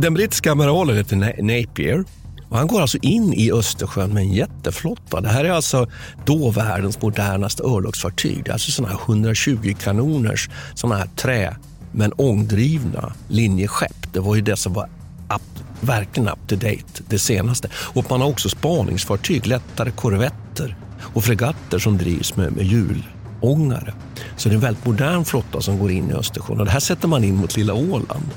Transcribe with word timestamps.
Den 0.00 0.14
brittiska 0.14 0.52
amiralen 0.52 0.96
heter 0.96 1.16
Napier. 1.42 2.04
Och 2.48 2.58
han 2.58 2.66
går 2.66 2.80
alltså 2.80 2.98
in 3.02 3.32
i 3.32 3.52
Östersjön 3.52 4.14
med 4.14 4.22
en 4.22 4.32
jätteflotta. 4.32 5.20
Det 5.20 5.28
här 5.28 5.44
är 5.44 5.50
alltså 5.50 5.86
då 6.24 6.50
världens 6.50 7.02
modernaste 7.02 7.62
örlogsfartyg. 7.62 8.44
Det 8.44 8.50
är 8.50 8.52
alltså 8.52 8.70
sådana 8.70 8.94
här 8.94 9.00
120 9.00 9.74
kanoners 9.80 10.50
sådana 10.74 10.96
här 10.96 11.08
trä 11.16 11.56
men 11.92 12.12
ångdrivna 12.12 13.12
linjeskepp. 13.28 14.12
Det 14.12 14.20
var 14.20 14.34
ju 14.34 14.40
det 14.40 14.56
som 14.56 14.72
var 14.72 14.88
up, 15.34 15.42
verkligen 15.80 16.28
up 16.28 16.38
to 16.46 16.56
date, 16.56 17.02
det 17.08 17.18
senaste. 17.18 17.68
Och 17.74 18.10
man 18.10 18.20
har 18.20 18.28
också 18.28 18.48
spaningsfartyg, 18.48 19.46
lättare 19.46 19.90
korvetter 19.90 20.76
och 21.14 21.24
fregatter 21.24 21.78
som 21.78 21.98
drivs 21.98 22.36
med, 22.36 22.52
med 22.52 22.66
hjulångare. 22.66 23.94
Så 24.36 24.48
det 24.48 24.52
är 24.52 24.56
en 24.56 24.60
väldigt 24.60 24.86
modern 24.86 25.24
flotta 25.24 25.60
som 25.60 25.78
går 25.78 25.90
in 25.90 26.10
i 26.10 26.12
Östersjön 26.12 26.58
och 26.58 26.64
det 26.64 26.70
här 26.70 26.80
sätter 26.80 27.08
man 27.08 27.24
in 27.24 27.36
mot 27.36 27.56
lilla 27.56 27.74
Åland. 27.74 28.30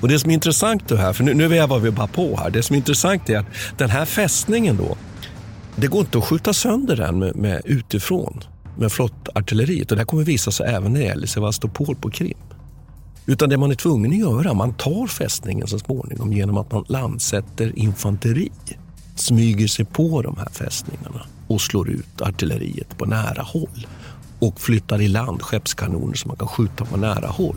Och 0.00 0.08
det 0.08 0.18
som 0.18 0.30
är 0.30 0.34
intressant 0.34 0.88
då 0.88 0.96
här, 0.96 1.12
för 1.12 1.24
nu, 1.24 1.34
nu 1.34 1.48
vävar 1.48 1.78
vi 1.78 1.90
bara 1.90 2.06
på 2.06 2.36
här. 2.36 2.50
Det 2.50 2.62
som 2.62 2.74
är 2.74 2.78
intressant 2.78 3.30
är 3.30 3.38
att 3.38 3.46
den 3.76 3.90
här 3.90 4.04
fästningen 4.04 4.76
då, 4.76 4.96
det 5.76 5.86
går 5.86 6.00
inte 6.00 6.18
att 6.18 6.24
skjuta 6.24 6.52
sönder 6.52 6.96
den 6.96 7.18
med, 7.18 7.36
med 7.36 7.62
utifrån 7.64 8.40
med 8.76 8.92
flottartilleriet. 8.92 9.90
Och 9.90 9.96
det 9.96 10.00
här 10.00 10.06
kommer 10.06 10.24
visa 10.24 10.50
sig 10.50 10.66
även 10.66 10.92
när 10.92 11.00
det 11.00 11.06
gäller 11.06 11.26
Sevastopol 11.26 11.96
på 11.96 12.10
Krim. 12.10 12.38
Utan 13.26 13.48
det 13.48 13.56
man 13.56 13.70
är 13.70 13.74
tvungen 13.74 14.10
att 14.10 14.18
göra, 14.18 14.54
man 14.54 14.74
tar 14.74 15.06
fästningen 15.06 15.66
så 15.66 15.78
småningom 15.78 16.32
genom 16.32 16.56
att 16.56 16.72
man 16.72 16.84
landsätter 16.88 17.78
infanteri. 17.78 18.52
Smyger 19.16 19.66
sig 19.66 19.84
på 19.84 20.22
de 20.22 20.36
här 20.36 20.48
fästningarna 20.52 21.26
och 21.46 21.60
slår 21.60 21.90
ut 21.90 22.20
artilleriet 22.20 22.98
på 22.98 23.04
nära 23.04 23.42
håll. 23.42 23.86
Och 24.38 24.60
flyttar 24.60 25.00
i 25.00 25.08
land 25.08 25.42
skeppskanoner 25.42 26.14
som 26.14 26.28
man 26.28 26.36
kan 26.36 26.48
skjuta 26.48 26.84
på 26.84 26.96
nära 26.96 27.28
håll. 27.28 27.56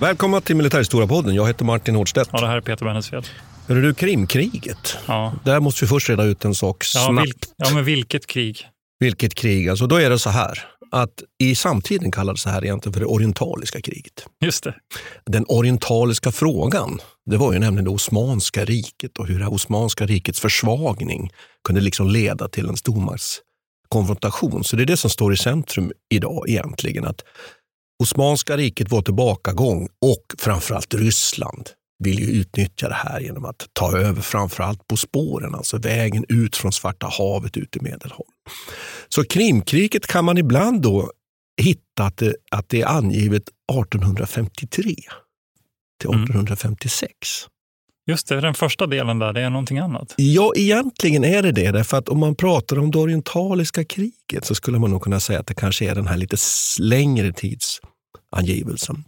Välkomna 0.00 0.40
till 0.40 0.56
Militärhistoria-podden. 0.56 1.34
Jag 1.34 1.46
heter 1.46 1.64
Martin 1.64 1.94
Hårdstedt. 1.94 2.30
Ja, 2.32 2.40
det 2.40 2.46
här 2.46 2.56
är 2.56 2.60
Peter 2.60 2.84
Bennesved. 2.84 3.26
Hör 3.68 3.76
du, 3.76 3.94
Krimkriget. 3.94 4.96
Ja. 5.06 5.34
Där 5.44 5.60
måste 5.60 5.84
vi 5.84 5.88
först 5.88 6.08
reda 6.10 6.24
ut 6.24 6.44
en 6.44 6.54
sak 6.54 6.84
Ja, 6.94 7.06
snabbt. 7.06 7.26
vilk, 7.26 7.38
ja, 7.56 7.70
men 7.74 7.84
vilket 7.84 8.26
krig? 8.26 8.66
Vilket 8.98 9.34
krig? 9.34 9.68
Alltså, 9.68 9.86
då 9.86 9.96
är 9.96 10.10
det 10.10 10.18
så 10.18 10.30
här 10.30 10.64
att 10.92 11.22
i 11.42 11.54
samtiden 11.54 12.10
kallades 12.12 12.44
det 12.44 12.50
här 12.50 12.64
egentligen 12.64 12.92
för 12.92 13.00
det 13.00 13.06
orientaliska 13.06 13.80
kriget. 13.80 14.26
Just 14.44 14.64
det. 14.64 14.74
Den 15.26 15.44
orientaliska 15.48 16.32
frågan, 16.32 16.98
det 17.30 17.36
var 17.36 17.52
ju 17.52 17.58
nämligen 17.58 17.84
det 17.84 17.90
Osmanska 17.90 18.64
riket 18.64 19.18
och 19.18 19.26
hur 19.26 19.38
det 19.38 19.46
Osmanska 19.46 20.06
rikets 20.06 20.40
försvagning 20.40 21.30
kunde 21.64 21.80
liksom 21.80 22.08
leda 22.08 22.48
till 22.48 22.68
en 22.68 22.76
stormaktskonfrontation. 22.76 24.64
Så 24.64 24.76
det 24.76 24.82
är 24.82 24.86
det 24.86 24.96
som 24.96 25.10
står 25.10 25.32
i 25.32 25.36
centrum 25.36 25.92
idag 26.14 26.44
egentligen. 26.48 27.04
Att 27.04 27.20
Osmanska 28.02 28.56
riket 28.56 28.90
var 28.90 29.02
tillbakagång 29.02 29.88
och 30.00 30.34
framförallt 30.38 30.94
Ryssland 30.94 31.70
vill 31.98 32.18
ju 32.18 32.26
utnyttja 32.26 32.88
det 32.88 32.94
här 32.94 33.20
genom 33.20 33.44
att 33.44 33.66
ta 33.72 33.98
över 33.98 34.22
framförallt 34.22 34.86
på 34.86 34.96
spåren, 34.96 35.54
alltså 35.54 35.78
vägen 35.78 36.24
ut 36.28 36.56
från 36.56 36.72
Svarta 36.72 37.06
havet 37.06 37.56
ut 37.56 37.76
i 37.76 37.80
Medelhavet. 37.80 38.26
Så 39.08 39.24
Krimkriget 39.24 40.06
kan 40.06 40.24
man 40.24 40.38
ibland 40.38 40.82
då 40.82 41.10
hitta 41.62 42.04
att 42.04 42.16
det, 42.16 42.34
att 42.50 42.68
det 42.68 42.82
är 42.82 42.86
angivet 42.86 43.42
1853 43.82 44.94
till 46.00 46.10
Mm. 46.10 46.46
Just 48.06 48.28
det, 48.28 48.40
den 48.40 48.54
första 48.54 48.86
delen 48.86 49.18
där, 49.18 49.32
det 49.32 49.40
är 49.40 49.50
någonting 49.50 49.78
annat. 49.78 50.14
Ja, 50.16 50.52
egentligen 50.56 51.24
är 51.24 51.42
det 51.42 51.52
det. 51.52 51.70
Därför 51.70 51.96
att 51.96 52.08
om 52.08 52.18
man 52.18 52.34
pratar 52.34 52.78
om 52.78 52.90
det 52.90 52.98
orientaliska 52.98 53.84
kriget 53.84 54.44
så 54.44 54.54
skulle 54.54 54.78
man 54.78 54.90
nog 54.90 55.02
kunna 55.02 55.20
säga 55.20 55.40
att 55.40 55.46
det 55.46 55.54
kanske 55.54 55.90
är 55.90 55.94
den 55.94 56.06
här 56.06 56.16
lite 56.16 56.36
längre 56.80 57.32
tidsangivelsen. 57.32 59.04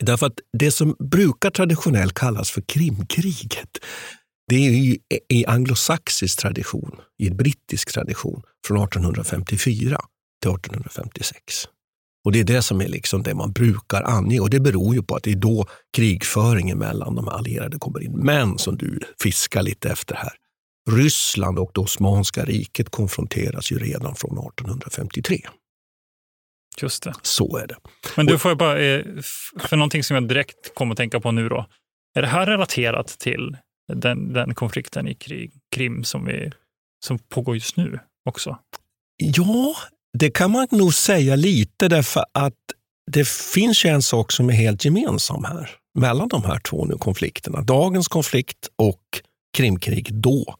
Därför 0.00 0.26
att 0.26 0.38
det 0.58 0.70
som 0.70 0.96
brukar 0.98 1.50
traditionellt 1.50 2.14
kallas 2.14 2.50
för 2.50 2.60
Krimkriget, 2.60 3.78
det 4.48 4.66
är 4.66 4.70
ju 4.70 4.98
i 5.28 5.46
anglosaxisk 5.46 6.38
tradition, 6.38 6.96
i 7.18 7.30
brittisk 7.30 7.92
tradition, 7.92 8.42
från 8.66 8.84
1854 8.84 10.00
till 10.42 10.50
1856. 10.50 11.68
Och 12.24 12.32
Det 12.32 12.40
är 12.40 12.44
det 12.44 12.62
som 12.62 12.80
är 12.80 12.88
liksom 12.88 13.22
det 13.22 13.34
man 13.34 13.52
brukar 13.52 14.02
ange 14.02 14.40
och 14.40 14.50
det 14.50 14.60
beror 14.60 14.94
ju 14.94 15.02
på 15.02 15.14
att 15.16 15.22
det 15.22 15.32
är 15.32 15.36
då 15.36 15.66
krigföringen 15.96 16.78
mellan 16.78 17.14
de 17.14 17.28
allierade 17.28 17.78
kommer 17.78 18.02
in. 18.02 18.12
Men 18.12 18.58
som 18.58 18.76
du 18.76 19.00
fiskar 19.22 19.62
lite 19.62 19.90
efter 19.90 20.14
här, 20.14 20.32
Ryssland 20.90 21.58
och 21.58 21.70
det 21.74 21.80
Osmanska 21.80 22.44
riket 22.44 22.90
konfronteras 22.90 23.72
ju 23.72 23.78
redan 23.78 24.14
från 24.14 24.38
1853. 24.38 25.40
Just 26.80 27.02
det. 27.02 27.14
Så 27.22 27.56
är 27.56 27.66
det. 27.66 27.76
Men 28.16 28.26
du 28.26 28.38
får 28.38 28.50
jag 28.50 28.58
bara, 28.58 28.80
eh, 28.80 29.04
för 29.58 29.76
någonting 29.76 30.04
som 30.04 30.14
jag 30.14 30.28
direkt 30.28 30.74
kommer 30.74 30.92
att 30.92 30.96
tänka 30.96 31.20
på 31.20 31.32
nu 31.32 31.48
då. 31.48 31.66
Är 32.14 32.22
det 32.22 32.28
här 32.28 32.46
relaterat 32.46 33.06
till 33.06 33.56
den, 33.92 34.32
den 34.32 34.54
konflikten 34.54 35.08
i 35.08 35.14
krig, 35.14 35.52
Krim 35.74 36.04
som, 36.04 36.24
vi, 36.24 36.52
som 37.04 37.18
pågår 37.18 37.54
just 37.54 37.76
nu 37.76 37.98
också? 38.28 38.58
Ja, 39.16 39.76
det 40.18 40.30
kan 40.30 40.50
man 40.50 40.66
nog 40.70 40.94
säga 40.94 41.36
lite 41.36 41.88
därför 41.88 42.24
att 42.32 42.54
det 43.10 43.28
finns 43.28 43.84
ju 43.84 43.90
en 43.90 44.02
sak 44.02 44.32
som 44.32 44.48
är 44.48 44.54
helt 44.54 44.84
gemensam 44.84 45.44
här 45.44 45.70
mellan 45.94 46.28
de 46.28 46.44
här 46.44 46.58
två 46.58 46.84
nu 46.84 46.98
konflikterna. 46.98 47.60
Dagens 47.60 48.08
konflikt 48.08 48.68
och 48.76 49.02
Krimkriget 49.56 50.14
då, 50.14 50.54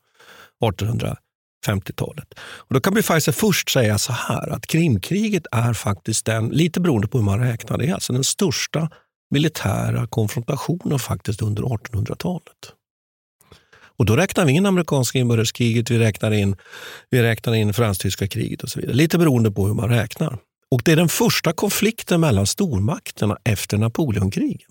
1850-talet. 0.64 2.34
Och 2.38 2.74
då 2.74 2.80
kan 2.80 2.94
vi 2.94 3.02
faktiskt 3.02 3.38
först 3.38 3.70
säga 3.70 3.98
så 3.98 4.12
här 4.12 4.48
att 4.48 4.66
Krimkriget 4.66 5.46
är 5.52 5.72
faktiskt 5.72 6.26
den, 6.26 6.48
lite 6.48 6.80
beroende 6.80 7.08
på 7.08 7.18
hur 7.18 7.24
man 7.24 7.40
räknar, 7.40 7.78
det 7.78 7.86
är 7.86 7.94
alltså 7.94 8.12
den 8.12 8.24
största 8.24 8.90
militära 9.30 10.06
konfrontationen 10.06 10.98
faktiskt 10.98 11.42
under 11.42 11.62
1800-talet. 11.62 12.72
Och 14.02 14.06
då 14.06 14.16
räknar 14.16 14.44
vi 14.44 14.52
in 14.52 14.66
amerikanska 14.66 15.18
inbördeskriget, 15.18 15.90
vi 15.90 15.98
räknar 15.98 16.30
in, 16.30 16.56
vi 17.10 17.22
räknar 17.22 17.54
in 17.54 17.74
fransk-tyska 17.74 18.28
kriget 18.28 18.62
och 18.62 18.68
så 18.68 18.80
vidare. 18.80 18.96
Lite 18.96 19.18
beroende 19.18 19.50
på 19.50 19.66
hur 19.66 19.74
man 19.74 19.88
räknar. 19.88 20.38
Och 20.70 20.82
det 20.84 20.92
är 20.92 20.96
den 20.96 21.08
första 21.08 21.52
konflikten 21.52 22.20
mellan 22.20 22.46
stormakterna 22.46 23.36
efter 23.44 23.78
Napoleonkrigen. 23.78 24.70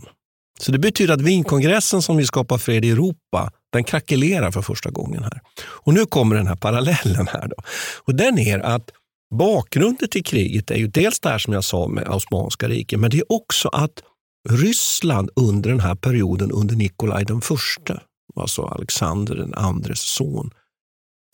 Så 0.59 0.71
det 0.71 0.79
betyder 0.79 1.13
att 1.13 1.21
Wienkongressen 1.21 2.01
som 2.01 2.17
vill 2.17 2.27
skapa 2.27 2.57
fred 2.57 2.85
i 2.85 2.89
Europa, 2.89 3.51
den 3.73 3.83
krackelerar 3.83 4.51
för 4.51 4.61
första 4.61 4.89
gången 4.89 5.23
här. 5.23 5.41
Och 5.63 5.93
nu 5.93 6.05
kommer 6.05 6.35
den 6.35 6.47
här 6.47 6.55
parallellen 6.55 7.27
här. 7.27 7.47
Då. 7.47 7.63
Och 8.05 8.15
den 8.15 8.39
är 8.39 8.59
att 8.59 8.89
bakgrunden 9.35 10.09
till 10.09 10.23
kriget 10.23 10.71
är 10.71 10.77
ju 10.77 10.87
dels 10.87 11.19
det 11.19 11.29
här 11.29 11.37
som 11.37 11.53
jag 11.53 11.63
sa 11.63 11.87
med 11.87 12.07
Osmanska 12.07 12.67
riket, 12.67 12.99
men 12.99 13.09
det 13.09 13.17
är 13.17 13.31
också 13.31 13.69
att 13.69 14.03
Ryssland 14.49 15.29
under 15.35 15.69
den 15.69 15.79
här 15.79 15.95
perioden 15.95 16.51
under 16.51 16.75
Nikolaj 16.75 17.25
den 17.25 17.41
förste, 17.41 18.01
alltså 18.35 18.61
Alexander 18.61 19.35
den 19.35 19.53
andres 19.53 19.99
son, 19.99 20.51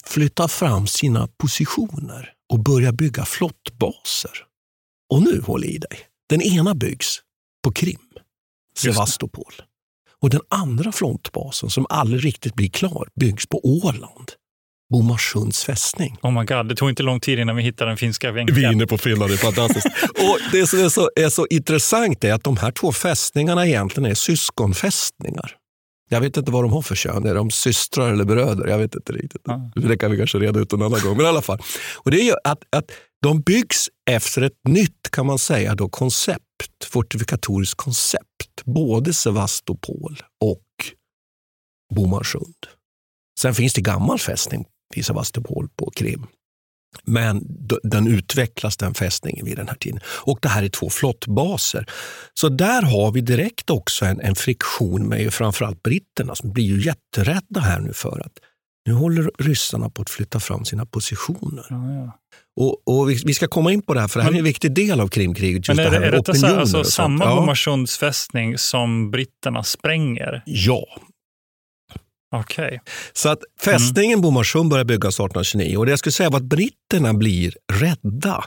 flyttar 0.05 0.47
fram 0.47 0.87
sina 0.87 1.27
positioner 1.27 2.33
och 2.53 2.59
börjar 2.59 2.91
bygga 2.91 3.25
flottbaser. 3.25 4.31
Och 5.13 5.21
nu, 5.21 5.41
håll 5.41 5.65
i 5.65 5.77
dig, 5.77 5.99
den 6.29 6.41
ena 6.41 6.75
byggs 6.75 7.21
på 7.63 7.71
Krim, 7.71 7.99
Sevastopol. 8.77 9.53
Och 10.21 10.29
den 10.29 10.41
andra 10.49 10.91
frontbasen 10.91 11.69
som 11.69 11.85
aldrig 11.89 12.25
riktigt 12.25 12.55
blir 12.55 12.69
klar 12.69 13.07
byggs 13.19 13.47
på 13.47 13.61
Åland. 13.63 14.31
Bomarsunds 14.89 15.63
fästning. 15.63 16.17
Oh 16.21 16.31
my 16.31 16.45
god, 16.45 16.69
det 16.69 16.75
tog 16.75 16.89
inte 16.89 17.03
lång 17.03 17.19
tid 17.19 17.39
innan 17.39 17.55
vi 17.55 17.63
hittade 17.63 17.91
den 17.91 17.97
finska 17.97 18.31
Vi 18.31 18.65
är 18.65 18.71
inne 18.71 18.87
på 18.87 18.97
Finland, 18.97 19.31
det 19.31 19.35
är 19.35 19.37
fantastiskt. 19.37 19.87
och 20.09 20.39
det 20.51 20.67
som 20.67 20.79
är 20.79 20.89
så, 20.89 21.09
är 21.15 21.29
så 21.29 21.47
intressant 21.49 22.23
är 22.23 22.33
att 22.33 22.43
de 22.43 22.57
här 22.57 22.71
två 22.71 22.91
fästningarna 22.91 23.67
egentligen 23.67 24.11
är 24.11 24.15
syskonfästningar. 24.15 25.55
Jag 26.09 26.21
vet 26.21 26.37
inte 26.37 26.51
vad 26.51 26.63
de 26.63 26.71
har 26.71 26.81
för 26.81 26.95
kön. 26.95 27.25
Är 27.25 27.35
de 27.35 27.51
systrar 27.51 28.11
eller 28.11 28.25
bröder? 28.25 28.67
Jag 28.67 28.77
vet 28.77 28.95
inte 28.95 29.13
riktigt. 29.13 29.41
Ja. 29.45 29.71
Det 29.75 29.97
kan 29.97 30.11
vi 30.11 30.17
kanske 30.17 30.37
reda 30.37 30.59
ut 30.59 30.73
en 30.73 30.81
annan 30.81 30.99
gång. 31.01 31.17
Men 31.17 31.25
i 31.25 31.29
alla 31.29 31.41
fall. 31.41 31.59
Och 31.97 32.11
det 32.11 32.21
är 32.21 32.23
ju 32.23 32.33
att, 32.43 32.63
att 32.69 32.91
de 33.21 33.41
byggs 33.41 33.89
efter 34.09 34.41
ett 34.41 34.67
nytt, 34.67 35.09
kan 35.11 35.25
man 35.25 35.39
säga, 35.39 35.75
då, 35.75 35.89
koncept. 35.89 36.43
Fortifikatorisk 36.85 37.77
koncept. 37.77 38.63
Både 38.65 39.13
Sevastopol 39.13 40.21
och 40.41 40.63
Bomarsund. 41.95 42.55
Sen 43.39 43.53
finns 43.53 43.73
det 43.73 43.81
gammal 43.81 44.19
fästning 44.19 44.65
vid 44.95 45.05
Sevastopol 45.05 45.69
på 45.75 45.91
Krim. 45.95 46.27
Men 47.03 47.41
den 47.83 48.07
utvecklas 48.07 48.77
den 48.77 48.93
fästningen 48.93 49.45
vid 49.45 49.57
den 49.57 49.67
här 49.67 49.75
tiden. 49.75 49.99
Och 50.07 50.39
det 50.41 50.47
här 50.49 50.63
är 50.63 50.69
två 50.69 50.89
flottbaser. 50.89 51.85
Så 52.33 52.49
där 52.49 52.81
har 52.81 53.11
vi 53.11 53.21
direkt 53.21 53.69
också 53.69 54.05
en, 54.05 54.21
en 54.21 54.35
friktion 54.35 55.07
med 55.07 55.33
framförallt 55.33 55.83
britterna 55.83 56.35
som 56.35 56.53
blir 56.53 56.63
ju 56.63 56.81
jätterädda 56.85 57.59
här 57.59 57.79
nu 57.79 57.93
för 57.93 58.19
att 58.25 58.33
nu 58.85 58.93
håller 58.93 59.31
ryssarna 59.39 59.89
på 59.89 60.01
att 60.01 60.09
flytta 60.09 60.39
fram 60.39 60.65
sina 60.65 60.85
positioner. 60.85 61.65
Ja, 61.69 61.93
ja. 61.93 62.19
Och, 62.59 62.81
och 62.99 63.09
vi, 63.09 63.21
vi 63.25 63.33
ska 63.33 63.47
komma 63.47 63.71
in 63.71 63.81
på 63.81 63.93
det 63.93 63.99
här 63.99 64.07
för 64.07 64.19
det 64.19 64.23
här 64.23 64.31
Men- 64.31 64.35
är 64.35 64.39
en 64.39 64.45
viktig 64.45 64.71
del 64.75 64.99
av 64.99 65.07
Krimkriget. 65.07 65.67
Just 65.67 65.77
Men 65.77 65.85
är, 65.87 65.91
det 65.91 65.99
det, 65.99 66.05
här 66.05 66.13
är 66.13 66.17
detta 66.17 66.33
så, 66.33 66.39
opinioner 66.39 66.61
alltså, 66.61 66.77
och 66.79 66.85
sånt. 66.85 66.93
samma 66.93 67.25
Ja. 67.25 67.35
Bomarsunds 67.35 67.97
fästning 67.97 68.57
som 68.57 69.11
britterna 69.11 69.63
spränger? 69.63 70.43
Ja, 70.45 70.85
Okej. 72.35 72.81
Så 73.13 73.29
att 73.29 73.39
fästningen 73.61 74.21
Bomarsund 74.21 74.69
börjar 74.69 74.85
byggas 74.85 75.15
1829 75.15 75.77
och 75.77 75.85
det 75.85 75.91
jag 75.91 75.99
skulle 75.99 76.13
säga 76.13 76.29
var 76.29 76.37
att 76.37 76.45
britterna 76.45 77.13
blir 77.13 77.53
rädda. 77.73 78.43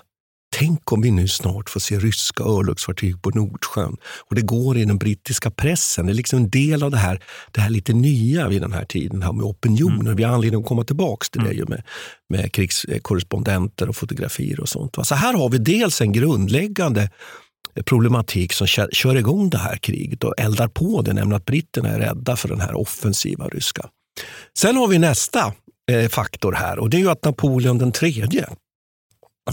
Tänk 0.52 0.92
om 0.92 1.02
vi 1.02 1.10
nu 1.10 1.28
snart 1.28 1.70
får 1.70 1.80
se 1.80 1.98
ryska 1.98 2.44
örlogsfartyg 2.44 3.22
på 3.22 3.30
Nordsjön. 3.30 3.96
Och 4.28 4.34
det 4.34 4.42
går 4.42 4.78
i 4.78 4.84
den 4.84 4.98
brittiska 4.98 5.50
pressen. 5.50 6.06
Det 6.06 6.12
är 6.12 6.14
liksom 6.14 6.38
en 6.38 6.50
del 6.50 6.82
av 6.82 6.90
det 6.90 6.96
här, 6.96 7.22
det 7.50 7.60
här 7.60 7.70
lite 7.70 7.92
nya 7.92 8.48
vid 8.48 8.62
den 8.62 8.72
här 8.72 8.84
tiden, 8.84 9.22
här 9.22 9.32
med 9.32 9.44
opinioner. 9.44 10.14
Vi 10.14 10.22
har 10.22 10.34
anledning 10.34 10.60
att 10.60 10.68
komma 10.68 10.84
tillbaka 10.84 11.26
till 11.32 11.44
det 11.44 11.52
ju 11.52 11.64
med, 11.66 11.82
med 12.28 12.52
krigskorrespondenter 12.52 13.88
och 13.88 13.96
fotografier 13.96 14.60
och 14.60 14.68
sånt. 14.68 14.96
Så 15.02 15.14
här 15.14 15.34
har 15.34 15.48
vi 15.48 15.58
dels 15.58 16.00
en 16.00 16.12
grundläggande 16.12 17.10
problematik 17.84 18.52
som 18.52 18.66
kör, 18.66 18.88
kör 18.92 19.16
igång 19.16 19.50
det 19.50 19.58
här 19.58 19.76
kriget 19.76 20.24
och 20.24 20.34
eldar 20.38 20.68
på 20.68 21.02
det, 21.02 21.12
nämligen 21.12 21.36
att 21.36 21.46
britterna 21.46 21.88
är 21.88 21.98
rädda 21.98 22.36
för 22.36 22.48
den 22.48 22.60
här 22.60 22.74
offensiva 22.74 23.48
ryska. 23.48 23.88
Sen 24.58 24.76
har 24.76 24.88
vi 24.88 24.98
nästa 24.98 25.52
eh, 25.90 26.08
faktor 26.08 26.52
här 26.52 26.78
och 26.78 26.90
det 26.90 26.96
är 26.96 26.98
ju 26.98 27.10
att 27.10 27.24
Napoleon 27.24 27.78
den 27.78 27.92
tredje, 27.92 28.46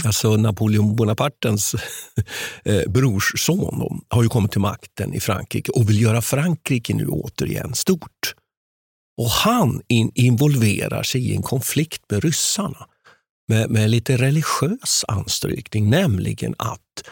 alltså 0.06 0.38
Napoleon 0.38 0.96
Bonapartens 0.96 1.75
eh, 2.66 2.90
brorsson, 2.90 4.02
har 4.10 4.24
ju 4.24 4.30
kommit 4.30 4.52
till 4.52 4.62
makten 4.62 5.14
i 5.14 5.19
Frankrike 5.19 5.72
och 5.72 5.90
vill 5.90 6.02
göra 6.02 6.22
Frankrike 6.22 6.94
nu 6.94 7.08
återigen 7.08 7.75
stort. 7.75 8.34
Och 9.18 9.30
han 9.30 9.81
in, 9.88 10.12
involverar 10.16 11.04
sig 11.04 11.30
i 11.30 11.36
en 11.36 11.42
konflikt 11.42 12.02
med 12.10 12.24
ryssarna 12.24 12.88
med, 13.48 13.69
med 13.69 13.90
lite 13.90 14.18
religiös 14.18 15.06
anstrykning, 15.08 15.90
nämligen 15.90 16.56
att 16.58 17.04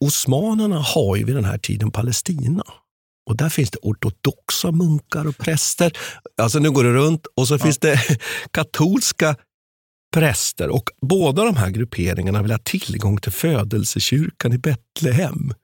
Osmanerna 0.00 0.78
har 0.78 1.16
ju 1.16 1.24
vid 1.24 1.34
den 1.34 1.44
här 1.44 1.58
tiden 1.58 1.90
Palestina. 1.90 2.64
Och 3.28 3.36
där 3.36 3.48
finns 3.48 3.70
det 3.70 3.78
ortodoxa 3.82 4.72
munkar 4.72 5.26
och 5.26 5.38
präster. 5.38 5.92
Alltså 6.42 6.58
nu 6.58 6.70
går 6.70 6.84
det 6.84 6.92
runt. 6.92 7.26
Och 7.36 7.48
så 7.48 7.58
finns 7.58 7.78
det 7.78 8.00
katolska 8.50 9.36
präster. 10.14 10.68
Och 10.68 10.90
båda 11.02 11.44
de 11.44 11.56
här 11.56 11.70
grupperingarna 11.70 12.42
vill 12.42 12.50
ha 12.50 12.58
tillgång 12.58 13.16
till 13.16 13.32
födelsekyrkan 13.32 14.52
i 14.52 14.58
Betlehem. 14.58 15.54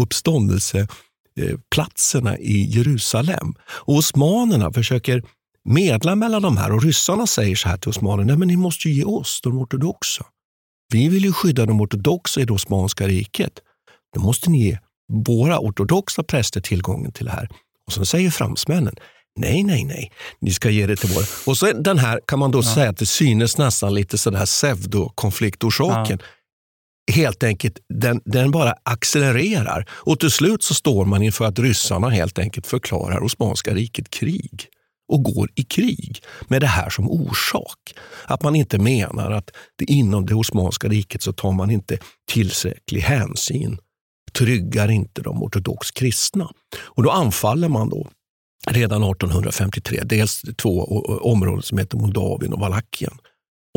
Uppståndelseplatserna 0.00 2.38
i 2.38 2.62
Jerusalem. 2.62 3.54
Och 3.62 3.94
osmanerna 3.94 4.72
försöker 4.72 5.22
medla 5.64 6.14
mellan 6.14 6.42
de 6.42 6.56
här 6.56 6.72
och 6.72 6.82
ryssarna 6.82 7.26
säger 7.26 7.56
så 7.56 7.68
här 7.68 7.76
till 7.76 7.90
osmanerna, 7.90 8.26
nej 8.26 8.36
men 8.36 8.48
ni 8.48 8.56
måste 8.56 8.88
ju 8.88 8.94
ge 8.94 9.04
oss, 9.04 9.40
de 9.42 9.58
ortodoxa. 9.58 10.26
Vi 10.90 11.08
vill 11.08 11.24
ju 11.24 11.32
skydda 11.32 11.66
de 11.66 11.80
ortodoxa 11.80 12.40
i 12.40 12.44
det 12.44 12.52
Osmanska 12.52 13.08
riket. 13.08 13.52
Då 14.14 14.20
måste 14.20 14.50
ni 14.50 14.64
ge 14.64 14.78
våra 15.26 15.58
ortodoxa 15.58 16.22
präster 16.22 16.60
tillgången 16.60 17.12
till 17.12 17.24
det 17.24 17.32
här. 17.32 17.48
Och 17.86 17.92
så 17.92 18.06
säger 18.06 18.30
fransmännen, 18.30 18.94
nej, 19.36 19.62
nej, 19.62 19.84
nej, 19.84 20.12
ni 20.40 20.50
ska 20.50 20.70
ge 20.70 20.86
det 20.86 20.96
till 20.96 21.08
våra. 21.08 21.24
Och 21.46 21.56
så 21.56 21.72
den 21.72 21.98
här 21.98 22.20
kan 22.26 22.38
man 22.38 22.50
då 22.50 22.62
säga 22.62 22.90
att 22.90 22.98
det 22.98 23.06
synes 23.06 23.58
nästan 23.58 23.94
lite 23.94 24.18
sådär 24.18 24.46
pseudokonfliktorsaken. 24.46 26.18
Helt 27.12 27.42
enkelt, 27.42 27.78
den, 27.88 28.20
den 28.24 28.50
bara 28.50 28.74
accelererar. 28.82 29.88
Och 29.90 30.20
till 30.20 30.30
slut 30.30 30.62
så 30.62 30.74
står 30.74 31.04
man 31.04 31.22
inför 31.22 31.44
att 31.44 31.58
ryssarna 31.58 32.08
helt 32.08 32.38
enkelt 32.38 32.66
förklarar 32.66 33.24
Osmanska 33.24 33.74
riket 33.74 34.10
krig 34.10 34.68
och 35.10 35.22
går 35.22 35.50
i 35.54 35.62
krig 35.62 36.22
med 36.48 36.60
det 36.60 36.66
här 36.66 36.90
som 36.90 37.10
orsak. 37.10 37.94
Att 38.24 38.42
man 38.42 38.56
inte 38.56 38.78
menar 38.78 39.30
att 39.30 39.50
det 39.76 39.84
inom 39.84 40.26
det 40.26 40.34
Osmanska 40.34 40.88
riket 40.88 41.22
så 41.22 41.32
tar 41.32 41.52
man 41.52 41.70
inte 41.70 41.98
tillräcklig 42.32 43.00
hänsyn, 43.00 43.78
tryggar 44.32 44.90
inte 44.90 45.22
de 45.22 45.42
ortodox 45.42 45.90
kristna. 45.90 46.50
Och 46.78 47.02
då 47.02 47.10
anfaller 47.10 47.68
man 47.68 47.88
då 47.88 48.08
redan 48.66 49.02
1853 49.02 50.00
dels 50.04 50.42
två 50.56 50.82
områden 51.22 51.62
som 51.62 51.78
heter 51.78 51.98
Moldavien 51.98 52.52
och 52.52 52.60
Valakien. 52.60 53.18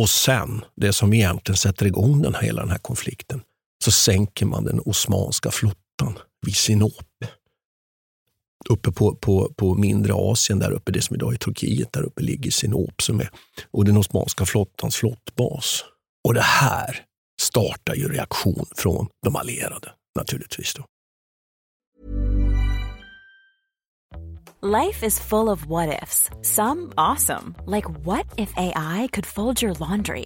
Och 0.01 0.09
sen, 0.09 0.61
det 0.75 0.93
som 0.93 1.13
egentligen 1.13 1.57
sätter 1.57 1.85
igång 1.85 2.21
den 2.21 2.35
här, 2.35 2.41
hela 2.41 2.61
den 2.61 2.71
här 2.71 2.77
konflikten, 2.77 3.41
så 3.83 3.91
sänker 3.91 4.45
man 4.45 4.63
den 4.63 4.79
osmanska 4.85 5.51
flottan 5.51 6.19
vid 6.45 6.55
Sinope 6.55 7.27
uppe 8.69 8.91
på, 8.91 9.15
på, 9.15 9.53
på 9.57 9.75
mindre 9.75 10.13
Asien, 10.15 10.59
där 10.59 10.71
uppe, 10.71 10.91
det 10.91 11.01
som 11.01 11.15
idag 11.15 11.33
är 11.33 11.37
Turkiet, 11.37 11.93
där 11.93 12.03
uppe 12.03 12.21
ligger 12.21 12.51
Sinop 12.51 13.01
som 13.01 13.19
är 13.19 13.29
och 13.71 13.85
den 13.85 13.97
osmanska 13.97 14.45
flottans 14.45 14.95
flottbas. 14.95 15.83
Och 16.27 16.33
det 16.33 16.41
här 16.41 17.05
startar 17.41 17.95
ju 17.95 18.07
reaktion 18.07 18.65
från 18.75 19.07
de 19.25 19.35
allierade 19.35 19.91
naturligtvis. 20.15 20.73
Då. 20.73 20.85
Life 24.61 25.05
is 25.05 25.19
full 25.19 25.49
of 25.49 25.65
what 25.65 26.03
ifs. 26.03 26.29
Some 26.41 26.93
awesome, 26.95 27.55
like 27.65 27.89
what 28.05 28.25
if 28.37 28.53
AI 28.55 29.09
could 29.11 29.25
fold 29.25 29.61
your 29.61 29.75
laundry? 29.79 30.25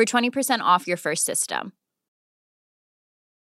for 0.00 0.04
20% 0.06 0.60
off 0.60 0.86
your 0.86 0.96
first 0.96 1.26
system. 1.26 1.72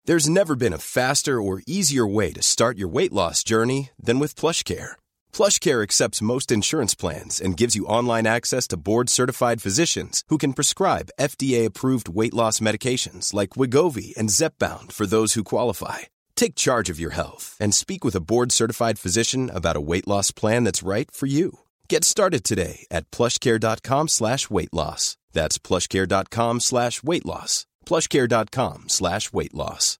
There's 0.04 0.28
never 0.28 0.56
been 0.56 0.72
a 0.72 0.78
faster 0.78 1.40
or 1.40 1.62
easier 1.66 2.06
way 2.06 2.32
to 2.32 2.42
start 2.42 2.76
your 2.76 2.88
weight 2.88 3.12
loss 3.12 3.44
journey 3.44 3.90
than 4.02 4.18
with 4.18 4.34
PlushCare. 4.34 4.96
PlushCare 5.32 5.82
accepts 5.82 6.20
most 6.20 6.50
insurance 6.50 6.94
plans 6.94 7.40
and 7.40 7.56
gives 7.56 7.76
you 7.76 7.86
online 7.86 8.26
access 8.26 8.66
to 8.68 8.76
board-certified 8.76 9.62
physicians 9.62 10.24
who 10.28 10.38
can 10.38 10.52
prescribe 10.52 11.12
FDA-approved 11.20 12.08
weight 12.08 12.34
loss 12.34 12.60
medications 12.60 13.32
like 13.32 13.50
Wigovi 13.50 14.14
and 14.16 14.28
Zepbound 14.28 14.90
for 14.90 15.06
those 15.06 15.34
who 15.34 15.44
qualify. 15.44 15.98
Take 16.34 16.56
charge 16.56 16.90
of 16.90 16.98
your 16.98 17.12
health 17.12 17.56
and 17.60 17.72
speak 17.72 18.04
with 18.04 18.16
a 18.16 18.20
board-certified 18.20 18.98
physician 18.98 19.50
about 19.54 19.76
a 19.76 19.80
weight 19.80 20.08
loss 20.08 20.32
plan 20.32 20.64
that's 20.64 20.82
right 20.82 21.10
for 21.12 21.26
you. 21.26 21.60
Get 21.88 22.04
started 22.04 22.42
today 22.44 22.86
at 22.90 23.10
plushcare.com 23.10 24.08
slash 24.08 24.50
weight 24.50 24.72
loss. 24.72 25.16
That's 25.32 25.58
plushcare.com 25.58 26.60
slash 26.60 27.02
weight 27.02 27.24
loss. 27.26 27.66
plushcare.com 27.86 28.84
slash 28.88 29.32
weight 29.32 29.54
loss. 29.54 29.98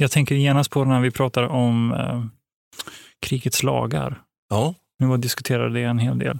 Jag 0.00 0.10
tänker 0.10 0.34
genast 0.34 0.70
på 0.70 0.84
när 0.84 1.00
vi 1.00 1.10
pratar 1.10 1.42
om 1.42 1.92
eh, 1.92 2.24
krigets 3.20 3.62
lagar. 3.62 4.22
Ja. 4.50 4.74
Nu 4.98 5.06
var 5.06 5.18
diskuterade 5.18 5.74
det 5.74 5.82
en 5.82 5.98
hel 5.98 6.18
del. 6.18 6.38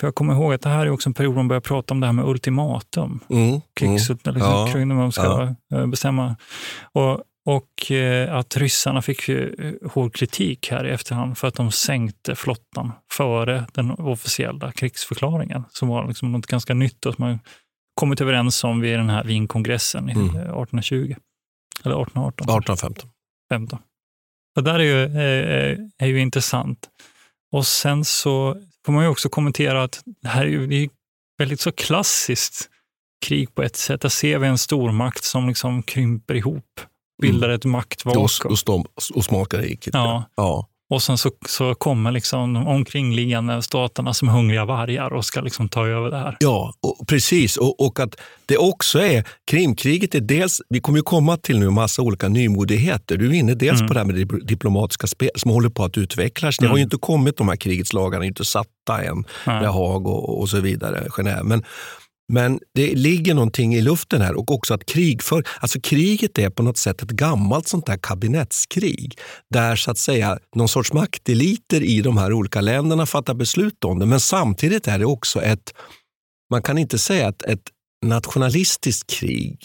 För 0.00 0.06
jag 0.06 0.14
kommer 0.14 0.34
ihåg 0.34 0.52
att 0.54 0.60
det 0.62 0.68
här 0.68 0.86
är 0.86 0.90
också 0.90 1.08
en 1.08 1.14
period 1.14 1.34
man 1.34 1.48
börjar 1.48 1.60
prata 1.60 1.94
om 1.94 2.00
det 2.00 2.06
här 2.06 2.12
med 2.12 2.24
ultimatum. 2.28 3.20
Mm. 3.30 3.60
Krigs, 3.74 4.10
Mm. 4.10 4.18
liksom, 4.34 4.80
Ja. 4.80 4.94
man 4.94 5.12
ska 5.12 5.54
Ja. 5.68 5.78
eh, 5.78 5.86
bestämma. 5.86 6.36
Och, 6.92 7.22
och 7.44 7.90
eh, 7.90 8.34
att 8.34 8.56
ryssarna 8.56 9.02
fick 9.02 9.28
eh, 9.28 9.48
hård 9.90 10.14
kritik 10.14 10.70
här 10.70 10.86
i 10.86 10.90
efterhand 10.90 11.38
för 11.38 11.48
att 11.48 11.54
de 11.54 11.72
sänkte 11.72 12.34
flottan 12.34 12.92
före 13.12 13.66
den 13.72 13.90
officiella 13.90 14.72
krigsförklaringen, 14.72 15.64
som 15.70 15.88
var 15.88 16.08
liksom 16.08 16.32
något 16.32 16.46
ganska 16.46 16.74
nytt 16.74 17.06
och 17.06 17.14
som 17.14 17.24
man 17.24 17.38
kommit 17.94 18.20
överens 18.20 18.64
om 18.64 18.80
vid 18.80 18.98
den 18.98 19.10
här 19.10 19.24
Wienkongressen 19.24 20.08
i 20.08 20.12
Mm. 20.12 20.24
eh, 20.26 20.32
1820. 20.32 21.14
Eller 21.84 22.02
1818. 22.02 22.44
1815. 22.48 23.10
15. 23.52 23.78
Och 24.56 24.62
där 24.64 24.74
är 24.74 24.84
ju, 24.84 25.04
eh, 25.04 25.78
är 25.98 26.06
ju 26.06 26.20
intressant. 26.20 26.88
Och 27.52 27.66
sen 27.66 28.04
så 28.04 28.56
får 28.86 28.92
man 28.92 29.04
ju 29.04 29.10
också 29.10 29.28
kommentera 29.28 29.82
att 29.82 30.02
det 30.22 30.28
här 30.28 30.42
är 30.42 30.48
ju 30.50 30.66
det 30.66 30.88
väldigt 31.38 31.60
så 31.60 31.72
klassiskt 31.72 32.68
krig 33.26 33.54
på 33.54 33.62
ett 33.62 33.76
sätt. 33.76 34.00
Där 34.00 34.08
ser 34.08 34.38
vi 34.38 34.46
en 34.46 34.58
stormakt 34.58 35.24
som 35.24 35.48
liksom 35.48 35.82
krymper 35.82 36.34
ihop, 36.34 36.80
bildar 37.22 37.48
ett 37.48 37.64
maktvakuum. 37.64 38.24
Os- 38.24 38.40
Ostom- 38.44 38.86
Osmanskariket. 39.14 39.94
Ja. 39.94 40.24
ja. 40.36 40.68
Och 40.90 41.02
sen 41.02 41.18
så, 41.18 41.30
så 41.48 41.74
kommer 41.74 42.12
liksom 42.12 42.52
de 42.52 42.66
omkringliggande 42.66 43.62
staterna 43.62 44.14
som 44.14 44.28
hungriga 44.28 44.64
vargar 44.64 45.12
och 45.12 45.24
ska 45.24 45.40
liksom 45.40 45.68
ta 45.68 45.86
över 45.86 46.10
det 46.10 46.16
här. 46.16 46.36
Ja, 46.40 46.72
och, 46.80 47.08
precis. 47.08 47.56
Och, 47.56 47.80
och 47.86 48.00
att 48.00 48.14
det 48.46 48.56
också 48.58 48.98
är, 49.00 49.24
Krimkriget 49.50 50.14
är 50.14 50.20
dels, 50.20 50.60
vi 50.68 50.80
kommer 50.80 50.98
ju 50.98 51.02
komma 51.02 51.36
till 51.36 51.58
nu 51.58 51.70
massa 51.70 52.02
olika 52.02 52.28
nymodigheter. 52.28 53.16
Du 53.16 53.28
är 53.30 53.34
inne 53.34 53.54
dels 53.54 53.80
Mm. 53.80 53.88
på 53.88 53.94
det 53.94 54.00
här 54.00 54.06
med 54.06 54.16
dip- 54.16 54.44
diplomatiska 54.46 55.06
spel 55.06 55.30
som 55.36 55.50
håller 55.50 55.68
på 55.68 55.84
att 55.84 55.98
utvecklas. 55.98 56.56
Det 56.58 56.66
har 56.66 56.76
ju 56.76 56.80
Mm. 56.80 56.86
inte 56.86 56.96
kommit, 56.96 57.36
de 57.36 57.48
här 57.48 57.56
krigets 57.56 57.92
lagar 57.92 58.20
är 58.20 58.24
inte 58.24 58.44
satta 58.44 59.02
än, 59.02 59.24
Nej. 59.46 59.60
med 59.60 59.68
Haag 59.72 60.06
och, 60.06 60.40
och 60.40 60.48
så 60.48 60.60
vidare, 60.60 61.06
Genève. 61.08 61.42
Men, 61.42 61.62
men 62.32 62.60
det 62.74 62.94
ligger 62.94 63.34
någonting 63.34 63.74
i 63.74 63.80
luften 63.80 64.20
här 64.20 64.34
och 64.34 64.50
också 64.50 64.74
att 64.74 64.86
krigför, 64.86 65.44
alltså 65.60 65.80
kriget 65.80 66.38
är 66.38 66.50
på 66.50 66.62
något 66.62 66.76
sätt 66.76 67.02
ett 67.02 67.10
gammalt 67.10 67.68
sånt 67.68 67.86
där 67.86 67.96
kabinettskrig 67.96 69.18
där 69.50 69.76
så 69.76 69.90
att 69.90 69.98
säga 69.98 70.38
någon 70.56 70.68
sorts 70.68 70.92
makteliter 70.92 71.82
i 71.82 72.00
de 72.00 72.16
här 72.16 72.32
olika 72.32 72.60
länderna 72.60 73.06
fattar 73.06 73.34
beslut 73.34 73.84
om 73.84 73.98
det. 73.98 74.06
Men 74.06 74.20
samtidigt 74.20 74.88
är 74.88 74.98
det 74.98 75.04
också 75.04 75.42
ett, 75.42 75.74
man 76.50 76.62
kan 76.62 76.78
inte 76.78 76.98
säga 76.98 77.28
att 77.28 77.42
ett 77.42 77.62
nationalistiskt 78.04 79.10
krig 79.10 79.58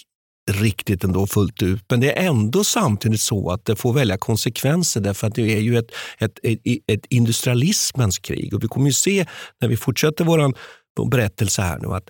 riktigt 0.52 1.04
ändå 1.04 1.28
fullt 1.28 1.64
ut. 1.64 1.84
Men 1.90 2.00
det 2.00 2.20
är 2.20 2.28
ändå 2.28 2.64
samtidigt 2.64 3.22
så 3.22 3.52
att 3.52 3.66
det 3.66 3.76
får 3.76 3.94
välja 3.94 4.18
konsekvenser 4.18 5.02
därför 5.02 5.28
att 5.28 5.36
det 5.36 5.56
är 5.56 5.62
ju 5.62 5.78
ett, 5.78 5.92
ett, 6.20 6.40
ett, 6.44 6.60
ett 6.88 7.06
industrialismens 7.10 8.20
krig. 8.20 8.54
Och 8.54 8.64
vi 8.64 8.68
kommer 8.68 8.88
ju 8.88 8.94
se 8.94 9.26
när 9.62 9.68
vi 9.68 9.78
fortsätter 9.78 10.26
vår 10.26 10.54
berättelse 11.10 11.62
här 11.62 11.80
nu 11.80 11.88
att 11.88 12.10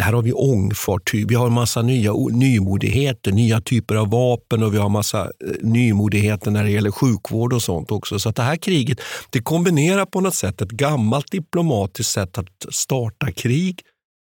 här 0.00 0.12
har 0.12 0.22
vi 0.22 0.32
ångfartyg, 0.32 1.28
vi 1.28 1.34
har 1.34 1.46
en 1.46 1.52
massa 1.52 1.82
nya 1.82 2.12
nymodigheter, 2.12 3.32
nya 3.32 3.60
typer 3.60 3.94
av 3.94 4.10
vapen 4.10 4.62
och 4.62 4.74
vi 4.74 4.78
har 4.78 4.88
massa 4.88 5.22
eh, 5.24 5.30
nymodigheter 5.62 6.50
när 6.50 6.64
det 6.64 6.70
gäller 6.70 6.90
sjukvård 6.90 7.52
och 7.52 7.62
sånt 7.62 7.90
också. 7.90 8.18
Så 8.18 8.28
att 8.28 8.36
det 8.36 8.42
här 8.42 8.56
kriget 8.56 9.00
det 9.30 9.40
kombinerar 9.40 10.06
på 10.06 10.20
något 10.20 10.34
sätt 10.34 10.60
ett 10.60 10.70
gammalt 10.70 11.30
diplomatiskt 11.30 12.12
sätt 12.12 12.38
att 12.38 12.66
starta 12.70 13.32
krig 13.32 13.80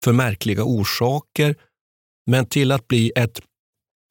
för 0.04 0.12
märkliga 0.12 0.64
orsaker, 0.64 1.54
men 2.30 2.46
till 2.46 2.72
att 2.72 2.88
bli 2.88 3.12
ett, 3.16 3.40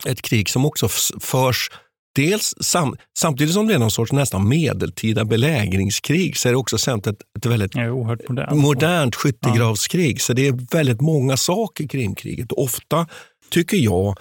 ett 0.08 0.22
krig 0.22 0.50
som 0.50 0.65
också 0.65 0.88
förs 1.20 1.70
Dels 2.15 2.53
sam, 2.62 2.96
samtidigt 3.20 3.53
som 3.53 3.67
det 3.67 3.74
är 3.74 3.79
någon 3.79 3.91
sorts 3.91 4.12
nästan 4.12 4.50
medeltida 4.50 5.25
belägringskrig 5.25 6.38
så 6.38 6.48
är 6.48 6.53
det 6.53 6.58
också 6.58 6.77
samtidigt 6.77 7.22
ett, 7.38 7.46
väldigt 7.46 7.75
oerhört 7.75 8.53
modernt. 8.55 9.15
skyttegravskrig. 9.15 10.22
Så 10.22 10.34
det 10.34 10.48
är 10.48 10.74
väldigt 10.75 11.01
många 11.01 11.38
saker 11.38 11.84
i 11.84 11.88
Krimkriget. 11.88 12.51
Och 12.51 12.63
ofta, 12.63 13.08
tycker 13.50 13.77
jag, 13.77 14.17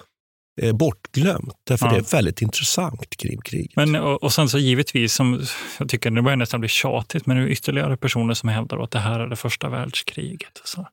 eh, 0.62 0.72
bortglömt. 0.72 1.54
Därför 1.68 1.86
Ja. 1.86 1.92
det 1.92 1.98
är 1.98 2.16
väldigt 2.16 2.42
intressant 2.42 3.16
Krimkrig. 3.18 3.72
Men, 3.76 3.94
och, 3.96 4.22
och 4.22 4.32
sen 4.32 4.48
så 4.48 4.58
givetvis, 4.58 5.14
som 5.14 5.40
jag 5.78 5.88
tycker 5.88 6.10
det 6.10 6.22
börjar 6.22 6.36
nästan 6.36 6.60
bli 6.60 6.68
tjatigt, 6.68 7.26
men 7.26 7.36
det 7.36 7.42
är 7.42 7.46
ytterligare 7.46 7.96
personer 7.96 8.34
som 8.34 8.48
hävdar 8.48 8.78
att 8.84 8.90
det 8.90 8.98
här 8.98 9.20
är 9.20 9.26
det 9.26 9.36
första 9.36 9.68
världskriget. 9.68 10.60
Så. 10.64 10.86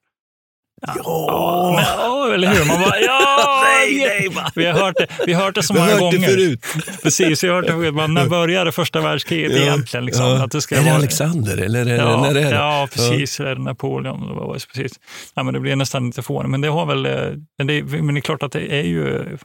Ja, 0.81 1.73
men, 1.75 1.83
ja, 1.85 2.29
eller 2.33 2.47
hur? 2.53 2.65
Man 2.65 2.81
bara, 2.81 2.99
ja! 2.99 3.63
Nej, 3.79 4.29
nej? 4.35 4.45
Vi 4.55 4.65
har 4.65 4.73
hört 4.73 4.95
det, 4.97 5.07
vi 5.25 5.33
har 5.33 5.43
hört 5.43 5.55
det 5.55 5.63
så 5.63 5.73
Vi 5.73 5.79
har 5.79 5.87
många 5.87 6.01
hört 6.01 6.11
det 6.11 6.17
gånger. 6.17 6.29
förut. 6.29 6.65
Precis, 7.03 7.43
vi 7.43 7.47
har 7.47 7.55
hört 7.55 7.65
det 7.67 7.71
förut. 7.73 7.93
Men 7.95 8.13
När 8.13 8.25
började 8.27 8.71
första 8.71 9.01
världskriget 9.01 9.51
egentligen? 9.51 10.05
Liksom? 10.05 10.25
Ja. 10.25 10.43
Att 10.43 10.51
det 10.51 10.61
ska 10.61 10.75
är 10.75 10.79
det 10.79 10.85
vara- 10.85 10.95
Alexander 10.95 11.57
eller 11.57 11.79
är 11.81 11.85
det, 11.85 11.95
Ja, 11.95 12.21
när 12.21 12.29
är 12.29 12.33
det? 12.33 12.55
ja, 12.55 12.87
precis. 12.93 13.39
Eller 13.39 13.55
Napoleon. 13.55 14.23
Eller 14.23 14.33
vad 14.33 14.47
var 14.47 14.53
det? 14.53 14.67
Precis. 14.73 14.99
Ja, 15.35 15.43
men 15.43 15.53
det 15.53 15.59
blir 15.59 15.75
nästan 15.75 16.05
lite 16.05 16.21
fånigt. 16.21 16.49
Men 16.51 16.61
det 16.61 16.67
har 16.67 16.85
väl, 16.85 17.05
eh, 17.05 17.11
men 17.57 17.67
det, 17.67 17.83
men 17.83 18.15
det 18.15 18.19
är 18.19 18.21
klart 18.21 18.43
att 18.43 18.51
det 18.51 18.73
är 18.73 18.83
ju 18.83 19.37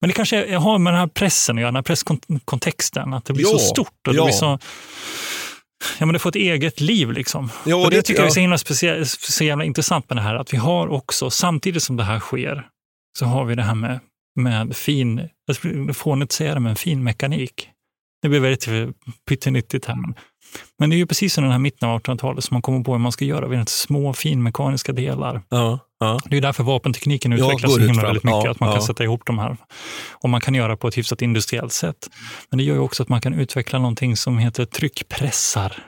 men 0.00 0.08
det 0.08 0.14
kanske 0.14 0.56
har 0.56 0.78
med 0.78 0.92
den 0.92 1.00
här 1.00 1.06
pressen 1.06 1.56
att 1.56 1.60
göra, 1.60 1.68
den 1.68 1.76
här 1.76 1.82
presskontexten, 1.82 3.14
att 3.14 3.24
det 3.24 3.32
blir 3.32 3.44
Ja, 3.44 3.50
så 3.52 3.58
stort 3.58 4.06
och 4.06 4.12
det 4.12 4.18
ja. 4.18 4.24
blir 4.24 4.32
så 4.34 4.58
Ja, 5.98 6.06
men 6.06 6.12
det 6.12 6.18
får 6.18 6.30
ett 6.30 6.36
eget 6.36 6.80
liv. 6.80 7.12
Liksom. 7.12 7.50
Ja, 7.66 7.76
och 7.76 7.90
det, 7.90 7.96
det- 7.96 8.02
tycker 8.02 8.20
jag 8.20 8.28
är 8.28 8.32
så 8.34 8.40
himla 8.40 8.58
så 9.08 9.44
jävla 9.44 9.64
intressant 9.64 10.08
med 10.08 10.16
det 10.18 10.22
här, 10.22 10.34
att 10.34 10.52
vi 10.52 10.56
har 10.56 10.88
också, 10.88 11.30
samtidigt 11.30 11.82
som 11.82 11.96
det 11.96 12.04
här 12.04 12.18
sker, 12.20 12.68
så 13.18 13.24
har 13.26 13.44
vi 13.44 13.54
det 13.54 13.62
här 13.62 13.74
med, 13.74 14.00
med 14.40 14.76
fin, 14.76 15.28
jag 15.46 15.96
fånigt 15.96 16.32
säga 16.32 16.54
det, 16.54 16.60
men 16.60 16.76
fin 16.76 17.04
mekanik. 17.04 17.68
Det 18.22 18.28
blir 18.28 18.40
väldigt 18.40 18.68
pyttenyttigt 19.28 19.84
här. 19.84 19.94
Men, 19.96 20.14
men 20.78 20.90
det 20.90 20.96
är 20.96 20.98
ju 20.98 21.06
precis 21.06 21.38
i 21.38 21.40
den 21.40 21.50
här 21.50 21.58
mitten 21.58 21.88
av 21.88 22.00
1800-talet 22.02 22.44
som 22.44 22.54
man 22.54 22.62
kommer 22.62 22.84
på 22.84 22.92
hur 22.92 22.98
man 22.98 23.12
ska 23.12 23.24
göra 23.24 23.48
vid 23.48 23.58
små 23.68 24.12
finmekaniska 24.12 24.92
delar. 24.92 25.42
Ja, 25.48 25.78
ja. 26.00 26.20
Det 26.30 26.36
är 26.36 26.40
därför 26.40 26.62
vapentekniken 26.64 27.32
Ja, 27.32 27.36
utvecklas 27.38 27.72
går 27.72 27.78
så 27.80 27.86
himla 27.86 28.02
väldigt 28.02 28.24
mycket, 28.24 28.44
Ja, 28.44 28.50
att 28.50 28.60
man 28.60 28.68
kan 28.68 28.80
ja. 28.80 28.86
sätta 28.86 29.04
ihop 29.04 29.22
de 29.26 29.38
här. 29.38 29.56
Och 30.12 30.30
man 30.30 30.40
kan 30.40 30.54
göra 30.54 30.76
på 30.76 30.88
ett 30.88 30.98
hyfsat 30.98 31.22
industriellt 31.22 31.72
sätt. 31.72 31.96
Men 32.50 32.58
det 32.58 32.64
gör 32.64 32.74
ju 32.74 32.80
också 32.80 33.02
att 33.02 33.08
man 33.08 33.20
kan 33.20 33.34
utveckla 33.34 33.78
någonting 33.78 34.16
som 34.16 34.38
heter 34.38 34.64
tryckpressar 34.64 35.82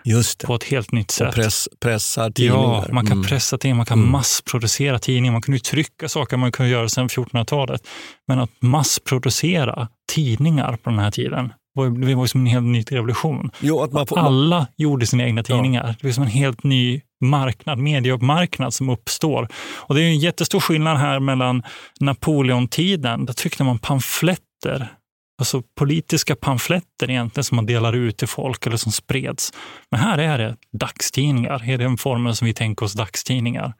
på 0.46 0.54
ett 0.54 0.64
helt 0.64 0.92
nytt 0.92 1.06
Och 1.08 1.12
sätt. 1.14 1.34
press, 1.34 1.68
pressar 1.80 2.30
tidningar. 2.30 2.84
Ja, 2.88 2.94
man 2.94 3.06
kan 3.06 3.16
Mm. 3.16 3.28
pressa 3.28 3.58
tidningar, 3.58 3.76
man 3.76 3.86
kan 3.86 3.98
Mm. 3.98 4.10
massproducera 4.12 4.98
tidningar. 4.98 5.32
Man 5.32 5.42
kan 5.42 5.54
ju 5.54 5.60
trycka 5.60 6.08
saker 6.08 6.36
man 6.36 6.52
kunde 6.52 6.72
göra 6.72 6.88
sedan 6.88 7.08
1400-talet. 7.08 7.80
Men 8.28 8.38
att 8.38 8.50
massproducera 8.60 9.88
tidningar 10.12 10.76
på 10.82 10.90
den 10.90 10.98
här 10.98 11.10
tiden 11.10 11.52
var, 11.78 12.06
det 12.06 12.14
var 12.14 12.26
som 12.26 12.40
en 12.40 12.46
helt 12.46 12.66
ny 12.66 12.82
revolution. 12.82 13.50
Jo, 13.60 13.80
att 13.80 13.92
man 13.92 14.06
får, 14.06 14.18
Alla 14.18 14.66
gjorde 14.76 15.06
sina 15.06 15.24
egna 15.24 15.42
tidningar. 15.42 15.96
Det 16.00 16.06
var 16.06 16.12
som 16.12 16.24
en 16.24 16.30
helt 16.30 16.64
ny 16.64 17.00
marknad, 17.20 17.78
mediemarknad 17.78 18.74
som 18.74 18.88
uppstår. 18.88 19.48
Och 19.76 19.94
det 19.94 20.02
är 20.02 20.06
en 20.06 20.18
jättestor 20.18 20.60
skillnad 20.60 20.98
här 20.98 21.20
mellan 21.20 21.62
Napoleontiden. 22.00 23.26
Där 23.26 23.32
tryckte 23.32 23.64
man 23.64 23.78
pamfletter, 23.78 24.92
alltså 25.38 25.62
politiska 25.78 26.36
pamfletter 26.36 27.10
egentligen 27.10 27.44
som 27.44 27.56
man 27.56 27.66
delar 27.66 27.92
ut 27.92 28.16
till 28.16 28.28
folk 28.28 28.66
eller 28.66 28.76
som 28.76 28.92
spreds. 28.92 29.52
Men 29.90 30.00
här 30.00 30.18
är 30.18 30.38
det 30.38 30.56
dagstidningar, 30.72 31.70
i 31.70 31.76
den 31.76 31.96
formen 31.96 32.36
som 32.36 32.46
vi 32.46 32.54
tänker 32.54 32.86
oss 32.86 32.92
dagstidningar. 32.92 33.74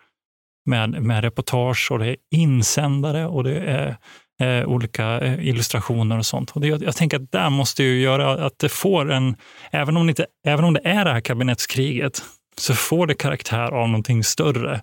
Med, 0.66 1.02
med 1.02 1.24
reportage 1.24 1.88
och 1.90 1.98
det 1.98 2.06
är 2.06 2.16
insändare 2.30 3.26
och 3.26 3.44
det 3.44 3.58
är 3.58 3.96
eh, 4.40 4.68
olika 4.68 5.20
eh, 5.20 5.48
illustrationer 5.48 6.18
och 6.18 6.26
sånt. 6.26 6.50
Och 6.50 6.60
det, 6.60 6.66
jag, 6.68 6.82
jag 6.82 6.96
tänker 6.96 7.16
att 7.16 7.32
där 7.32 7.50
måste 7.50 7.82
ju 7.82 8.00
göra 8.00 8.46
att 8.46 8.58
det 8.58 8.68
får 8.68 9.12
en, 9.12 9.36
även 9.70 9.96
om 9.96 10.06
det, 10.06 10.10
inte, 10.10 10.26
även 10.46 10.64
om 10.64 10.74
det 10.74 10.80
är 10.84 11.04
det 11.04 11.12
här 11.12 11.20
kabinettskriget, 11.20 12.22
så 12.58 12.74
får 12.74 13.06
det 13.06 13.14
karaktär 13.14 13.70
av 13.72 13.88
någonting 13.88 14.24
större. 14.24 14.80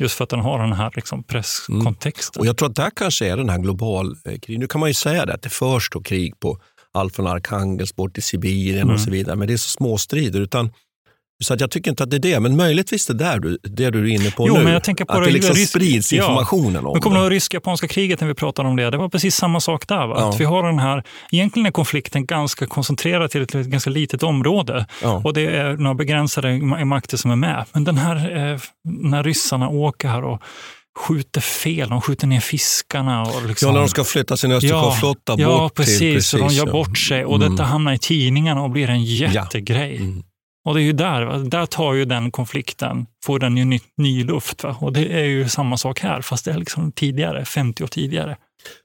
Just 0.00 0.14
för 0.14 0.24
att 0.24 0.30
den 0.30 0.40
har 0.40 0.58
den 0.58 0.72
här 0.72 0.92
liksom 0.96 1.22
presskontexten. 1.22 2.40
Och 2.40 2.46
jag 2.46 2.56
tror 2.56 2.68
att 2.68 2.76
där 2.76 2.90
kanske 2.96 3.26
är 3.26 3.36
den 3.36 3.48
här 3.48 3.58
globalkriget. 3.58 4.60
Nu 4.60 4.66
kan 4.66 4.80
man 4.80 4.90
ju 4.90 4.94
säga 4.94 5.26
det, 5.26 5.34
att 5.34 5.42
det 5.42 5.48
förs 5.48 5.90
då 5.90 6.02
krig 6.02 6.40
på 6.40 6.58
allt 6.94 7.16
från 7.16 7.26
Arkhangelsk 7.26 7.96
bort 7.96 8.14
till 8.14 8.22
Sibirien 8.22 8.82
Mm. 8.82 8.94
och 8.94 9.00
så 9.00 9.10
vidare. 9.10 9.36
Men 9.36 9.48
det 9.48 9.54
är 9.54 9.58
så 9.58 9.70
små 9.70 9.98
strider. 9.98 10.40
Utan 10.40 10.70
Så 11.44 11.54
att 11.54 11.60
jag 11.60 11.70
tycker 11.70 11.90
inte 11.90 12.02
att 12.02 12.10
det 12.10 12.16
är 12.16 12.20
det, 12.20 12.40
men 12.40 12.56
möjligtvis 12.56 13.06
det 13.06 13.14
där 13.14 13.38
du, 13.38 13.58
det 13.62 13.90
du 13.90 13.98
är 14.10 14.14
inne 14.14 14.30
på 14.30 14.48
Jo, 14.48 14.54
nu. 14.54 14.64
men 14.64 14.72
jag 14.72 14.84
tänker 14.84 15.04
på 15.04 15.12
att 15.12 15.18
det- 15.18 15.24
det 15.24 15.32
liksom 15.32 15.54
risk- 15.54 15.68
sprids 15.70 16.12
ja. 16.12 16.22
informationen 16.22 16.86
om 16.86 16.92
Men 16.92 17.02
kommer 17.02 17.16
det. 17.16 17.22
ihåg 17.22 17.32
rysk-japanska 17.32 17.88
kriget 17.88 18.20
när 18.20 18.28
vi 18.28 18.34
pratade 18.34 18.68
om 18.68 18.76
det? 18.76 18.90
Det 18.90 18.96
var 18.96 19.08
precis 19.08 19.34
samma 19.36 19.60
sak 19.60 19.88
där. 19.88 19.96
Ja. 19.96 20.28
Att 20.28 20.40
vi 20.40 20.44
har 20.44 20.62
den 20.62 20.78
här, 20.78 21.02
egentligen 21.32 21.66
är 21.66 21.70
konflikten 21.70 22.26
ganska 22.26 22.66
koncentrerad 22.66 23.30
till 23.30 23.42
ett, 23.42 23.54
ett 23.54 23.66
ganska 23.66 23.90
litet 23.90 24.22
område. 24.22 24.86
Ja. 25.02 25.20
Och 25.24 25.34
det 25.34 25.46
är 25.56 25.76
några 25.76 25.94
begränsade 25.94 26.48
ma- 26.48 26.84
makter 26.84 27.16
som 27.16 27.30
är 27.30 27.36
med. 27.36 27.64
Men 27.72 27.84
den 27.84 27.96
här, 27.98 28.16
eh, 28.52 28.60
när 28.84 29.22
ryssarna 29.24 29.68
åker 29.68 30.08
här 30.08 30.24
och 30.24 30.42
skjuter 30.98 31.40
fel, 31.40 31.88
de 31.88 32.00
skjuter 32.00 32.26
ner 32.26 32.40
fiskarna. 32.40 33.22
Och 33.22 33.46
liksom, 33.48 33.66
Ja, 33.66 33.72
när 33.72 33.80
de 33.80 33.88
ska 33.88 34.04
flytta 34.04 34.36
sin 34.36 34.52
Östersjöflotta 34.52 35.32
bort 35.36 35.40
ja, 35.40 35.70
precis, 35.74 36.30
till... 36.30 36.42
och 36.42 36.48
de 36.48 36.54
gör 36.54 36.66
ja. 36.66 36.72
bort 36.72 36.98
sig. 36.98 37.24
Och 37.24 37.36
Mm. 37.36 37.50
detta 37.50 37.64
hamnar 37.64 37.92
i 37.92 37.98
tidningarna 37.98 38.62
och 38.62 38.70
blir 38.70 38.90
en 38.90 39.04
jättegrej. 39.04 39.96
Mm. 39.96 40.22
Och 40.68 40.74
det 40.74 40.80
är 40.80 40.84
ju 40.84 40.92
där, 40.92 41.22
va? 41.24 41.38
där 41.38 41.66
tar 41.66 41.94
ju 41.94 42.04
den 42.04 42.30
konflikten, 42.30 43.06
får 43.24 43.38
den 43.38 43.56
ju 43.56 43.64
ny, 43.64 43.80
ny 43.96 44.24
luft. 44.24 44.62
Va? 44.64 44.76
Och 44.80 44.92
det 44.92 45.12
är 45.20 45.24
ju 45.24 45.48
samma 45.48 45.76
sak 45.76 46.00
här, 46.00 46.22
fast 46.22 46.44
det 46.44 46.50
är 46.50 46.58
liksom 46.58 46.92
tidigare, 46.92 47.44
50 47.44 47.84
år 47.84 47.88
tidigare. 47.88 48.36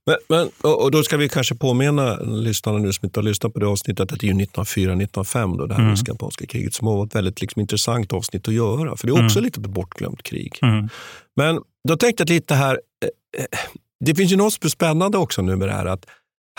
Men, 0.05 0.15
men, 0.29 0.71
och 0.73 0.91
då 0.91 1.03
ska 1.03 1.17
vi 1.17 1.29
kanske 1.29 1.55
påminna 1.55 2.15
lyssnarna 2.19 2.77
nu 2.77 2.93
som 2.93 3.05
inte 3.05 3.19
har 3.19 3.23
lyssnat 3.23 3.53
på 3.53 3.59
det 3.59 3.67
avsnittet 3.67 4.13
att 4.13 4.19
det 4.19 4.27
är 4.27 4.33
ju 4.33 4.45
1904-1905 4.45 5.57
då 5.57 5.65
det 5.65 5.73
här 5.73 5.81
Mm. 5.81 5.91
rysk-japanska 5.91 6.45
kriget 6.45 6.73
som 6.73 6.87
har 6.87 6.97
varit 6.97 7.09
ett 7.09 7.15
väldigt 7.15 7.41
liksom, 7.41 7.59
intressant 7.61 8.13
avsnitt 8.13 8.47
att 8.47 8.53
göra. 8.53 8.97
För 8.97 9.07
det 9.07 9.11
är 9.13 9.25
också 9.25 9.39
Mm. 9.39 9.45
lite 9.45 9.59
ett 9.61 9.67
bortglömt 9.67 10.23
krig. 10.23 10.59
Mm. 10.61 10.89
Men 11.35 11.59
då 11.87 11.97
tänkte 11.97 12.21
jag 12.21 12.29
lite 12.29 12.55
här, 12.55 12.79
eh, 13.35 13.41
eh, 13.41 13.59
det 14.05 14.15
finns 14.15 14.31
ju 14.31 14.35
något 14.35 14.71
spännande 14.71 15.17
också 15.17 15.41
nu 15.41 15.55
med 15.55 15.67
det 15.67 15.73
här 15.73 15.85
att 15.85 16.05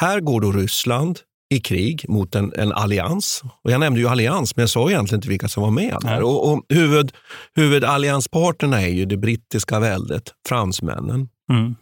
här 0.00 0.21
går 0.21 0.40
då 0.40 0.52
Ryssland 0.52 1.19
i 1.55 1.61
krig 1.61 2.05
mot 2.09 2.35
en, 2.35 2.53
en 2.59 2.73
allians. 2.73 3.43
Och 3.65 3.71
jag 3.71 3.81
nämnde 3.81 4.01
ju 4.01 4.09
allians, 4.09 4.57
men 4.57 4.63
jag 4.63 4.71
sa 4.71 4.91
egentligen 4.91 5.19
inte 5.19 5.29
vilka 5.29 5.49
som 5.49 5.63
var 5.63 5.71
med 5.71 5.97
där. 6.03 6.23
Och, 6.23 6.53
och 6.53 6.63
huvud, 6.69 7.13
huvudalliansparterna 7.57 8.83
är 8.83 8.89
ju 8.89 9.05
det 9.05 9.17
brittiska 9.17 9.81
väldet, 9.81 10.23
fransmännen, 10.49 11.29
Mm. 11.53 11.75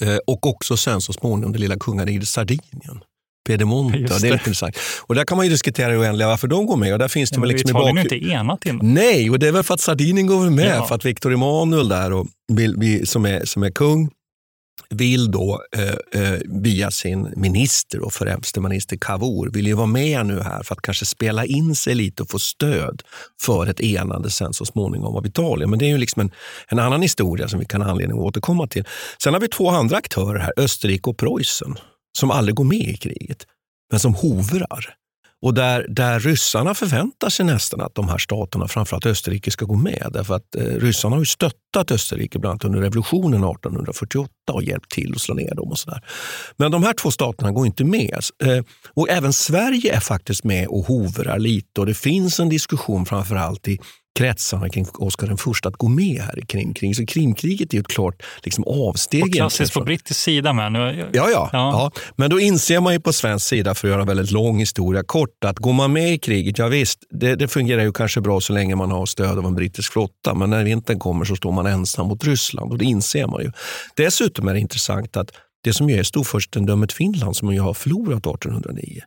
Eh, 0.00 0.16
och 0.26 0.46
också 0.46 0.76
sen 0.76 1.00
så 1.00 1.12
småningom 1.12 1.52
det 1.52 1.58
lilla 1.58 1.76
kungariket 1.76 2.28
Sardinien. 2.28 3.00
Piedemonte, 3.48 3.98
Just 3.98 4.20
det 4.20 4.26
är 4.26 4.30
det. 4.30 4.32
lite 4.36 4.48
intressant. 4.50 4.76
Och 5.06 5.14
där 5.14 5.24
kan 5.24 5.36
man 5.36 5.46
ju 5.46 5.50
diskutera 5.52 5.94
i 5.94 5.96
oändliga 5.96 6.28
varför 6.28 6.48
de 6.48 6.66
går 6.66 6.76
med. 6.76 6.92
Och 6.92 6.98
där 6.98 7.08
finns 7.08 7.30
det 7.30 7.36
Ja, 7.36 7.40
väl 7.40 7.50
liksom 7.50 7.70
Italien 7.70 7.98
är 7.98 8.02
inte 8.14 8.26
enat 8.30 8.66
innan. 8.66 8.94
Nej, 8.94 9.30
och 9.30 9.38
det 9.38 9.48
är 9.48 9.52
väl 9.52 9.62
för 9.62 9.74
att 9.74 9.80
Sardinien 9.80 10.26
går 10.26 10.50
med, 10.50 10.76
Ja. 10.76 10.86
för 10.86 10.94
att 10.94 11.04
Victor 11.04 11.32
Emanuel 11.32 11.88
där, 11.88 12.12
och 12.12 12.26
som, 13.04 13.24
är, 13.26 13.44
som 13.44 13.62
är 13.62 13.70
kung, 13.70 14.10
vill 14.88 15.30
då 15.30 15.62
eh, 15.76 16.22
eh, 16.22 16.40
via 16.44 16.90
sin 16.90 17.32
minister 17.36 18.00
och 18.00 18.12
främste 18.12 18.60
minister 18.60 18.96
Cavour, 18.96 19.50
vill 19.50 19.66
ju 19.66 19.74
vara 19.74 19.86
med 19.86 20.26
nu 20.26 20.40
här 20.40 20.62
för 20.62 20.74
att 20.74 20.82
kanske 20.82 21.04
spela 21.04 21.44
in 21.44 21.76
sig 21.76 21.94
lite 21.94 22.22
och 22.22 22.30
få 22.30 22.38
stöd 22.38 23.02
för 23.40 23.66
ett 23.66 23.80
enande 23.80 24.30
sen 24.30 24.52
så 24.52 24.64
småningom 24.64 25.16
av 25.16 25.26
Italien. 25.26 25.70
Men 25.70 25.78
det 25.78 25.84
är 25.84 25.88
ju 25.88 25.98
liksom 25.98 26.20
en, 26.20 26.30
en 26.68 26.78
annan 26.78 27.02
historia 27.02 27.48
som 27.48 27.58
vi 27.58 27.64
kan 27.64 27.82
ha 27.82 27.90
anledning 27.90 28.18
att 28.18 28.24
återkomma 28.24 28.66
till. 28.66 28.84
Sen 29.22 29.34
har 29.34 29.40
vi 29.40 29.48
två 29.48 29.70
andra 29.70 29.96
aktörer 29.96 30.38
här, 30.38 30.52
Österrike 30.56 31.10
och 31.10 31.16
Preussen, 31.18 31.76
som 32.18 32.30
aldrig 32.30 32.54
går 32.54 32.64
med 32.64 32.88
i 32.88 32.96
kriget, 32.96 33.46
men 33.90 34.00
som 34.00 34.14
hovrar. 34.14 34.94
Och 35.44 35.54
där, 35.54 35.86
där 35.88 36.20
ryssarna 36.20 36.74
förväntar 36.74 37.28
sig 37.28 37.46
nästan 37.46 37.80
att 37.80 37.94
de 37.94 38.08
här 38.08 38.18
staterna, 38.18 38.68
framförallt 38.68 39.06
Österrike, 39.06 39.50
ska 39.50 39.64
gå 39.64 39.76
med. 39.76 40.10
Därför 40.12 40.34
att 40.34 40.56
eh, 40.56 40.62
ryssarna 40.62 41.16
har 41.16 41.20
ju 41.20 41.26
stöttat 41.26 41.90
Österrike 41.90 42.38
bland 42.38 42.50
annat 42.50 42.64
under 42.64 42.80
revolutionen 42.80 43.44
1848 43.44 44.30
och 44.52 44.62
hjälpt 44.62 44.90
till 44.90 45.12
att 45.14 45.20
slå 45.20 45.34
ner 45.34 45.54
dem. 45.54 45.68
och 45.68 45.78
sådär. 45.78 46.00
Men 46.56 46.70
de 46.70 46.82
här 46.82 46.92
två 46.92 47.10
staterna 47.10 47.52
går 47.52 47.66
inte 47.66 47.84
med. 47.84 48.18
Eh, 48.44 48.64
och 48.94 49.10
även 49.10 49.32
Sverige 49.32 49.96
är 49.96 50.00
faktiskt 50.00 50.44
med 50.44 50.66
och 50.66 50.84
hovrar 50.84 51.38
lite 51.38 51.80
och 51.80 51.86
det 51.86 51.94
finns 51.94 52.40
en 52.40 52.48
diskussion 52.48 53.06
framförallt 53.06 53.68
i 53.68 53.78
kretsarna 54.18 54.68
kring 54.68 54.86
Oscar 54.94 55.26
den 55.26 55.36
första 55.36 55.68
att 55.68 55.76
gå 55.76 55.88
med 55.88 56.20
här 56.20 56.38
i 56.38 56.46
Krimkriget. 56.46 56.96
Så 56.96 57.06
Krimkriget 57.06 57.72
är 57.72 57.74
ju 57.74 57.80
ett 57.80 57.88
klart 57.88 58.22
liksom, 58.42 58.64
avsteg. 58.64 59.22
Och 59.22 59.32
klassiskt 59.32 59.74
på 59.74 59.80
brittisk 59.80 60.20
sida 60.20 60.52
med. 60.52 60.72
Nu, 60.72 61.10
Ja, 61.12 61.28
ja, 61.30 61.30
Ja. 61.32 61.48
ja. 61.52 61.90
Men 62.16 62.30
då 62.30 62.40
inser 62.40 62.80
man 62.80 62.92
ju 62.92 63.00
på 63.00 63.12
svensk 63.12 63.46
sida, 63.46 63.74
för 63.74 63.88
att 63.88 63.92
göra 63.92 64.00
en 64.00 64.08
väldigt 64.08 64.30
lång 64.30 64.58
historia 64.58 65.02
kort, 65.02 65.44
att 65.44 65.58
går 65.58 65.72
man 65.72 65.92
med 65.92 66.12
i 66.12 66.18
kriget, 66.18 66.58
ja 66.58 66.68
visst, 66.68 66.98
det, 67.10 67.34
det 67.34 67.48
fungerar 67.48 67.82
ju 67.82 67.92
kanske 67.92 68.20
bra 68.20 68.40
så 68.40 68.52
länge 68.52 68.76
man 68.76 68.90
har 68.90 69.06
stöd 69.06 69.38
av 69.38 69.44
en 69.44 69.54
brittisk 69.54 69.92
flotta, 69.92 70.34
men 70.34 70.50
när 70.50 70.64
vintern 70.64 70.98
kommer 70.98 71.24
så 71.24 71.36
står 71.36 71.52
man 71.52 71.66
ensam 71.66 72.08
mot 72.08 72.24
Ryssland 72.24 72.72
och 72.72 72.78
det 72.78 72.84
inser 72.84 73.26
man 73.26 73.42
ju. 73.42 73.52
Dessutom 73.96 74.48
är 74.48 74.54
det 74.54 74.60
intressant 74.60 75.16
att 75.16 75.30
det 75.64 75.72
som 75.72 75.90
ju 75.90 75.98
är 75.98 76.02
storfurstendömet 76.02 76.92
Finland, 76.92 77.36
som 77.36 77.54
ju 77.54 77.60
har 77.60 77.74
förlorat 77.74 78.26
1809, 78.26 79.00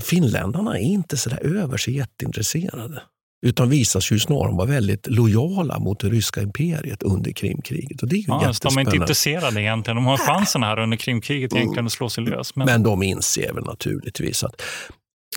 finländarna 0.00 0.78
är 0.78 0.82
inte 0.82 1.16
så 1.16 1.30
där 1.30 1.46
över 1.46 1.76
sig 1.76 1.96
jätteintresserade 1.96 3.02
utan 3.46 3.70
visar 3.70 4.00
sig 4.00 4.14
ju 4.14 4.20
snarare 4.20 4.52
vara 4.52 4.66
väldigt 4.66 5.06
lojala 5.06 5.78
mot 5.78 6.00
det 6.00 6.08
ryska 6.08 6.42
imperiet 6.42 7.02
under 7.02 7.32
Krimkriget. 7.32 8.02
Och 8.02 8.08
det 8.08 8.16
är 8.16 8.18
ju 8.18 8.24
ja, 8.28 8.52
de 8.62 8.76
är 8.76 8.80
inte 8.80 8.96
intresserade 8.96 9.62
egentligen. 9.62 9.96
De 9.96 10.06
har 10.06 10.16
chansen 10.16 10.62
här 10.62 10.78
under 10.78 10.96
Krimkriget 10.96 11.52
egentligen 11.52 11.86
att 11.86 11.92
slå 11.92 12.08
sig 12.08 12.24
lös. 12.24 12.56
Men, 12.56 12.66
Men 12.66 12.82
de 12.82 13.02
inser 13.02 13.52
väl 13.52 13.64
naturligtvis 13.64 14.44
att... 14.44 14.62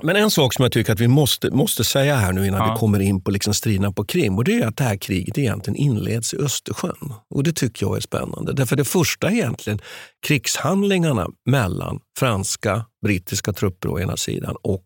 Men 0.03 0.15
en 0.15 0.31
sak 0.31 0.53
som 0.53 0.63
jag 0.63 0.71
tycker 0.71 0.93
att 0.93 0.99
vi 0.99 1.07
måste, 1.07 1.51
måste 1.51 1.83
säga 1.83 2.15
här 2.15 2.33
nu 2.33 2.47
innan 2.47 2.67
Ja. 2.67 2.73
vi 2.73 2.79
kommer 2.79 2.99
in 2.99 3.21
på 3.21 3.31
liksom 3.31 3.53
striderna 3.53 3.91
på 3.91 4.05
Krim 4.05 4.37
och 4.37 4.43
det 4.43 4.61
är 4.61 4.67
att 4.67 4.77
det 4.77 4.83
här 4.83 4.97
kriget 4.97 5.37
egentligen 5.37 5.77
inleds 5.77 6.33
i 6.33 6.37
Östersjön. 6.37 7.13
Och 7.29 7.43
det 7.43 7.51
tycker 7.51 7.85
jag 7.85 7.97
är 7.97 8.01
spännande. 8.01 8.53
Därför 8.53 8.75
det 8.75 8.85
första 8.85 9.31
egentligen 9.31 9.79
krigshandlingarna 10.27 11.27
mellan 11.49 11.99
franska, 12.19 12.85
brittiska 13.05 13.53
trupper 13.53 13.89
å 13.89 13.99
ena 13.99 14.17
sidan 14.17 14.55
och 14.63 14.85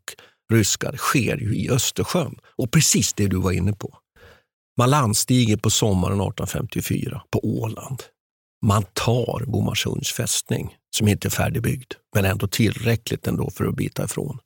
ryska 0.53 0.91
sker 0.97 1.37
ju 1.37 1.55
i 1.55 1.69
Östersjön. 1.69 2.35
Och 2.59 2.71
precis 2.71 3.13
det 3.13 3.27
du 3.27 3.37
var 3.37 3.51
inne 3.51 3.73
på. 3.73 3.97
Man 4.77 4.89
landstiger 4.89 5.57
på 5.57 5.69
sommaren 5.69 6.21
1854 6.21 7.21
på 7.31 7.39
Åland. 7.43 8.03
Man 8.65 8.83
tar 8.93 9.43
Bomarsunds 9.47 10.13
fästning 10.13 10.75
som 10.95 11.07
inte 11.07 11.27
är 11.27 11.29
färdigbyggd, 11.29 11.93
men 12.15 12.25
ändå 12.25 12.47
tillräckligt 12.47 13.27
ändå 13.27 13.49
för 13.49 13.65
att 13.65 13.75
bita 13.75 14.05
ifrån. 14.05 14.37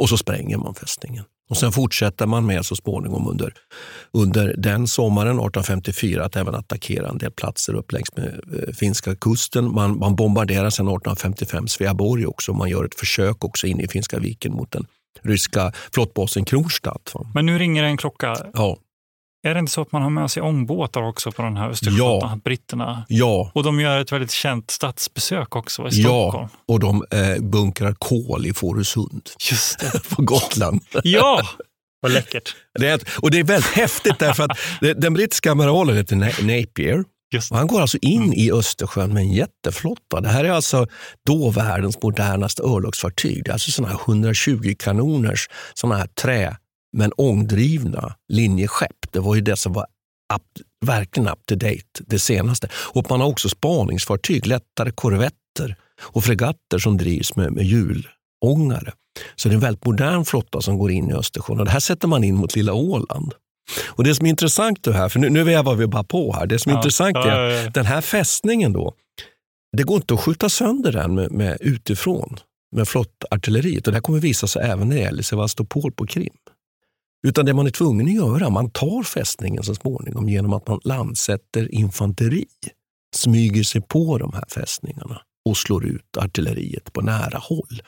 Och 0.00 0.08
så 0.08 0.16
spränger 0.16 0.56
man 0.56 0.74
fästningen. 0.74 1.24
Och 1.50 1.56
sen 1.56 1.72
fortsätter 1.72 2.26
man 2.26 2.46
med 2.46 2.66
så 2.66 2.76
småningom 2.76 3.28
under, 3.28 3.54
under 4.12 4.54
den 4.58 4.86
sommaren 4.86 5.36
1854 5.36 6.24
att 6.24 6.36
även 6.36 6.54
attackera 6.54 7.08
en 7.08 7.18
del 7.18 7.30
platser 7.30 7.74
upp 7.74 7.92
längs 7.92 8.16
med 8.16 8.26
eh, 8.26 8.74
finska 8.74 9.14
kusten. 9.14 9.74
Man, 9.74 9.98
man 9.98 10.16
bombarderar 10.16 10.70
sen 10.70 10.86
1855 10.86 11.68
Sveaborg 11.68 12.26
också. 12.26 12.52
Man 12.52 12.68
gör 12.68 12.84
ett 12.84 12.98
försök 13.00 13.44
också 13.44 13.66
in 13.66 13.80
i 13.80 13.88
Finska 13.88 14.18
viken 14.18 14.52
mot 14.52 14.72
den 14.72 14.86
ryska 15.22 15.72
flottbasen 15.92 16.44
Kronstadt. 16.44 17.12
men 17.34 17.46
nu 17.46 17.58
ringer 17.58 17.82
det 17.82 17.88
en 17.88 17.96
klocka. 17.96 18.36
Ja, 18.54 18.76
Är 19.46 19.54
det 19.54 19.60
inte 19.60 19.72
så 19.72 19.82
att 19.82 19.92
man 19.92 20.02
har 20.02 20.10
med 20.10 20.30
sig 20.30 20.42
ångbåtar 20.42 21.02
också 21.02 21.32
på 21.32 21.42
den 21.42 21.56
här 21.56 21.70
Östersjöflottan? 21.70 22.30
Ja. 22.34 22.40
Britterna. 22.44 23.04
ja, 23.08 23.50
Och 23.54 23.62
de 23.62 23.80
gör 23.80 24.00
ett 24.00 24.12
väldigt 24.12 24.30
känt 24.30 24.70
statsbesök 24.70 25.56
också 25.56 25.82
i 25.82 25.88
ja. 25.92 26.08
Stockholm. 26.30 26.48
Och 26.68 26.80
de 26.80 27.04
eh, 27.10 27.42
bunkrar 27.42 27.92
kol 27.98 28.46
i 28.46 28.52
Fårösund 28.54 29.22
Just 29.50 29.78
det. 29.78 30.08
på 30.16 30.22
Gotland. 30.22 30.80
Ja, 31.02 31.42
vad 32.00 32.12
läckert. 32.12 32.56
Det 32.78 32.88
är, 32.88 33.00
och 33.22 33.30
det 33.30 33.38
är 33.38 33.44
väldigt 33.44 33.70
häftigt 33.72 34.18
därför 34.18 34.44
att 34.44 34.58
den 35.00 35.14
brittiska 35.14 35.52
amiralen 35.52 35.96
heter 35.96 36.16
Na- 36.16 36.42
Napier. 36.42 37.04
Han 37.50 37.66
går 37.66 37.80
alltså 37.80 37.98
in 38.00 38.32
i 38.32 38.52
Östersjön 38.52 39.14
med 39.14 39.22
en 39.22 39.32
jätteflotta. 39.32 40.20
Det 40.20 40.28
här 40.28 40.44
är 40.44 40.50
alltså 40.50 40.86
då 41.26 41.50
världens 41.50 42.02
modernaste 42.02 42.62
örlogsfartyg. 42.62 43.44
Det 43.44 43.50
är 43.50 43.52
alltså 43.52 43.70
såna 43.70 43.88
här 43.88 44.00
120 44.08 44.74
kanoners 44.78 45.48
såna 45.74 45.96
här 45.96 46.06
trä 46.06 46.56
men 46.96 47.12
ångdrivna 47.16 48.14
linjeskepp. 48.28 49.12
Det 49.12 49.20
var 49.20 49.34
ju 49.34 49.40
det 49.40 49.56
som 49.56 49.72
var 49.72 49.86
up, 50.34 50.42
verkligen 50.86 51.28
up 51.28 51.46
to 51.46 51.54
date, 51.54 52.04
det 52.06 52.18
senaste. 52.18 52.68
Och 52.74 53.10
man 53.10 53.20
har 53.20 53.28
också 53.28 53.48
spaningsfartyg, 53.48 54.46
lättare 54.46 54.90
korvetter 54.90 55.76
och 56.00 56.24
fregatter 56.24 56.78
som 56.78 56.96
drivs 56.96 57.36
med, 57.36 57.52
med 57.52 57.64
hjulångare. 57.64 58.92
Så 59.36 59.48
det 59.48 59.52
är 59.52 59.54
en 59.54 59.60
väldigt 59.60 59.84
modern 59.84 60.24
flotta 60.24 60.60
som 60.60 60.78
går 60.78 60.90
in 60.90 61.10
i 61.10 61.14
Östersjön 61.14 61.58
och 61.58 61.64
det 61.64 61.70
här 61.70 61.80
sätter 61.80 62.08
man 62.08 62.24
in 62.24 62.34
mot 62.34 62.56
lilla 62.56 62.72
Åland. 62.72 63.34
Och 63.86 64.04
Det 64.04 64.14
som 64.14 64.26
är 64.26 64.30
intressant 64.30 64.82
då 64.82 64.92
här, 64.92 65.08
för 65.08 65.18
nu, 65.18 65.30
nu 65.30 65.42
vevar 65.44 65.74
vi 65.74 65.86
bara 65.86 66.04
på 66.04 66.32
här. 66.32 66.46
Det 66.46 66.58
som 66.58 66.70
är 66.70 66.74
Ja. 66.76 66.78
intressant 66.78 67.16
är 67.16 67.20
ja, 67.20 67.52
ja. 67.52 67.66
att 67.68 67.74
den 67.74 67.86
här 67.86 68.00
fästningen 68.00 68.72
då, 68.72 68.92
det 69.76 69.82
går 69.82 69.96
inte 69.96 70.14
att 70.14 70.20
skjuta 70.20 70.48
sönder 70.48 70.92
den 70.92 71.14
med, 71.14 71.32
med 71.32 71.56
utifrån 71.60 72.36
med 72.76 72.88
flottartilleriet. 72.88 73.86
Och 73.86 73.92
det 73.92 73.96
här 73.96 74.02
kommer 74.02 74.18
visa 74.20 74.46
sig 74.46 74.62
även 74.62 74.88
när 74.88 74.96
det 74.96 75.02
gäller 75.02 75.22
Sevastopol 75.22 75.92
på 75.92 76.06
Krim. 76.06 76.34
Utan 77.26 77.46
det 77.46 77.54
man 77.54 77.66
är 77.66 77.70
tvungen 77.70 78.06
att 78.06 78.14
göra, 78.14 78.50
man 78.50 78.70
tar 78.70 79.02
fästningen 79.02 79.62
så 79.62 79.74
småningom 79.74 80.28
genom 80.28 80.52
att 80.52 80.68
man 80.68 80.80
landsätter 80.84 81.74
infanteri, 81.74 82.44
smyger 83.16 83.62
sig 83.62 83.80
på 83.80 84.18
de 84.18 84.32
här 84.32 84.44
fästningarna 84.48 85.20
och 85.44 85.56
slår 85.56 85.86
ut 85.86 86.16
artilleriet 86.18 86.92
på 86.92 87.00
nära 87.00 87.38
håll 87.38 87.82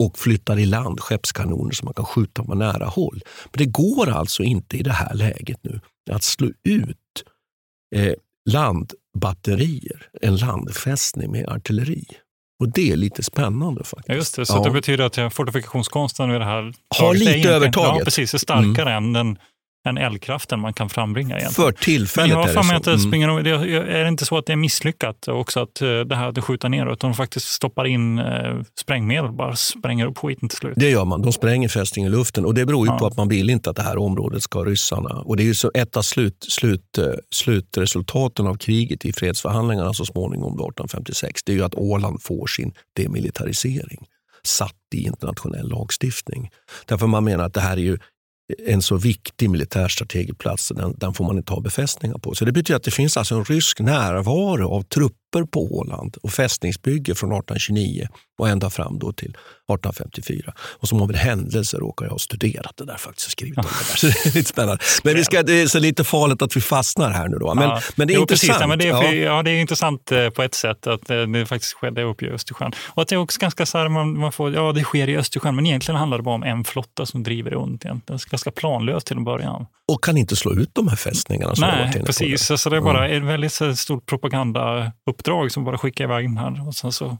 och 0.00 0.18
flyttar 0.18 0.58
i 0.58 0.66
land 0.66 1.00
skeppskanoner 1.00 1.72
som 1.72 1.84
man 1.86 1.94
kan 1.94 2.04
skjuta 2.04 2.44
på 2.44 2.54
nära 2.54 2.84
håll. 2.86 3.20
Men 3.44 3.58
det 3.58 3.66
går 3.66 4.08
alltså 4.10 4.42
inte 4.42 4.76
i 4.76 4.82
det 4.82 4.92
här 4.92 5.14
läget 5.14 5.58
nu 5.62 5.80
att 6.10 6.22
slå 6.22 6.50
ut 6.64 6.96
eh, 7.96 8.12
landbatterier, 8.50 10.08
en 10.22 10.36
landfästning 10.36 11.32
med 11.32 11.48
artilleri. 11.48 12.04
Och 12.60 12.68
det 12.72 12.90
är 12.92 12.96
lite 12.96 13.22
spännande 13.22 13.84
faktiskt. 13.84 14.08
Ja, 14.08 14.14
just 14.14 14.36
det. 14.36 14.46
Så 14.46 14.54
Ja. 14.56 14.62
det 14.64 14.70
betyder 14.70 15.04
att 15.24 15.34
fortifikationskonsten 15.34 16.30
vid 16.30 16.40
det 16.40 16.44
här 16.44 16.74
Har 16.98 17.14
lite 17.14 17.48
övertaget. 17.50 17.88
Mm. 17.90 17.98
Ja, 17.98 18.04
precis. 18.04 18.34
Är 18.34 18.38
starkare 18.38 18.92
än 18.92 19.12
den 19.12 19.38
än 19.88 19.98
eldkraften 19.98 20.60
man 20.60 20.72
kan 20.72 20.88
frambringa. 20.88 21.38
Egentligen. 21.38 21.72
För 21.72 21.84
tillfället 21.84 22.30
jag 22.30 22.42
är 22.42 22.46
det 22.46 22.98
så. 22.98 23.08
Mm. 23.08 23.44
det 23.44 23.50
är 23.50 24.02
det 24.02 24.08
inte 24.08 24.24
så 24.24 24.38
att 24.38 24.46
det 24.46 24.52
är 24.52 24.56
misslyckat 24.56 25.28
också 25.28 25.60
att 25.60 25.82
eh, 25.82 26.00
det 26.00 26.16
här 26.16 26.28
att 26.28 26.44
skjuta 26.44 26.68
neråt? 26.68 26.98
Utan 26.98 27.10
de 27.10 27.16
faktiskt 27.16 27.46
stoppar 27.46 27.84
in 27.84 28.18
eh, 28.18 28.60
sprängmedel 28.80 29.24
och 29.24 29.34
bara 29.34 29.56
spränger 29.56 30.06
upp 30.06 30.18
skiten 30.18 30.48
till 30.48 30.58
slut. 30.58 30.72
Det 30.76 30.90
gör 30.90 31.04
man. 31.04 31.22
De 31.22 31.32
spränger 31.32 31.68
fästningen 31.68 32.12
i 32.12 32.16
luften 32.16 32.44
och 32.44 32.54
det 32.54 32.66
beror 32.66 32.86
ju 32.86 32.92
Ja. 32.92 32.98
på 32.98 33.06
att 33.06 33.16
man 33.16 33.28
vill 33.28 33.50
inte 33.50 33.70
att 33.70 33.76
det 33.76 33.82
här 33.82 33.98
området 33.98 34.42
ska 34.42 34.64
ryssarna. 34.64 35.20
Och 35.20 35.36
det 35.36 35.42
är 35.42 35.44
ju 35.44 35.54
så 35.54 35.70
ett 35.74 35.96
av 35.96 36.02
slut, 36.02 36.46
slut, 36.48 36.98
eh, 36.98 37.04
slutresultaten 37.34 38.46
av 38.46 38.54
kriget 38.54 39.04
i 39.04 39.12
fredsförhandlingarna 39.12 39.94
så 39.94 40.04
småningom 40.04 40.56
då 40.56 40.64
1856. 40.64 41.42
Det 41.44 41.52
är 41.52 41.56
ju 41.56 41.64
att 41.64 41.74
Åland 41.74 42.22
får 42.22 42.46
sin 42.46 42.72
demilitarisering 42.96 44.06
satt 44.42 44.74
i 44.94 45.02
internationell 45.06 45.68
lagstiftning. 45.68 46.50
Därför 46.86 47.06
man 47.06 47.24
menar 47.24 47.44
att 47.44 47.54
det 47.54 47.60
här 47.60 47.76
är 47.76 47.80
ju 47.80 47.98
en 48.66 48.82
så 48.82 48.96
viktig 48.96 49.50
militärstrategisk 49.50 50.38
plats, 50.38 50.72
den, 50.76 50.94
den 50.98 51.14
får 51.14 51.24
man 51.24 51.36
inte 51.36 51.52
ha 51.52 51.60
befästningar 51.60 52.18
på. 52.18 52.34
Så 52.34 52.44
det 52.44 52.52
betyder 52.52 52.76
att 52.76 52.82
det 52.82 52.90
finns 52.90 53.16
alltså 53.16 53.34
en 53.34 53.44
rysk 53.44 53.80
närvaro 53.80 54.68
av 54.70 54.82
trupper 54.82 55.29
på 55.52 55.74
Åland 55.74 56.16
och 56.22 56.32
fästningsbygge 56.32 57.14
från 57.14 57.32
1829 57.32 58.08
och 58.38 58.48
ända 58.48 58.70
fram 58.70 58.98
då 58.98 59.12
till 59.12 59.30
1854. 59.30 60.54
Och 60.58 60.88
som 60.88 61.02
av 61.02 61.10
en 61.10 61.16
händelse 61.16 61.76
råkar 61.76 62.06
jag 62.06 62.10
ha 62.12 62.18
studerat 62.18 62.72
det 62.76 62.84
där 62.84 62.96
faktiskt 62.96 63.26
och 63.26 63.32
skrivit 63.32 63.58
om 63.58 63.64
det 63.64 63.90
där. 63.90 63.96
Så 63.96 64.06
det 64.06 64.30
är 64.30 64.34
lite 64.34 64.48
spännande. 64.48 64.78
Men 65.04 65.14
vi 65.14 65.24
ska, 65.24 65.42
det 65.42 65.52
är 65.62 65.66
så 65.66 65.78
lite 65.78 66.04
farligt 66.04 66.42
att 66.42 66.56
vi 66.56 66.60
fastnar 66.60 67.10
här 67.10 67.28
nu 67.28 67.36
då. 67.36 67.54
Men, 67.54 67.64
Ja. 67.68 67.80
men 67.96 68.08
det 68.08 68.12
är 68.12 68.14
jo, 68.14 68.20
intressant. 68.20 68.48
Precis, 68.48 68.60
ja, 68.60 68.66
men 68.66 68.78
det, 68.78 68.88
är, 68.88 69.22
Ja. 69.24 69.34
ja. 69.36 69.42
det 69.42 69.50
är 69.50 69.60
intressant 69.60 70.12
eh, 70.12 70.30
på 70.30 70.42
ett 70.42 70.54
sätt 70.54 70.86
att 70.86 71.10
eh, 71.10 71.22
det 71.22 71.46
faktiskt 71.46 71.72
skedde 71.72 72.02
uppe 72.02 72.24
i 72.24 72.28
Östersjön. 72.30 72.72
Och 72.88 73.02
att 73.02 73.08
det 73.08 73.14
är 73.14 73.18
också 73.18 73.40
ganska 73.40 73.66
så 73.66 73.78
här, 73.78 73.88
man, 73.88 74.18
man 74.18 74.32
får, 74.32 74.54
ja 74.54 74.72
det 74.72 74.82
sker 74.84 75.08
i 75.08 75.16
Östersjön, 75.16 75.56
men 75.56 75.66
egentligen 75.66 75.98
handlar 75.98 76.18
det 76.18 76.24
bara 76.24 76.34
om 76.34 76.42
en 76.42 76.64
flotta 76.64 77.06
som 77.06 77.22
driver 77.22 77.50
runt. 77.50 77.84
egentligen. 77.84 78.02
Det 78.06 78.12
är 78.26 78.30
ganska 78.30 78.50
planlöst 78.50 79.06
till 79.06 79.16
en 79.16 79.24
början. 79.24 79.66
Och 79.88 80.04
kan 80.04 80.16
inte 80.16 80.36
slå 80.36 80.52
ut 80.52 80.70
de 80.72 80.88
här 80.88 80.96
fästningarna. 80.96 81.54
Nej, 81.58 82.02
precis. 82.06 82.60
Så 82.62 82.70
det 82.70 82.76
är 82.76 82.80
bara 82.80 83.08
ett 83.08 83.22
väldigt 83.22 83.52
så, 83.52 83.76
stort 83.76 84.06
propagandauppdrag 85.22 85.52
som 85.52 85.64
bara 85.64 85.78
skickar 85.78 86.04
iväg 86.04 86.24
den 86.28 86.36
här. 86.36 86.68
Och 86.68 86.74
sen 86.74 86.92
så 86.92 87.18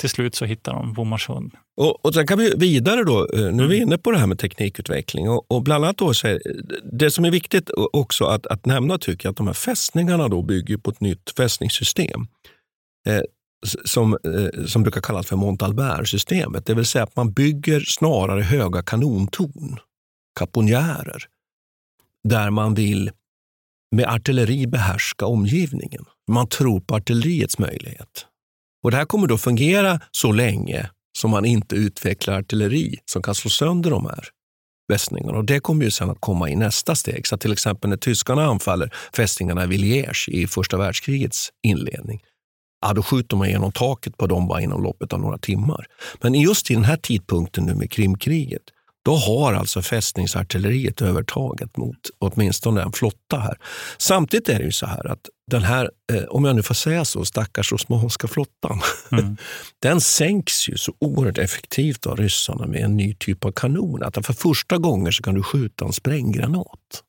till 0.00 0.10
slut 0.10 0.34
så 0.34 0.44
hittar 0.44 0.72
de 0.72 0.92
Bomarsund. 0.92 1.52
Och, 1.76 2.04
och 2.04 2.14
sen 2.14 2.26
kan 2.26 2.38
vi 2.38 2.54
vidare 2.56 3.04
då, 3.04 3.28
eh, 3.34 3.52
nu 3.52 3.64
är 3.64 3.68
vi 3.68 3.76
Mm. 3.76 3.88
inne 3.88 3.98
på 3.98 4.10
det 4.10 4.18
här 4.18 4.26
med 4.26 4.38
teknikutveckling 4.38 5.30
och, 5.30 5.46
och 5.50 5.62
bland 5.62 5.84
annat 5.84 5.98
då 5.98 6.14
så 6.14 6.28
är, 6.28 6.40
det 6.92 7.10
som 7.10 7.24
är 7.24 7.30
viktigt 7.30 7.70
också 7.92 8.24
att, 8.24 8.46
att 8.46 8.66
nämna 8.66 8.98
tycker 8.98 9.26
jag 9.26 9.30
att 9.30 9.36
de 9.36 9.46
här 9.46 9.54
fästningarna 9.54 10.28
då 10.28 10.42
bygger 10.42 10.76
på 10.76 10.90
ett 10.90 11.00
nytt 11.00 11.30
fästningssystem 11.36 12.26
eh, 13.06 13.22
som, 13.84 14.12
eh, 14.12 14.64
som 14.66 14.82
brukar 14.82 15.00
kallas 15.00 15.26
för 15.26 15.36
Montalbert-systemet. 15.36 16.66
Det 16.66 16.74
vill 16.74 16.86
säga 16.86 17.04
att 17.04 17.16
man 17.16 17.32
bygger 17.32 17.80
snarare 17.80 18.42
höga 18.42 18.82
kanontorn, 18.82 19.78
kaponjärer, 20.38 21.24
där 22.28 22.50
man 22.50 22.74
vill 22.74 23.10
med 23.96 24.08
artilleri 24.08 24.66
behärska 24.66 25.26
omgivningen. 25.26 26.04
Man 26.30 26.48
tror 26.48 26.80
på 26.80 26.94
artilleriets 26.94 27.58
möjlighet. 27.58 28.26
Och 28.82 28.90
Det 28.90 28.96
här 28.96 29.04
kommer 29.04 29.26
då 29.26 29.38
fungera 29.38 30.00
så 30.10 30.32
länge 30.32 30.90
som 31.18 31.30
man 31.30 31.44
inte 31.44 31.76
utvecklar 31.76 32.38
artilleri 32.38 32.98
som 33.04 33.22
kan 33.22 33.34
slå 33.34 33.50
sönder 33.50 33.90
de 33.90 34.06
här 34.06 34.28
fästningarna. 34.92 35.38
Och 35.38 35.44
det 35.44 35.60
kommer 35.60 35.84
ju 35.84 35.90
sen 35.90 36.10
att 36.10 36.20
komma 36.20 36.50
i 36.50 36.56
nästa 36.56 36.94
steg. 36.94 37.26
Så 37.26 37.36
till 37.36 37.52
exempel 37.52 37.90
när 37.90 37.96
tyskarna 37.96 38.44
anfaller 38.44 38.94
fästningarna 39.16 39.66
vid 39.66 39.80
Liège 39.80 40.30
i 40.30 40.46
första 40.46 40.76
världskrigets 40.76 41.48
inledning, 41.62 42.20
ja, 42.80 42.92
då 42.92 43.02
skjuter 43.02 43.36
man 43.36 43.48
genom 43.48 43.72
taket 43.72 44.16
på 44.16 44.26
dem 44.26 44.48
bara 44.48 44.60
inom 44.60 44.82
loppet 44.82 45.12
av 45.12 45.20
några 45.20 45.38
timmar. 45.38 45.86
Men 46.20 46.34
just 46.34 46.70
i 46.70 46.74
den 46.74 46.84
här 46.84 46.96
tidpunkten 46.96 47.64
nu 47.64 47.74
med 47.74 47.90
Krimkriget, 47.90 48.62
då 49.08 49.16
har 49.16 49.52
alltså 49.54 49.82
fästningsartilleriet 49.82 51.02
övertaget 51.02 51.76
mot 51.76 51.96
åtminstone 52.18 52.82
en 52.82 52.92
flotta 52.92 53.38
här. 53.38 53.56
Samtidigt 53.98 54.48
är 54.48 54.58
det 54.58 54.64
ju 54.64 54.72
så 54.72 54.86
här 54.86 55.06
att 55.06 55.28
den 55.50 55.62
här, 55.62 55.90
eh, 56.12 56.24
om 56.24 56.44
jag 56.44 56.56
nu 56.56 56.62
får 56.62 56.74
säga 56.74 57.04
så, 57.04 57.24
stackars 57.24 57.72
osmanska 57.72 58.28
flottan, 58.28 58.80
Mm. 59.12 59.36
den 59.82 60.00
sänks 60.00 60.68
ju 60.68 60.76
så 60.76 60.94
oerhört 61.00 61.38
effektivt 61.38 62.06
av 62.06 62.16
ryssarna 62.16 62.66
med 62.66 62.80
en 62.80 62.96
ny 62.96 63.14
typ 63.14 63.44
av 63.44 63.52
kanon. 63.52 64.02
Att 64.02 64.26
för 64.26 64.32
första 64.32 64.78
gången 64.78 65.12
så 65.12 65.22
kan 65.22 65.34
du 65.34 65.42
skjuta 65.42 65.84
en 65.84 65.92
spränggranat. 65.92 67.02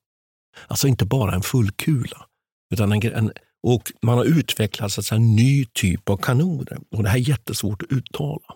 Alltså 0.67 0.88
inte 0.88 1.05
bara 1.05 1.35
en 1.35 1.41
fullkula. 1.41 2.25
Utan 2.73 2.91
en, 2.91 3.13
en, 3.13 3.31
och 3.63 3.91
man 4.01 4.17
har 4.17 4.25
utvecklat 4.25 4.91
så 4.91 5.15
en 5.15 5.35
ny 5.35 5.65
typ 5.65 6.09
av 6.09 6.17
kanoner. 6.17 6.77
Och 6.91 7.03
det 7.03 7.09
här 7.09 7.17
är 7.17 7.29
jättesvårt 7.29 7.83
att 7.83 7.91
uttala. 7.91 8.55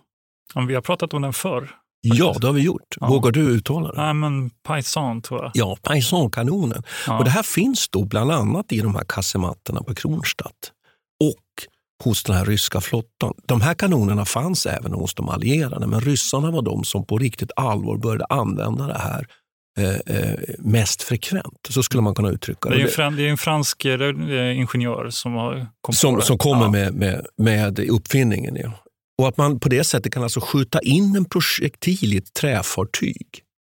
Ja, 0.54 0.62
vi 0.62 0.76
har 0.76 0.82
pratat 0.82 1.14
om 1.14 1.22
den 1.22 1.34
förr. 1.34 1.83
Ja, 2.06 2.36
det 2.42 2.48
har 2.48 2.54
vi 2.54 2.62
gjort. 2.62 2.96
Ja. 3.00 3.08
Vågar 3.08 3.32
du 3.32 3.42
uttala 3.42 3.92
det? 3.92 4.02
Nej, 4.02 4.14
men 4.14 4.50
Paysan 4.50 5.22
tror 5.22 5.42
jag. 5.44 5.52
Ja, 5.54 5.78
Paysan-kanonen. 5.84 6.84
Ja. 7.08 7.18
Och 7.18 7.24
det 7.24 7.30
här 7.32 7.44
finns 7.44 7.90
då 7.90 8.06
bland 8.06 8.32
annat 8.32 8.72
i 8.72 8.80
de 8.82 8.96
här 8.96 9.04
kassematterna 9.08 9.84
på 9.84 9.96
Kronstadt 9.96 10.72
och 11.24 11.40
hos 12.04 12.24
den 12.24 12.36
här 12.36 12.46
ryska 12.46 12.82
flottan. 12.82 13.34
De 13.48 13.62
här 13.62 13.74
kanonerna 13.74 14.26
fanns 14.26 14.66
även 14.66 14.94
hos 14.94 15.14
de 15.16 15.30
allierade, 15.30 15.88
men 15.88 16.02
ryssarna 16.02 16.52
var 16.52 16.62
de 16.62 16.84
som 16.84 17.06
på 17.06 17.18
riktigt 17.18 17.52
allvar 17.56 17.98
började 17.98 18.26
använda 18.26 18.88
det 18.88 19.00
här 19.00 19.28
eh, 19.80 20.16
eh, 20.18 20.40
mest 20.60 21.04
frekvent. 21.04 21.68
Så 21.70 21.84
skulle 21.84 22.04
man 22.04 22.16
kunna 22.16 22.30
uttrycka 22.30 22.70
Det 22.70 22.76
är 22.76 22.78
det. 22.80 22.84
en, 22.84 22.90
fran- 22.90 23.16
det 23.16 23.24
är 23.28 23.30
en 23.30 23.38
fransk 23.38 23.86
eh, 23.86 24.58
ingenjör 24.58 25.10
som 25.10 25.34
har 25.34 25.68
på 25.88 25.94
Som, 25.94 26.22
som 26.22 26.38
kommer 26.38 26.62
Ja. 26.64 26.70
med, 26.72 26.94
med, 26.94 27.26
med 27.38 27.80
uppfinningen. 27.80 28.56
Ja. 28.56 28.72
Och 29.18 29.28
att 29.28 29.38
man 29.38 29.60
på 29.60 29.70
det 29.70 29.84
sättet 29.84 30.14
kan 30.14 30.24
alltså 30.24 30.40
skjuta 30.40 30.80
in 30.80 31.16
en 31.16 31.26
projektil 31.26 32.14
i 32.14 32.18
ett 32.18 32.34
träfartyg 32.34 33.28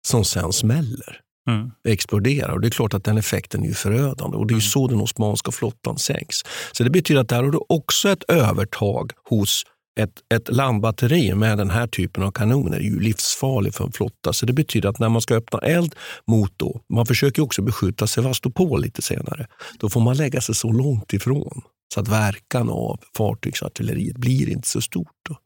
som 0.08 0.26
sen 0.26 0.54
smäller. 0.54 1.20
Mm. 1.50 1.72
exploderar. 1.88 2.54
Och 2.54 2.62
det 2.62 2.68
är 2.68 2.72
klart 2.72 2.94
att 2.94 3.04
den 3.04 3.18
effekten 3.18 3.66
är 3.66 3.74
förödande 3.74 4.38
och 4.38 4.48
det 4.48 4.54
är 4.54 4.56
ju 4.56 4.62
så 4.62 4.88
den 4.88 5.02
osmanska 5.02 5.52
flottan 5.52 5.98
sänks. 5.98 6.38
Så 6.72 6.84
det 6.84 6.90
betyder 6.90 7.22
att 7.22 7.30
där 7.30 7.44
har 7.44 7.52
du 7.52 7.60
också 7.70 8.10
ett 8.10 8.24
övertag 8.28 9.12
hos 9.30 9.64
ett, 10.00 10.14
ett 10.34 10.56
landbatteri 10.56 11.36
med 11.36 11.58
den 11.58 11.70
här 11.70 11.88
typen 11.88 12.24
av 12.24 12.32
kanoner 12.32 12.78
är 12.78 12.82
ju 12.84 13.00
livsfarlig 13.00 13.74
för 13.74 13.84
en 13.84 13.92
flotta. 13.92 14.34
Så 14.34 14.46
det 14.46 14.54
betyder 14.54 14.90
att 14.90 15.00
när 15.00 15.10
man 15.10 15.22
ska 15.22 15.36
öppna 15.36 15.60
eld 15.60 15.96
mot 16.28 16.54
då, 16.58 16.82
man 16.94 17.06
försöker 17.06 17.42
också 17.42 17.62
beskjuta 17.62 18.08
Sevastopol 18.08 18.82
lite 18.82 19.02
senare, 19.02 19.48
då 19.80 19.90
får 19.90 20.02
man 20.02 20.18
lägga 20.18 20.42
sig 20.42 20.56
så 20.56 20.72
långt 20.72 21.14
ifrån 21.14 21.62
så 21.94 22.00
att 22.00 22.08
verkan 22.08 22.70
av 22.70 23.00
fartygsartilleriet 23.18 24.18
blir 24.18 24.50
inte 24.50 24.68
så 24.68 24.82
stort. 24.82 25.16
Då. 25.30 25.38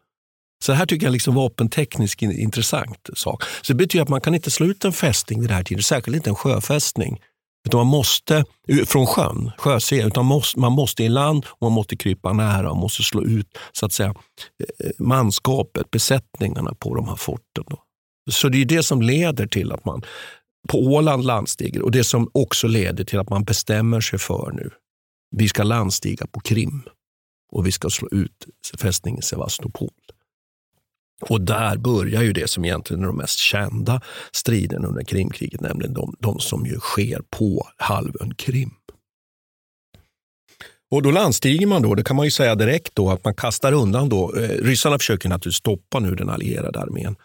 Så 0.66 0.72
det 0.72 0.78
här 0.78 0.86
tycker 0.86 1.06
jag 1.06 1.10
är 1.10 1.14
liksom 1.14 1.36
vapentekniskt 1.36 2.22
intressant 2.22 3.10
sak. 3.14 3.44
Så 3.62 3.74
det 3.74 3.78
betyder 3.78 4.04
att 4.04 4.10
man 4.10 4.22
kan 4.22 4.36
inte 4.36 4.52
slå 4.52 4.66
ut 4.66 4.86
en 4.86 4.94
fästning 4.94 5.40
vid 5.40 5.50
det 5.50 5.54
här 5.54 5.64
tiden, 5.64 5.84
särskilt 5.84 6.16
inte 6.16 6.30
en 6.30 6.36
sjöfästning. 6.36 7.20
Utan 7.68 7.78
man 7.78 7.88
måste, 7.88 8.46
eh, 8.68 8.86
från 8.86 9.08
sjön, 9.08 9.52
sjöse, 9.58 9.96
utan 9.96 10.26
måste, 10.26 10.60
man 10.60 10.72
måste 10.72 11.04
i 11.04 11.10
land 11.10 11.46
och 11.50 11.62
man 11.62 11.72
måste 11.72 11.96
krypa 11.96 12.34
nära 12.34 12.72
och 12.72 12.78
måste 12.78 13.04
slå 13.04 13.24
ut 13.24 13.58
så 13.72 13.86
att 13.86 13.94
säga, 13.94 14.10
eh, 14.10 14.92
manskapet, 15.00 15.92
besättningarna 15.92 16.74
på 16.80 16.96
de 16.96 17.08
här 17.08 17.16
forten. 17.16 17.64
Då. 17.68 17.84
Så 18.32 18.50
det 18.50 18.62
är 18.62 18.66
det 18.66 18.84
som 18.84 19.02
leder 19.02 19.48
till 19.48 19.72
att 19.72 19.86
man 19.86 20.04
på 20.68 20.80
Åland 20.80 21.26
landstiger 21.26 21.82
och 21.82 21.92
det 21.92 22.04
som 22.04 22.30
också 22.34 22.68
leder 22.68 23.04
till 23.04 23.20
att 23.20 23.30
man 23.30 23.44
bestämmer 23.44 24.02
sig 24.02 24.20
för 24.20 24.52
nu, 24.52 24.72
vi 25.36 25.50
ska 25.50 25.64
landstiga 25.64 26.28
på 26.28 26.40
Krim 26.40 26.82
och 27.52 27.68
vi 27.68 27.72
ska 27.72 27.90
slå 27.90 28.08
ut 28.12 28.48
fästningen 28.78 29.22
Sevastopol. 29.22 29.90
Och 31.22 31.42
där 31.42 31.78
börjar 31.78 32.22
ju 32.22 32.34
det 32.34 32.50
som 32.50 32.66
egentligen 32.66 33.04
är 33.04 33.08
de 33.08 33.18
mest 33.18 33.40
kända 33.40 34.02
striderna 34.32 34.88
under 34.88 35.04
Krimkriget, 35.04 35.62
nämligen 35.62 35.94
de, 35.94 36.16
de 36.20 36.40
som 36.40 36.66
ju 36.66 36.80
sker 36.80 37.22
på 37.30 37.68
halvön 37.78 38.34
Krim. 38.36 38.72
Och 40.92 41.02
då 41.02 41.12
landstiger 41.12 41.68
man 41.68 41.82
då, 41.82 41.96
det 41.96 42.04
kan 42.04 42.16
man 42.16 42.26
ju 42.26 42.32
säga 42.32 42.56
direkt 42.56 42.96
då, 42.96 43.10
att 43.10 43.24
man 43.24 43.34
kastar 43.34 43.74
undan 43.74 44.10
då, 44.10 44.36
eh, 44.36 44.50
ryssarna 44.50 45.00
försöker 45.00 45.30
naturligtvis 45.30 45.58
stoppa 45.58 46.00
nu 46.00 46.16
den 46.16 46.30
allierade 46.30 46.80
armén. 46.80 47.16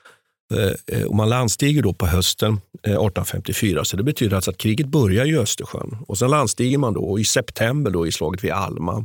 Eh, 0.52 0.72
eh, 0.86 1.06
och 1.06 1.14
man 1.14 1.28
landstiger 1.28 1.82
då 1.82 1.94
på 1.94 2.06
hösten 2.06 2.52
eh, 2.52 2.92
1854, 2.92 3.84
så 3.84 3.96
det 3.96 4.02
betyder 4.02 4.36
alltså 4.36 4.50
att 4.50 4.58
kriget 4.58 4.86
börjar 4.86 5.26
i 5.26 5.36
Östersjön. 5.36 5.96
Och 6.08 6.18
sen 6.18 6.30
landstiger 6.30 6.78
man 6.78 6.94
då 6.94 7.00
och 7.00 7.20
i 7.20 7.24
september 7.24 7.90
då 7.90 8.06
i 8.06 8.12
slaget 8.12 8.44
vid 8.44 8.50
Alma 8.50 9.04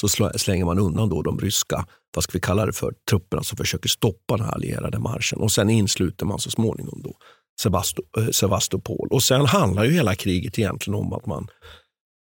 så 0.00 0.08
slänger 0.38 0.64
man 0.64 0.78
undan 0.78 1.08
då 1.08 1.22
de 1.22 1.40
ryska, 1.40 1.86
vad 2.14 2.24
ska 2.24 2.32
vi 2.32 2.40
kalla 2.40 2.66
det 2.66 2.72
för, 2.72 2.94
trupperna 3.10 3.42
som 3.42 3.56
försöker 3.56 3.88
stoppa 3.88 4.36
den 4.36 4.46
här 4.46 4.52
allierade 4.52 4.98
marschen. 4.98 5.38
Och 5.38 5.52
sen 5.52 5.70
insluter 5.70 6.26
man 6.26 6.38
så 6.38 6.50
småningom 6.50 7.00
då 7.04 7.14
Sevasto- 7.62 8.18
eh, 8.18 8.28
Sevastopol. 8.28 9.08
Och 9.10 9.22
sen 9.22 9.46
handlar 9.46 9.84
ju 9.84 9.90
hela 9.90 10.14
kriget 10.14 10.58
egentligen 10.58 11.00
om 11.00 11.12
att 11.12 11.26
man 11.26 11.48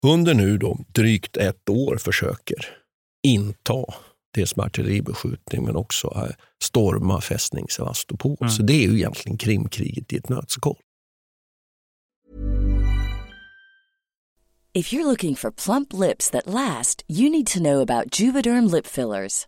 under 0.06 0.34
nu 0.34 0.58
då 0.58 0.80
drygt 0.88 1.38
ett 1.38 1.69
år 1.69 1.97
försöker 1.97 2.65
inta 3.27 3.86
dels 4.38 4.56
med 4.56 4.65
artilleribeskjutning 4.65 5.65
men 5.65 5.76
också 5.76 6.13
eh, 6.15 6.36
storma 6.63 7.21
fästning 7.21 7.65
Sevastopol. 7.69 8.38
Mm. 8.41 8.52
Så 8.52 8.63
det 8.63 8.73
är 8.73 8.88
ju 8.88 8.95
egentligen 8.95 9.38
Krimkriget 9.38 10.13
i 10.13 10.17
ett 10.17 10.30
nötskal. 10.30 10.78
If 14.73 14.93
you're 14.93 15.06
looking 15.06 15.36
for 15.36 15.52
plump 15.52 15.93
lips 15.93 16.30
that 16.30 16.45
last, 16.45 17.04
you 17.08 17.30
need 17.30 17.47
to 17.47 17.60
know 17.60 17.82
about 17.82 18.19
Juvederm 18.19 18.71
lip 18.71 18.88
fillers. 18.88 19.47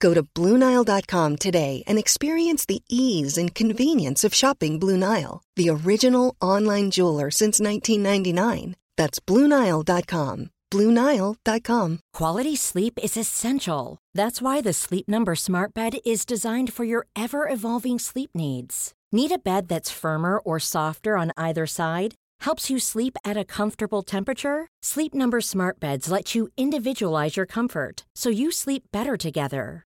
Go 0.00 0.14
to 0.14 0.22
BlueNile.com 0.22 1.36
today 1.36 1.82
and 1.86 1.98
experience 1.98 2.66
the 2.66 2.82
ease 2.88 3.38
and 3.38 3.54
convenience 3.54 4.24
of 4.24 4.34
shopping 4.34 4.78
Blue 4.78 4.96
Nile, 4.96 5.42
the 5.56 5.70
original 5.70 6.34
online 6.40 6.90
jeweler 6.90 7.30
since 7.30 7.60
1999. 7.60 8.76
That's 8.96 9.20
BlueNile.com. 9.20 10.50
BlueNile.com. 10.70 12.00
Quality 12.12 12.56
sleep 12.56 12.98
is 13.02 13.16
essential. 13.16 13.98
That's 14.14 14.42
why 14.42 14.60
the 14.60 14.72
Sleep 14.72 15.08
Number 15.08 15.34
Smart 15.36 15.72
Bed 15.72 15.98
is 16.04 16.26
designed 16.26 16.72
for 16.72 16.84
your 16.84 17.06
ever 17.14 17.48
evolving 17.48 17.98
sleep 17.98 18.30
needs. 18.34 18.92
Need 19.12 19.30
a 19.32 19.38
bed 19.38 19.68
that's 19.68 19.90
firmer 19.92 20.38
or 20.38 20.58
softer 20.58 21.16
on 21.16 21.32
either 21.36 21.66
side? 21.66 22.14
Helps 22.40 22.68
you 22.68 22.78
sleep 22.78 23.16
at 23.24 23.36
a 23.36 23.44
comfortable 23.44 24.02
temperature? 24.02 24.66
Sleep 24.82 25.14
Number 25.14 25.40
Smart 25.40 25.78
Beds 25.80 26.10
let 26.10 26.34
you 26.34 26.48
individualize 26.56 27.36
your 27.36 27.46
comfort 27.46 28.04
so 28.16 28.28
you 28.28 28.50
sleep 28.50 28.82
better 28.92 29.16
together. 29.16 29.85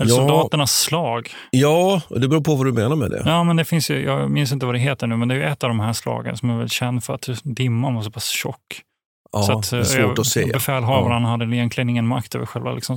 Eller 0.00 0.10
Ja. 0.10 0.16
soldaternas 0.16 0.80
slag? 0.80 1.30
Ja, 1.50 2.00
och 2.08 2.20
det 2.20 2.28
beror 2.28 2.40
på 2.40 2.54
vad 2.54 2.66
du 2.66 2.72
menar 2.72 2.96
med 2.96 3.10
det. 3.10 3.22
Ja, 3.26 3.44
men 3.44 3.56
det 3.56 3.64
finns 3.64 3.90
ju, 3.90 4.04
jag 4.04 4.30
minns 4.30 4.52
inte 4.52 4.66
vad 4.66 4.74
det 4.74 4.78
heter 4.78 5.06
nu, 5.06 5.16
men 5.16 5.28
det 5.28 5.34
är 5.34 5.40
ett 5.52 5.64
av 5.64 5.68
de 5.70 5.80
här 5.80 5.92
slagen 5.92 6.36
som 6.36 6.50
är 6.50 6.58
väl 6.58 6.68
känd 6.68 7.04
för 7.04 7.14
att 7.14 7.28
dimman 7.42 7.94
var 7.94 8.02
så 8.02 8.10
pass 8.10 8.28
tjock. 8.28 8.80
Ja, 9.32 9.42
så 9.42 9.58
att, 9.58 9.70
det 9.70 9.76
är 9.78 9.82
svårt 9.82 10.18
eh, 10.18 10.20
att 10.20 10.26
se. 10.26 10.46
Befälhavaren 10.52 11.24
hade 11.24 11.44
egentligen 11.56 11.88
ingen 11.90 12.06
makt 12.06 12.34
över 12.34 12.46
själva 12.46 12.72
liksom, 12.72 12.96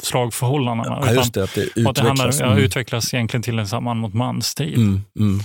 slagförhållandena. 0.00 1.02
Ja, 1.06 1.12
just 1.12 1.34
det, 1.34 1.44
att 1.44 1.54
det 1.54 1.84
och 1.84 1.90
att 1.90 1.96
det 1.96 2.02
handlar, 2.02 2.28
utvecklas. 2.28 2.40
ja, 2.40 2.46
Mm. 2.52 2.64
utvecklas 2.64 3.14
egentligen 3.14 3.42
till 3.42 3.58
en 3.58 3.84
man 3.84 3.98
mot 3.98 4.14
man-strid. 4.14 4.76
Mm, 4.78 5.00
mm. 5.18 5.40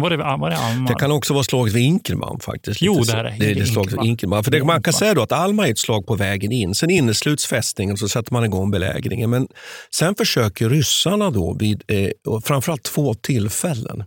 Var 0.00 0.10
det, 0.10 0.16
var 0.16 0.50
det? 0.50 0.56
Det 0.88 0.94
kan 0.94 1.12
också 1.12 1.34
vara 1.34 1.44
slaget 1.44 1.74
vid 1.74 1.82
Inkelman 1.82 2.40
faktiskt. 2.40 2.82
Jo, 2.82 3.02
det 3.02 3.12
här 3.12 3.24
är- 3.24 3.36
det, 3.38 3.50
är 3.50 3.54
det 3.54 3.66
slaget 3.66 3.92
vid 3.92 4.04
Inkelman. 4.04 4.44
För 4.44 4.50
det, 4.50 4.64
man 4.64 4.82
kan 4.82 4.92
säga 4.92 5.14
då 5.14 5.22
att 5.22 5.32
Alma 5.32 5.66
är 5.68 5.70
ett 5.72 5.78
slag 5.78 6.06
på 6.06 6.14
vägen 6.14 6.52
in. 6.52 6.74
Sen 6.74 6.90
innesluts 6.90 7.46
fästningen 7.46 7.92
och 7.92 7.98
så 7.98 8.08
sätter 8.08 8.32
man 8.32 8.44
igång 8.44 8.70
belägringen. 8.70 9.30
Men 9.30 9.48
sen 9.94 10.14
försöker 10.14 10.68
ryssarna 10.68 11.30
då 11.30 11.56
vid 11.60 11.82
eh, 11.88 12.08
framförallt 12.44 12.82
två 12.82 13.14
tillfällen 13.14 14.04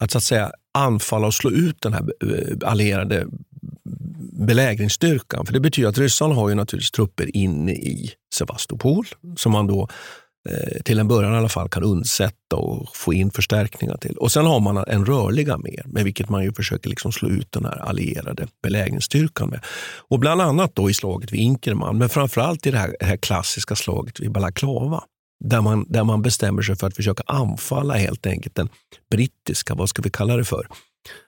att 0.00 0.10
så 0.10 0.18
att 0.18 0.24
säga 0.24 0.50
anfalla 0.78 1.26
och 1.26 1.34
slå 1.34 1.50
ut 1.50 1.76
den 1.80 1.92
här 1.92 2.02
eh, 2.02 2.68
allierade 2.70 3.26
belägringsstyrkan. 4.46 5.46
För 5.46 5.52
det 5.52 5.60
betyder 5.60 5.88
att 5.88 5.98
ryssarna 5.98 6.34
har 6.34 6.48
ju 6.48 6.54
naturligtvis 6.54 6.90
trupper 6.90 7.36
inne 7.36 7.72
i 7.72 8.10
Sevastopol 8.34 9.06
som 9.36 9.52
man 9.52 9.66
då 9.66 9.88
Eh, 10.50 10.82
till 10.82 10.98
en 10.98 11.08
början 11.08 11.34
i 11.34 11.36
alla 11.36 11.48
fall 11.48 11.68
kan 11.68 11.82
undsätta 11.82 12.56
och 12.56 12.96
få 12.96 13.14
in 13.14 13.30
förstärkningar 13.30 13.96
till. 13.96 14.16
Och 14.16 14.32
Sen 14.32 14.46
har 14.46 14.60
man 14.60 14.76
en 14.76 15.06
rörlig 15.06 15.50
armé 15.50 15.76
med 15.84 16.04
vilket 16.04 16.28
man 16.28 16.42
ju 16.42 16.52
försöker 16.52 16.90
liksom 16.90 17.12
slå 17.12 17.28
ut 17.28 17.52
den 17.52 17.64
här 17.64 17.78
allierade 17.78 18.46
belägringsstyrkan 18.62 19.48
med. 19.48 19.64
Och 20.08 20.18
bland 20.18 20.40
annat 20.40 20.74
då 20.74 20.90
i 20.90 20.94
slaget 20.94 21.32
vid 21.32 21.40
Inkerman, 21.40 21.98
men 21.98 22.08
framförallt 22.08 22.66
i 22.66 22.70
det 22.70 22.78
här, 22.78 22.96
det 23.00 23.06
här 23.06 23.16
klassiska 23.16 23.76
slaget 23.76 24.20
vid 24.20 24.32
Balaklava. 24.32 25.02
Där 25.44 25.60
man, 25.60 25.86
där 25.88 26.04
man 26.04 26.22
bestämmer 26.22 26.62
sig 26.62 26.76
för 26.76 26.86
att 26.86 26.96
försöka 26.96 27.22
anfalla 27.26 27.94
helt 27.94 28.26
enkelt 28.26 28.54
den 28.54 28.68
brittiska, 29.10 29.74
vad 29.74 29.88
ska 29.88 30.02
vi 30.02 30.10
kalla 30.10 30.36
det 30.36 30.44
för, 30.44 30.66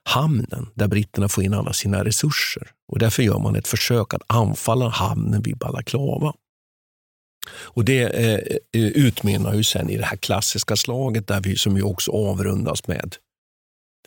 hamnen 0.09 0.67
där 0.75 0.89
britterna 0.89 1.29
får 1.29 1.45
in 1.45 1.55
alla 1.55 1.73
sina 1.73 2.05
resurser. 2.05 2.71
Och 2.93 2.99
Därför 2.99 3.23
gör 3.23 3.39
man 3.39 3.57
ett 3.57 3.69
försök 3.69 4.15
att 4.15 4.23
anfalla 4.27 4.89
hamnen 4.89 5.43
vid 5.43 5.59
Balaklava. 5.59 6.33
Och 7.51 7.85
Det 7.85 8.03
eh, 8.03 8.59
utmynnar 8.73 9.55
ju 9.55 9.65
sen 9.65 9.91
i 9.91 9.97
det 9.97 10.05
här 10.05 10.17
klassiska 10.17 10.77
slaget 10.77 11.27
där 11.27 11.41
vi, 11.41 11.57
som 11.57 11.77
ju 11.77 11.83
också 11.83 12.13
avrundas 12.13 12.87
med 12.87 13.17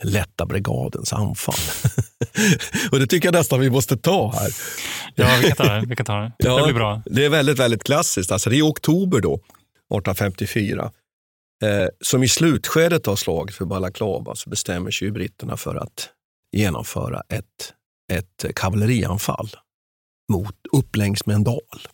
den 0.01 0.11
lätta 0.11 0.45
brigadens 0.45 1.13
anfall. 1.13 1.55
och 2.91 2.99
Det 2.99 3.07
tycker 3.07 3.27
jag 3.27 3.33
nästan 3.33 3.59
vi 3.59 3.69
måste 3.69 3.97
ta 3.97 4.31
här. 4.31 4.51
Ja, 5.15 5.39
vi 5.41 5.47
kan 5.47 5.55
ta 5.55 5.73
det. 5.73 5.85
Vi 5.87 5.95
kan 5.95 6.05
ta 6.05 6.15
det. 6.15 6.31
det 6.39 6.63
blir 6.63 6.73
bra. 6.73 7.01
Det 7.05 7.25
är 7.25 7.29
väldigt, 7.29 7.59
väldigt 7.59 7.83
klassiskt. 7.83 8.31
Alltså, 8.31 8.49
det 8.49 8.57
är 8.57 8.69
oktober 8.69 9.19
då, 9.19 9.33
1854. 9.33 10.91
Eh, 11.63 11.87
som 12.01 12.23
i 12.23 12.27
slutskedet 12.27 13.07
av 13.07 13.15
slaget 13.15 13.55
för 13.55 13.65
Balaklava 13.65 14.35
så 14.35 14.49
bestämmer 14.49 14.91
sig 14.91 15.11
britterna 15.11 15.57
för 15.57 15.75
att 15.75 16.09
genomföra 16.51 17.21
ett, 17.29 17.73
ett 18.11 18.55
kavallerianfall 18.55 19.49
mot, 20.31 20.55
upp 20.71 20.95
längs 20.95 21.25
med 21.25 21.35
en 21.35 21.43
dal 21.43 21.87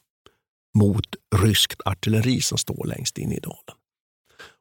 mot 0.75 1.15
ryskt 1.35 1.81
artilleri 1.85 2.41
som 2.41 2.57
står 2.57 2.85
längst 2.85 3.17
in 3.17 3.31
i 3.31 3.39
dalen. 3.39 3.75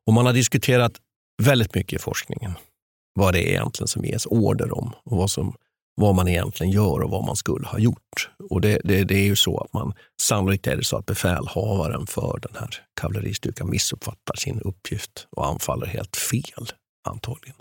Och 0.07 0.13
man 0.13 0.27
har 0.27 0.33
diskuterat 0.33 1.01
väldigt 1.43 1.75
mycket 1.75 2.01
i 2.01 2.03
forskningen 2.03 2.53
vad 3.15 3.35
det 3.35 3.41
är 3.41 3.51
egentligen 3.51 3.89
som 3.89 4.05
ges 4.05 4.27
order 4.27 4.79
om 4.79 4.93
och 5.05 5.17
vad, 5.17 5.31
som, 5.31 5.57
vad 5.95 6.15
man 6.15 6.29
egentligen 6.29 6.73
gör 6.73 7.01
och 7.01 7.11
vad 7.11 7.25
man 7.25 7.37
skulle 7.37 7.67
ha 7.67 7.79
gjort. 7.79 8.31
Och 8.51 8.61
det, 8.61 8.81
det, 8.85 9.05
det 9.05 9.15
är 9.15 9.25
ju 9.25 9.37
så 9.37 9.59
att 9.59 9.73
man 9.73 9.95
sannolikt 10.23 10.67
är 10.67 10.77
det 10.77 10.85
så 10.85 10.97
att 10.97 11.07
befälhavaren 11.07 12.07
för 12.07 12.39
den 12.43 12.57
här 12.61 12.71
kavalleristyrkan 13.01 13.71
missuppfattar 13.71 14.37
sin 14.37 14.61
uppgift 14.61 15.27
och 15.31 15.47
anfaller 15.47 15.87
helt 15.87 16.17
fel 16.17 16.67
antagligen. 17.09 17.57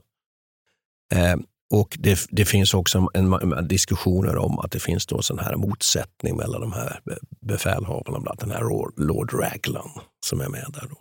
Eh, 1.13 1.35
och 1.73 1.97
det, 1.99 2.19
det 2.29 2.45
finns 2.45 2.73
också 2.73 3.07
en, 3.13 3.33
en, 3.33 3.67
diskussioner 3.67 4.37
om 4.37 4.59
att 4.59 4.71
det 4.71 4.79
finns 4.79 5.05
då 5.05 5.21
sån 5.21 5.39
här 5.39 5.55
motsättning 5.55 6.37
mellan 6.37 6.61
de 6.61 6.73
här 6.73 6.99
befälhavarna, 7.47 8.03
bland 8.19 8.27
annat 8.27 8.39
den 8.39 8.51
här 8.51 8.61
Lord- 8.61 8.93
Lord 8.97 9.33
Raglan 9.33 9.89
som 10.25 10.41
är 10.41 10.49
med 10.49 10.65
där. 10.73 10.87
Då. 10.89 10.97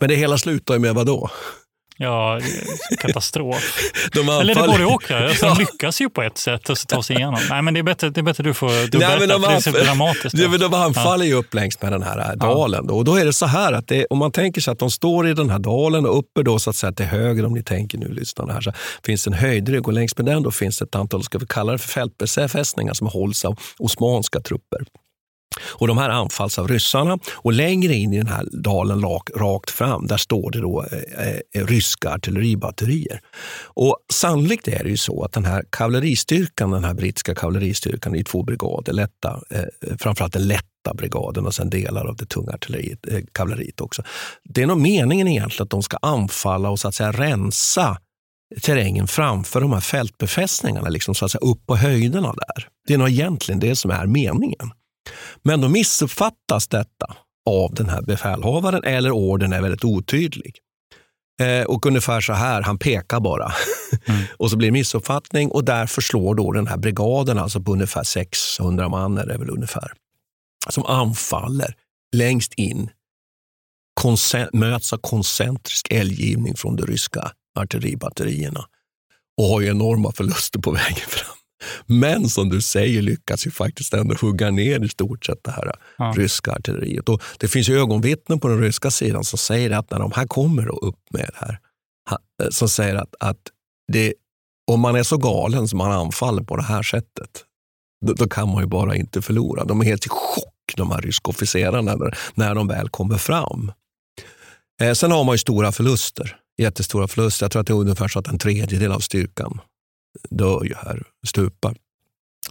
Men 0.00 0.08
det 0.08 0.14
hela 0.14 0.38
slutar 0.38 0.74
ju 0.74 0.80
med 0.80 0.94
vad 0.94 1.06
då? 1.06 1.30
Ja, 1.98 2.40
katastrof. 2.98 3.78
De 4.12 4.20
anfaller- 4.20 4.40
Eller 4.40 4.54
det 4.54 4.60
både 4.68 4.84
och. 4.84 5.10
Alltså, 5.10 5.46
Ja. 5.46 5.54
De 5.54 5.58
lyckas 5.60 6.00
ju 6.00 6.10
på 6.10 6.22
ett 6.22 6.38
sätt 6.38 6.70
att 6.70 6.88
ta 6.88 7.02
sig 7.02 7.16
igenom. 7.16 7.40
Nej, 7.50 7.62
men 7.62 7.74
det 7.74 7.80
är 7.80 7.84
bättre, 7.84 8.10
det 8.10 8.20
är 8.20 8.22
bättre 8.22 8.42
du 8.44 8.54
får 8.54 8.68
du 8.90 8.98
Nej, 8.98 9.08
men 9.18 9.28
berätta, 9.28 9.38
de, 9.38 9.42
för 9.42 9.48
det 9.50 9.56
är 9.56 9.60
så 9.60 9.70
anf- 9.70 9.84
dramatiskt. 9.84 10.38
Ja, 10.38 10.48
men 10.48 10.60
de 10.60 10.74
anfaller 10.74 11.26
ju 11.26 11.34
upp 11.34 11.54
längs 11.54 11.82
med 11.82 11.92
den 11.92 12.02
här 12.02 12.18
äh, 12.30 12.36
dalen. 12.36 12.86
Då. 12.86 12.94
Och 12.96 13.04
då 13.04 13.16
är 13.16 13.24
det 13.24 13.32
så 13.32 13.46
här 13.46 13.72
att 13.72 13.88
det, 13.88 14.06
om 14.10 14.18
man 14.18 14.32
tänker 14.32 14.60
sig 14.60 14.72
att 14.72 14.78
de 14.78 14.90
står 14.90 15.28
i 15.28 15.34
den 15.34 15.50
här 15.50 15.58
dalen 15.58 16.06
och 16.06 16.18
uppe 16.18 16.42
då 16.42 16.58
så 16.58 16.70
att 16.70 16.76
säga 16.76 16.92
till 16.92 17.06
höger, 17.06 17.44
om 17.46 17.52
ni 17.54 17.62
tänker 17.62 17.98
nu 17.98 18.08
lyssnarna 18.08 18.52
här, 18.52 18.60
så 18.60 18.72
finns 19.04 19.26
en 19.26 19.32
höjdrygg 19.32 19.86
och 19.88 19.92
längs 19.92 20.16
med 20.16 20.26
den 20.26 20.42
då 20.42 20.50
finns 20.50 20.82
ett 20.82 20.94
antal, 20.94 21.22
ska 21.22 21.38
vi 21.38 21.46
kalla 21.46 21.72
det 21.72 21.78
för 21.78 21.88
fältbefästningar 21.88 22.94
som 22.94 23.06
hålls 23.06 23.44
av 23.44 23.58
osmanska 23.78 24.40
trupper. 24.40 24.78
Och 25.62 25.88
De 25.88 25.98
här 25.98 26.10
anfalls 26.10 26.58
av 26.58 26.68
ryssarna 26.68 27.18
och 27.34 27.52
längre 27.52 27.94
in 27.94 28.12
i 28.12 28.18
den 28.18 28.26
här 28.26 28.48
dalen 28.52 29.02
rakt 29.36 29.70
fram, 29.70 30.06
där 30.06 30.16
står 30.16 30.50
det 30.50 30.60
då 30.60 30.84
eh, 30.92 31.28
eh, 31.28 31.66
ryska 31.66 32.10
artilleribatterier. 32.10 33.20
Och 33.64 33.98
sannolikt 34.12 34.68
är 34.68 34.84
det 34.84 34.90
ju 34.90 34.96
så 34.96 35.24
att 35.24 35.32
den 35.32 35.44
här 35.44 35.64
kavalleristyrkan, 35.70 36.70
den 36.70 36.84
här 36.84 36.94
brittiska 36.94 37.34
kavalleristyrkan 37.34 38.14
i 38.14 38.24
två 38.24 38.42
brigader, 38.42 38.92
lätta, 38.92 39.40
eh, 39.50 39.96
framförallt 39.98 40.32
den 40.32 40.48
lätta 40.48 40.94
brigaden 40.94 41.46
och 41.46 41.54
sen 41.54 41.70
delar 41.70 42.06
av 42.06 42.16
det 42.16 42.26
tunga 42.26 42.52
artilleriet, 42.52 43.06
eh, 43.08 43.20
kavalleriet 43.32 43.80
också. 43.80 44.02
Det 44.44 44.62
är 44.62 44.66
nog 44.66 44.78
meningen 44.78 45.28
egentligen 45.28 45.62
att 45.62 45.70
de 45.70 45.82
ska 45.82 45.96
anfalla 46.02 46.70
och 46.70 46.80
så 46.80 46.88
att 46.88 46.94
säga 46.94 47.12
rensa 47.12 47.98
terrängen 48.62 49.06
framför 49.06 49.60
de 49.60 49.72
här 49.72 49.80
fältbefästningarna, 49.80 50.88
liksom 50.88 51.14
så 51.14 51.24
att 51.24 51.30
säga 51.30 51.40
upp 51.40 51.66
på 51.66 51.76
höjderna 51.76 52.32
där. 52.32 52.68
Det 52.86 52.94
är 52.94 52.98
nog 52.98 53.08
egentligen 53.08 53.60
det 53.60 53.76
som 53.76 53.90
är 53.90 54.06
meningen. 54.06 54.70
Men 55.42 55.60
då 55.60 55.68
missuppfattas 55.68 56.68
detta 56.68 57.16
av 57.50 57.74
den 57.74 57.88
här 57.88 58.02
befälhavaren 58.02 58.84
eller 58.84 59.10
orden 59.10 59.52
är 59.52 59.62
väldigt 59.62 59.84
otydlig. 59.84 60.58
Eh, 61.40 61.64
och 61.64 61.86
ungefär 61.86 62.20
så 62.20 62.32
här, 62.32 62.62
han 62.62 62.78
pekar 62.78 63.20
bara. 63.20 63.52
och 64.36 64.50
så 64.50 64.56
blir 64.56 64.68
det 64.68 64.72
missuppfattning 64.72 65.50
och 65.50 65.64
därför 65.64 66.02
slår 66.02 66.34
då 66.34 66.52
den 66.52 66.66
här 66.66 66.76
brigaden, 66.76 67.38
alltså 67.38 67.60
på 67.60 67.72
ungefär 67.72 68.02
600 68.02 68.88
man 68.88 69.18
är 69.18 69.26
det 69.26 69.38
väl 69.38 69.50
ungefär, 69.50 69.92
som 70.68 70.86
anfaller 70.86 71.74
längst 72.16 72.54
in, 72.54 72.90
möts 74.52 74.92
av 74.92 74.98
koncentrisk 74.98 75.86
eldgivning 75.90 76.56
från 76.56 76.76
de 76.76 76.86
ryska 76.86 77.32
artilleribatterierna 77.58 78.64
och 79.36 79.44
har 79.44 79.60
ju 79.60 79.68
enorma 79.68 80.12
förluster 80.12 80.58
på 80.58 80.70
vägen 80.70 81.08
fram. 81.08 81.33
Men 81.86 82.28
som 82.28 82.48
du 82.48 82.60
säger 82.62 83.02
lyckas 83.02 83.46
ju 83.46 83.50
faktiskt 83.50 83.94
ändå 83.94 84.14
hugga 84.20 84.50
ner 84.50 84.84
i 84.84 84.88
stort 84.88 85.24
sett 85.24 85.44
det 85.44 85.50
här 85.50 85.72
Ja. 85.98 86.14
ryska 86.16 86.52
artilleriet. 86.52 87.08
Och 87.08 87.22
det 87.38 87.48
finns 87.48 87.68
ju 87.68 87.78
ögonvittnen 87.80 88.40
på 88.40 88.48
den 88.48 88.60
ryska 88.60 88.90
sidan 88.90 89.24
som 89.24 89.38
säger 89.38 89.70
att 89.70 89.90
när 89.90 89.98
de 89.98 90.12
här 90.12 90.26
kommer 90.26 90.66
då 90.66 90.72
upp 90.76 91.00
med 91.10 91.30
det 91.32 91.46
här, 91.46 91.58
eh, 92.42 92.48
som 92.50 92.68
säger 92.68 92.94
att, 92.94 93.14
att 93.20 93.38
det, 93.92 94.14
om 94.70 94.80
man 94.80 94.96
är 94.96 95.02
så 95.02 95.16
galen 95.16 95.68
som 95.68 95.78
man 95.78 95.92
anfaller 95.92 96.42
på 96.42 96.56
det 96.56 96.62
här 96.62 96.82
sättet, 96.82 97.44
då, 98.06 98.12
då 98.12 98.28
kan 98.28 98.48
man 98.48 98.62
ju 98.62 98.66
bara 98.68 98.96
inte 98.96 99.22
förlora. 99.22 99.64
De 99.64 99.80
är 99.80 99.84
helt 99.84 100.06
i 100.06 100.08
chock, 100.08 100.74
de 100.76 100.90
här 100.90 101.00
ryska 101.00 101.30
officerarna, 101.30 101.94
när, 101.96 102.18
när 102.34 102.54
de 102.54 102.68
väl 102.68 102.88
kommer 102.88 103.18
fram. 103.18 103.72
Eh, 104.82 104.92
sen 104.92 105.10
har 105.10 105.24
man 105.24 105.34
ju 105.34 105.38
stora 105.38 105.72
förluster, 105.72 106.36
jättestora 106.58 107.08
förluster. 107.08 107.44
Jag 107.44 107.50
tror 107.52 107.60
att 107.60 107.66
det 107.66 107.72
är 107.72 107.76
ungefär 107.76 108.08
så 108.08 108.18
att 108.18 108.28
en 108.28 108.38
tredjedel 108.38 108.92
av 108.92 109.00
styrkan 109.00 109.60
dör 110.30 110.64
ju 110.64 110.74
här, 110.74 111.02
stupar, 111.26 111.76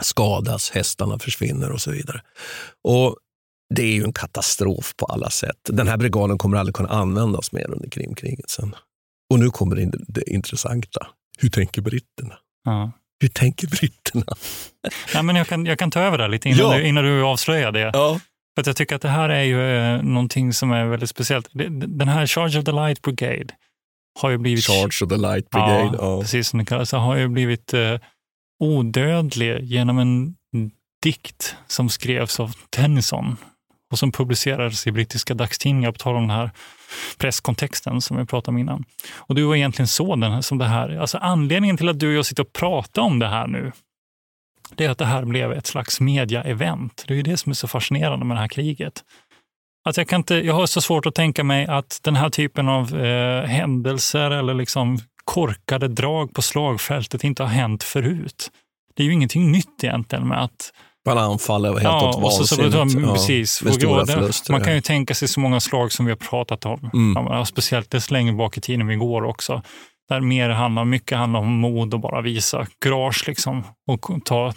skadas, 0.01 0.71
hästarna 0.71 1.19
försvinner 1.19 1.71
och 1.71 1.81
så 1.81 1.91
vidare. 1.91 2.21
Och 2.83 3.17
Det 3.75 3.81
är 3.83 3.93
ju 3.93 4.03
en 4.03 4.13
katastrof 4.13 4.93
på 4.97 5.05
alla 5.05 5.29
sätt. 5.29 5.57
Den 5.63 5.87
här 5.87 5.97
brigaden 5.97 6.37
kommer 6.37 6.57
aldrig 6.57 6.75
kunna 6.75 6.89
användas 6.89 7.51
mer 7.51 7.71
under 7.71 7.89
Krimkriget 7.89 8.49
sen. 8.49 8.75
Och 9.29 9.39
nu 9.39 9.49
kommer 9.49 9.75
det, 9.75 9.91
det 10.07 10.29
intressanta. 10.29 11.07
Hur 11.37 11.49
tänker 11.49 11.81
britterna? 11.81 12.35
Ja. 12.63 12.91
Hur 13.19 13.27
tänker 13.29 13.67
britterna? 13.67 14.25
Nej, 15.13 15.23
men 15.23 15.35
jag, 15.35 15.47
kan, 15.47 15.65
jag 15.65 15.79
kan 15.79 15.91
ta 15.91 15.99
över 15.99 16.17
det 16.17 16.27
lite 16.27 16.49
innan, 16.49 16.71
Ja. 16.71 16.77
du, 16.77 16.87
innan 16.87 17.03
du 17.03 17.23
avslöjar 17.23 17.71
det. 17.71 17.79
Ja. 17.93 18.19
För 18.55 18.61
att 18.61 18.67
jag 18.67 18.75
tycker 18.75 18.95
att 18.95 19.01
det 19.01 19.09
här 19.09 19.29
är 19.29 19.43
ju 19.43 19.77
eh, 19.77 20.03
någonting 20.03 20.53
som 20.53 20.71
är 20.71 20.85
väldigt 20.85 21.09
speciellt. 21.09 21.47
Den 21.87 22.07
här 22.07 22.27
Charge 22.27 22.59
of 22.59 22.65
the 22.65 22.71
Light 22.71 23.01
Brigade 23.01 23.53
har 24.19 24.29
ju 24.29 24.37
blivit... 24.37 24.65
Charge 24.65 25.03
of 25.05 25.09
the 25.09 25.17
Light 25.17 25.49
Brigade. 25.49 25.97
Ja, 25.97 25.97
Ja. 25.99 26.21
precis 26.21 26.47
som 26.47 26.59
det 26.59 26.65
kallas. 26.65 26.91
Har 26.91 27.15
ju 27.15 27.27
blivit 27.27 27.73
eh, 27.73 27.99
odödlig 28.59 29.63
genom 29.63 29.99
en 29.99 30.35
dikt 31.03 31.55
som 31.67 31.89
skrevs 31.89 32.39
av 32.39 32.51
Tennyson 32.69 33.37
och 33.91 33.99
som 33.99 34.11
publicerades 34.11 34.87
i 34.87 34.91
brittiska 34.91 35.33
dagstidningar 35.33 35.91
på 35.91 35.97
tal 35.97 36.15
om 36.15 36.21
den 36.27 36.37
här 36.37 36.51
presskontexten 37.17 38.01
som 38.01 38.17
vi 38.17 38.25
pratade 38.25 38.55
om 38.55 38.57
innan. 38.57 38.83
Och 39.15 39.35
du 39.35 39.43
var 39.43 39.55
egentligen 39.55 39.87
så 39.87 40.15
den 40.15 40.31
här, 40.31 40.41
som 40.41 40.57
det 40.57 40.65
här, 40.65 40.97
alltså 40.97 41.17
anledningen 41.17 41.77
till 41.77 41.89
att 41.89 41.99
du 41.99 42.07
och 42.07 42.13
jag 42.13 42.25
sitter 42.25 42.43
och 42.43 42.53
pratar 42.53 43.01
om 43.01 43.19
det 43.19 43.27
här 43.27 43.47
nu, 43.47 43.71
det 44.75 44.85
är 44.85 44.89
att 44.89 44.97
det 44.97 45.05
här 45.05 45.25
blev 45.25 45.51
ett 45.51 45.67
slags 45.67 45.99
media-event. 46.01 47.03
Det 47.07 47.13
är 47.13 47.15
ju 47.15 47.23
det 47.23 47.37
som 47.37 47.49
är 47.49 47.53
så 47.53 47.67
fascinerande 47.67 48.25
med 48.25 48.37
det 48.37 48.41
här 48.41 48.47
kriget. 48.47 49.03
Att 49.85 49.97
jag, 49.97 50.07
kan 50.07 50.19
inte, 50.19 50.35
jag 50.35 50.53
har 50.53 50.65
så 50.65 50.81
svårt 50.81 51.05
att 51.05 51.15
tänka 51.15 51.43
mig 51.43 51.67
att 51.67 51.99
den 52.03 52.15
här 52.15 52.29
typen 52.29 52.69
av 52.69 52.95
eh, 53.05 53.45
händelser 53.45 54.31
eller 54.31 54.53
liksom 54.53 54.97
korkade 55.23 55.87
drag 55.87 56.33
på 56.33 56.41
slagfältet 56.41 57.23
inte 57.23 57.43
har 57.43 57.49
hänt 57.49 57.83
förut. 57.83 58.51
Det 58.95 59.03
är 59.03 59.07
ju 59.07 59.13
ingenting 59.13 59.51
nytt 59.51 59.83
egentligen 59.83 60.27
med 60.27 60.43
att 60.43 60.71
Man 61.05 61.17
anfaller 61.17 61.69
helt 61.79 62.03
åt 62.03 62.23
och 62.23 62.33
så, 62.33 62.47
så, 62.47 62.55
vansinnigt. 62.69 62.95
ja, 62.95 63.07
Ja, 63.07 63.13
precis. 63.13 63.63
med 63.63 63.73
stora 63.73 64.05
förluster. 64.05 64.51
Man 64.51 64.63
kan 64.63 64.75
ju 64.75 64.81
tänka 64.81 65.13
sig 65.15 65.27
så 65.27 65.39
många 65.39 65.59
slag 65.59 65.91
som 65.91 66.05
vi 66.05 66.11
har 66.11 66.17
pratat 66.17 66.65
om. 66.65 66.89
Mm. 66.93 67.25
Ja, 67.25 67.45
speciellt 67.45 67.89
det 67.91 68.11
länge 68.11 68.33
bak 68.33 68.57
i 68.57 68.61
tiden 68.61 68.87
vi 68.87 68.95
går 68.95 69.23
också. 69.23 69.61
Där 70.09 70.21
mer 70.21 70.49
handlar, 70.49 70.85
mycket 70.85 71.17
handlar 71.17 71.39
om 71.39 71.53
mod 71.53 71.93
och 71.93 71.99
bara 71.99 72.21
visa 72.21 72.67
kurage 72.81 73.23
liksom, 73.27 73.63
och 73.87 74.25
ta, 74.25 74.53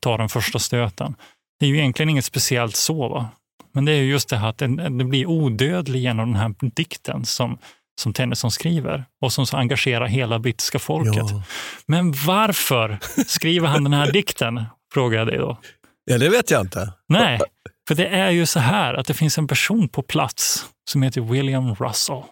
ta 0.00 0.16
den 0.16 0.28
första 0.28 0.58
stöten. 0.58 1.14
Det 1.60 1.66
är 1.66 1.70
ju 1.70 1.78
egentligen 1.78 2.10
inget 2.10 2.24
speciellt 2.24 2.76
så. 2.76 3.08
Va? 3.08 3.28
Men 3.72 3.84
det 3.84 3.92
är 3.92 3.96
ju 3.96 4.10
just 4.10 4.28
det 4.28 4.36
här 4.36 4.48
att 4.48 4.58
det 4.98 5.04
blir 5.04 5.26
odödlig 5.26 6.00
genom 6.00 6.32
den 6.32 6.40
här 6.40 6.54
dikten 6.74 7.24
som, 7.24 7.58
som 8.00 8.12
Tennyson 8.12 8.50
skriver 8.50 9.04
och 9.20 9.32
som 9.32 9.46
så 9.46 9.56
engagerar 9.56 10.06
hela 10.06 10.38
brittiska 10.38 10.78
folket. 10.78 11.14
Ja. 11.30 11.42
Men 11.86 12.12
varför 12.26 12.98
skriver 13.26 13.68
han 13.68 13.84
den 13.84 13.92
här 13.92 14.12
dikten? 14.12 14.64
Frågar 14.92 15.18
jag 15.18 15.26
dig 15.26 15.38
då. 15.38 15.58
ja, 16.04 16.18
det 16.18 16.28
vet 16.28 16.50
jag 16.50 16.60
inte. 16.60 16.92
Nej, 17.08 17.40
för 17.88 17.94
det 17.94 18.06
är 18.06 18.30
ju 18.30 18.46
så 18.46 18.60
här 18.60 18.94
att 18.94 19.06
det 19.06 19.14
finns 19.14 19.38
en 19.38 19.46
person 19.46 19.88
på 19.88 20.02
plats 20.02 20.66
som 20.90 21.02
heter 21.02 21.20
William 21.20 21.74
Russell. 21.74 22.22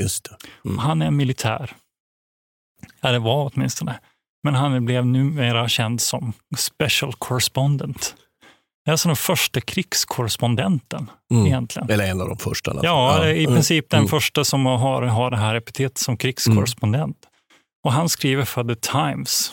Just 0.00 0.24
det. 0.24 0.36
Mm. 0.68 0.78
Han 0.78 1.02
är 1.02 1.10
militär. 1.10 1.72
Ja, 3.00 3.12
det 3.12 3.18
var 3.18 3.50
åtminstone. 3.54 3.98
Men 4.42 4.54
han 4.54 4.84
blev 4.84 5.06
numera 5.06 5.68
känd 5.68 6.00
som 6.00 6.32
Special 6.56 7.12
Correspondent. 7.18 8.14
Är 8.88 8.92
alltså 8.92 9.08
den 9.08 9.16
första 9.16 9.60
krigskorrespondenten 9.60 11.10
Mm. 11.30 11.46
egentligen. 11.46 11.90
Eller 11.90 12.04
en 12.06 12.20
av 12.20 12.28
de 12.28 12.38
första. 12.38 12.74
fall. 12.74 12.80
Ja, 12.84 13.24
är 13.24 13.28
i 13.34 13.42
Mm. 13.44 13.54
princip 13.54 13.90
den 13.90 13.98
Mm. 13.98 14.08
första 14.08 14.44
som 14.44 14.66
har, 14.66 15.02
har 15.02 15.30
det 15.30 15.36
här 15.36 15.54
epitetet 15.54 15.98
som 15.98 16.16
krigskorrespondent. 16.16 17.16
Och 17.84 17.92
han 17.92 18.08
skriver 18.08 18.44
för 18.44 18.64
The 18.64 18.74
Times. 18.74 19.52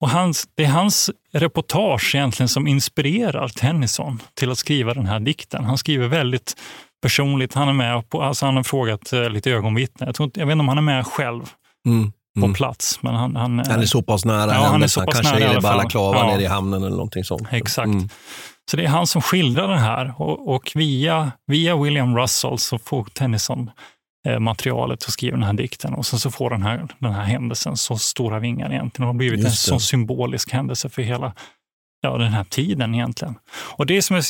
Och 0.00 0.10
hans, 0.10 0.48
det 0.54 0.64
är 0.64 0.68
hans 0.68 1.10
reportage 1.32 2.14
egentligen 2.14 2.48
som 2.48 2.66
inspirerar 2.66 3.48
Tennyson 3.48 4.22
till 4.34 4.50
att 4.50 4.58
skriva 4.58 4.94
den 4.94 5.06
här 5.06 5.20
dikten. 5.20 5.64
Han 5.64 5.78
skriver 5.78 6.08
väldigt 6.08 6.56
personligt. 7.02 7.54
Han 7.54 7.68
är 7.68 7.72
med 7.72 8.08
på, 8.10 8.22
alltså 8.22 8.46
han 8.46 8.56
har 8.56 8.62
frågat 8.62 9.12
eh, 9.12 9.30
lite 9.30 9.50
ögonvittnen. 9.50 10.06
Jag, 10.06 10.14
tror 10.14 10.30
jag 10.34 10.46
vet 10.46 10.52
inte 10.52 10.60
om 10.60 10.68
han 10.68 10.78
är 10.78 10.82
med 10.82 11.06
själv 11.06 11.50
Mm. 11.86 12.12
På 12.34 12.44
Mm. 12.44 12.54
plats. 12.54 13.02
Men 13.02 13.14
han, 13.14 13.36
han, 13.36 13.58
Han 13.58 13.80
är 13.80 13.86
så 13.86 14.02
pass 14.02 14.24
nära 14.24 14.54
Ja, 14.54 14.66
han 14.66 14.82
är 14.82 14.86
så 14.86 15.00
pass 15.04 15.14
Kanske 15.14 15.38
nära 15.38 15.50
är 15.50 15.54
det 15.54 15.60
balaklava 15.60 16.16
Ja. 16.18 16.26
nere 16.26 16.42
i 16.42 16.46
hamnen 16.46 16.80
eller 16.82 16.90
någonting 16.96 17.24
sånt. 17.24 17.48
Exakt. 17.50 17.86
Mm. 17.86 18.08
Så 18.70 18.76
det 18.76 18.84
är 18.84 18.88
han 18.88 19.06
som 19.06 19.22
skildrar 19.22 19.68
den 19.68 19.78
här 19.78 20.14
och, 20.18 20.54
och 20.54 20.72
via, 20.74 21.32
via 21.46 21.76
William 21.76 22.16
Russell 22.18 22.58
så 22.58 22.78
får 22.78 23.04
Tennyson 23.04 23.70
eh, 24.28 24.38
materialet 24.38 25.04
och 25.04 25.10
skriver 25.12 25.36
den 25.36 25.46
här 25.46 25.52
dikten 25.52 25.94
och 25.94 26.06
sen 26.06 26.18
så 26.18 26.30
får 26.30 26.50
den 26.50 26.62
här, 26.62 26.88
den 26.98 27.12
här 27.12 27.22
händelsen 27.24 27.76
så 27.76 27.98
stora 27.98 28.38
vingar 28.38 28.70
egentligen. 28.72 29.06
Det 29.06 29.12
har 29.12 29.18
blivit 29.18 29.38
en 29.38 29.44
det. 29.44 29.50
så 29.50 29.78
symbolisk 29.80 30.52
händelse 30.52 30.88
för 30.88 31.02
hela 31.02 31.32
ja, 32.00 32.16
den 32.18 32.32
här 32.32 32.44
tiden 32.44 32.94
egentligen. 32.94 33.34
Och 33.76 33.86
det 33.86 34.02
som 34.02 34.16
jag 34.16 34.24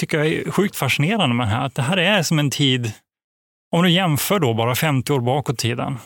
tycker 0.00 0.18
jag 0.18 0.26
är 0.26 0.50
sjukt 0.50 0.76
fascinerande 0.76 1.34
med 1.36 1.46
det 1.46 1.50
här, 1.50 1.66
att 1.66 1.74
det 1.74 1.82
här 1.82 1.96
är 1.96 2.22
som 2.22 2.38
en 2.38 2.50
tid, 2.50 2.92
om 3.76 3.82
du 3.82 3.90
jämför 3.90 4.38
då 4.38 4.54
bara 4.54 4.74
50 4.74 5.12
år 5.12 5.20
bakåt 5.20 5.54
i 5.54 5.56
tiden, 5.56 5.98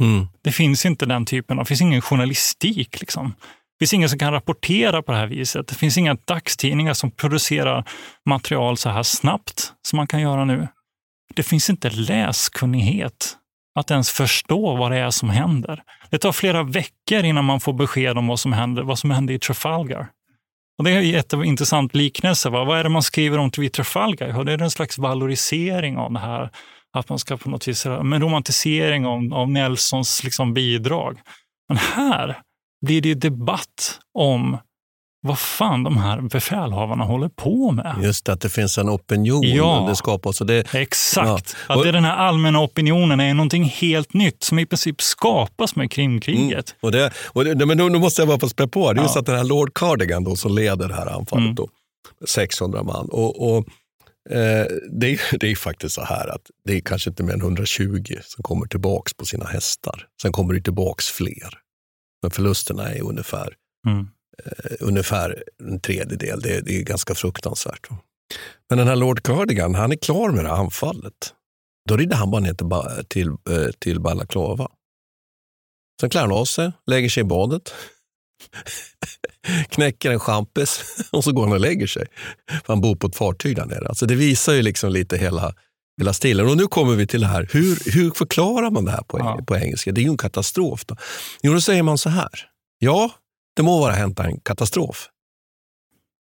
Mm. 0.00 0.26
det 0.42 0.52
finns 0.52 0.86
inte 0.86 1.06
den 1.06 1.24
typen 1.24 1.58
av, 1.58 1.64
det 1.64 1.68
finns 1.68 1.80
ingen 1.80 2.00
journalistik. 2.00 3.00
Liksom. 3.00 3.34
Det 3.78 3.84
finns 3.84 3.92
ingen 3.92 4.08
som 4.08 4.18
kan 4.18 4.32
rapportera 4.32 5.02
på 5.02 5.12
det 5.12 5.18
här 5.18 5.26
viset. 5.26 5.68
Det 5.68 5.74
finns 5.74 5.98
inga 5.98 6.16
dagstidningar 6.24 6.94
som 6.94 7.10
producerar 7.10 7.84
material 8.26 8.76
så 8.76 8.88
här 8.88 9.02
snabbt 9.02 9.72
som 9.88 9.96
man 9.96 10.06
kan 10.06 10.20
göra 10.20 10.44
nu. 10.44 10.68
Det 11.34 11.42
finns 11.42 11.70
inte 11.70 11.90
läskunnighet 11.90 13.36
att 13.78 13.90
ens 13.90 14.10
förstå 14.10 14.76
vad 14.76 14.90
det 14.92 14.98
är 14.98 15.10
som 15.10 15.30
händer. 15.30 15.82
Det 16.10 16.18
tar 16.18 16.32
flera 16.32 16.62
veckor 16.62 17.24
innan 17.24 17.44
man 17.44 17.60
får 17.60 17.72
besked 17.72 18.18
om 18.18 18.26
vad 18.26 18.40
som 18.40 18.52
händer, 18.52 18.82
vad 18.82 18.98
som 18.98 19.10
hände 19.10 19.32
i 19.32 19.38
Trafalgar. 19.38 20.08
Och 20.78 20.84
det 20.84 20.90
är 20.90 20.96
en 20.96 21.08
jätteintressant 21.08 21.94
liknelse. 21.94 22.50
Va? 22.50 22.64
Vad 22.64 22.78
är 22.78 22.84
det 22.84 22.88
man 22.88 23.02
skriver 23.02 23.38
om 23.38 23.50
vid 23.58 23.72
Trafalgar? 23.72 24.44
Det 24.44 24.52
är 24.52 24.62
en 24.62 24.70
slags 24.70 24.98
valorisering 24.98 25.96
av 25.96 26.12
det 26.12 26.18
här 26.18 26.50
att 26.96 27.08
man 27.08 27.18
ska 27.18 27.36
på 27.36 27.50
något 27.50 27.68
vis, 27.68 27.86
med 28.02 28.22
romantisering 28.22 29.06
av, 29.06 29.34
av 29.34 29.50
Nelsons 29.50 30.24
liksom 30.24 30.54
bidrag. 30.54 31.18
Men 31.68 31.76
här 31.76 32.38
blir 32.86 33.00
det 33.02 33.08
ju 33.08 33.14
debatt 33.14 34.00
om 34.18 34.58
vad 35.20 35.38
fan 35.38 35.82
de 35.82 35.96
här 35.96 36.20
befälhavarna 36.20 37.04
håller 37.04 37.28
på 37.28 37.70
med. 37.70 37.96
Just 38.02 38.28
att 38.28 38.40
det 38.40 38.48
finns 38.48 38.78
en 38.78 38.88
opinion. 38.88 39.42
Ja, 39.42 39.86
det 39.88 39.96
skapas. 39.96 40.40
Och 40.40 40.46
det, 40.46 40.74
exakt. 40.74 41.56
Ja. 41.68 41.74
Att 41.74 41.82
det, 41.82 41.92
den 41.92 42.04
här 42.04 42.16
allmänna 42.16 42.60
opinionen 42.62 43.20
är 43.20 43.34
någonting 43.34 43.64
helt 43.64 44.14
nytt 44.14 44.42
som 44.42 44.58
i 44.58 44.66
princip 44.66 45.02
skapas 45.02 45.76
med 45.76 45.90
Krimkriget. 45.90 46.70
Mm. 46.70 46.78
Och 46.80 46.92
det, 46.92 47.10
och 47.26 47.44
det, 47.44 47.66
men 47.66 47.76
nu, 47.76 47.88
nu 47.88 47.98
måste 47.98 48.22
jag 48.22 48.28
bara 48.28 48.40
få 48.40 48.48
spä 48.48 48.68
på. 48.68 48.92
Det 48.92 48.96
är 48.98 49.02
Ja. 49.02 49.02
just 49.02 49.16
att 49.16 49.26
den 49.26 49.36
här 49.36 49.44
Lord 49.44 49.74
Cardigan 49.74 50.24
då, 50.24 50.36
som 50.36 50.54
leder 50.54 50.88
det 50.88 50.94
här 50.94 51.06
anfallet, 51.06 51.44
Mm. 51.44 51.54
då, 51.54 51.68
600 52.28 52.82
man. 52.82 53.08
Och, 53.12 53.50
och, 53.56 53.64
eh, 54.30 54.66
det, 54.90 55.06
är, 55.12 55.38
det 55.38 55.50
är 55.50 55.56
faktiskt 55.56 55.94
så 55.94 56.02
här 56.04 56.28
att 56.28 56.50
det 56.64 56.72
är 56.72 56.80
kanske 56.80 57.10
inte 57.10 57.22
mer 57.22 57.32
än 57.32 57.40
120 57.40 58.02
som 58.24 58.42
kommer 58.42 58.66
tillbaks 58.66 59.14
på 59.14 59.24
sina 59.26 59.44
hästar. 59.44 60.06
Sen 60.22 60.32
kommer 60.32 60.54
det 60.54 60.60
tillbaks 60.60 61.06
fler. 61.06 61.58
Men 62.22 62.30
förlusterna 62.30 62.88
är 62.90 63.02
ungefär 63.02 63.54
Mm. 63.86 64.08
eh, 64.44 64.76
ungefär 64.80 65.44
en 65.62 65.80
tredjedel. 65.80 66.40
Det, 66.40 66.60
det 66.60 66.76
är 66.78 66.82
ganska 66.82 67.14
fruktansvärt. 67.14 67.88
Men 68.68 68.78
den 68.78 68.88
här 68.88 68.96
Lord 68.96 69.22
Cardigan, 69.22 69.74
han 69.74 69.92
är 69.92 69.96
klar 69.96 70.30
med 70.30 70.44
det 70.44 70.48
här 70.48 70.56
anfallet. 70.56 71.34
Då 71.88 71.96
rider 71.96 72.16
han 72.16 72.30
bara 72.30 72.40
ner 72.40 72.54
till, 72.54 72.68
till, 73.08 73.28
eh, 73.28 73.70
till 73.78 74.00
Balaklava. 74.00 74.68
Sen 76.00 76.10
klär 76.10 76.20
han 76.20 76.32
av 76.32 76.44
sig, 76.44 76.72
lägger 76.86 77.08
sig 77.08 77.20
i 77.20 77.24
badet, 77.24 77.74
knäcker 79.68 80.10
en 80.10 80.20
champis 80.20 80.84
och 81.12 81.24
så 81.24 81.32
går 81.32 81.42
han 81.42 81.52
och 81.52 81.60
lägger 81.60 81.86
sig. 81.86 82.06
För 82.50 82.72
han 82.72 82.80
bor 82.80 82.96
på 82.96 83.06
ett 83.06 83.16
fartyg 83.16 83.56
där 83.56 83.66
nere. 83.66 83.88
Alltså 83.88 84.06
det 84.06 84.14
visar 84.14 84.52
ju 84.52 84.62
liksom 84.62 84.90
lite 84.92 85.16
hela, 85.16 85.54
hela 86.00 86.12
stilen. 86.12 86.48
Och 86.48 86.56
nu 86.56 86.66
kommer 86.66 86.94
vi 86.94 87.06
till 87.06 87.20
det 87.20 87.26
här, 87.26 87.48
hur, 87.52 87.92
hur 87.92 88.10
förklarar 88.10 88.70
man 88.70 88.84
det 88.84 88.90
här 88.90 89.02
på, 89.02 89.18
Ja. 89.18 89.40
på 89.46 89.56
engelska? 89.56 89.92
Det 89.92 90.00
är 90.00 90.02
ju 90.02 90.10
en 90.10 90.16
katastrof. 90.16 90.84
Då. 90.86 90.96
Jo, 91.42 91.52
då 91.52 91.60
säger 91.60 91.82
man 91.82 91.98
så 91.98 92.08
här. 92.08 92.30
Ja, 92.78 93.10
det 93.56 93.62
må 93.62 93.80
vara 93.80 93.92
hänt 93.92 94.20
en 94.20 94.40
katastrof. 94.40 95.08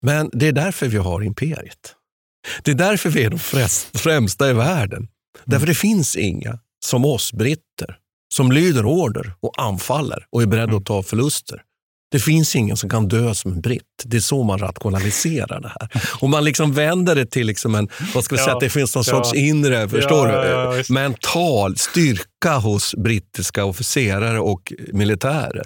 Men 0.03 0.31
det 0.33 0.49
är 0.49 0.53
därför 0.53 0.89
vi 0.89 0.97
har 0.97 1.23
imperiet. 1.23 1.95
Det 2.63 2.71
är 2.71 2.75
därför 2.75 3.11
vi 3.11 3.25
är 3.25 3.31
de 3.31 3.39
främsta 3.99 4.51
i 4.51 4.53
världen. 4.53 5.09
Därför 5.45 5.67
det 5.67 5.75
finns 5.75 6.17
inga 6.17 6.59
som 6.85 7.05
oss 7.05 7.33
britter 7.33 7.99
som 8.35 8.53
lyder 8.53 8.87
order 8.87 9.35
och 9.41 9.63
anfaller 9.63 10.27
och 10.31 10.43
är 10.43 10.47
beredda 10.47 10.77
att 10.77 10.85
ta 10.85 11.03
förluster. 11.03 11.63
Det 12.17 12.21
finns 12.21 12.57
ingen 12.57 12.77
som 12.77 12.91
kan 12.91 13.09
dö 13.09 13.35
som 13.35 13.53
en 13.53 13.61
britt. 13.61 13.83
Det 14.05 14.17
är 14.17 14.21
så 14.21 14.43
man 14.43 14.59
rationaliserar 14.59 15.61
det 15.61 15.73
här. 15.81 15.89
Och 16.21 16.31
man 16.31 16.45
liksom 16.45 16.73
vänder 16.73 17.15
det 17.15 17.27
till 17.31 17.47
liksom 17.47 17.75
en, 17.75 17.89
vad 18.15 18.25
ska 18.25 18.35
vi 18.35 18.39
säga, 18.39 18.51
Ja, 18.51 18.55
att 18.55 18.61
det 18.61 18.71
finns 18.71 18.95
någon 18.95 19.05
ja. 19.07 19.13
sorts 19.25 19.35
inre, 19.35 19.89
förstår 19.89 20.29
Ja, 20.29 20.73
du, 20.89 20.95
mental 20.95 21.77
styrka 21.77 22.57
hos 22.63 22.95
brittiska 22.95 23.65
officerare 23.65 24.41
och 24.41 24.73
militärer. 24.93 25.63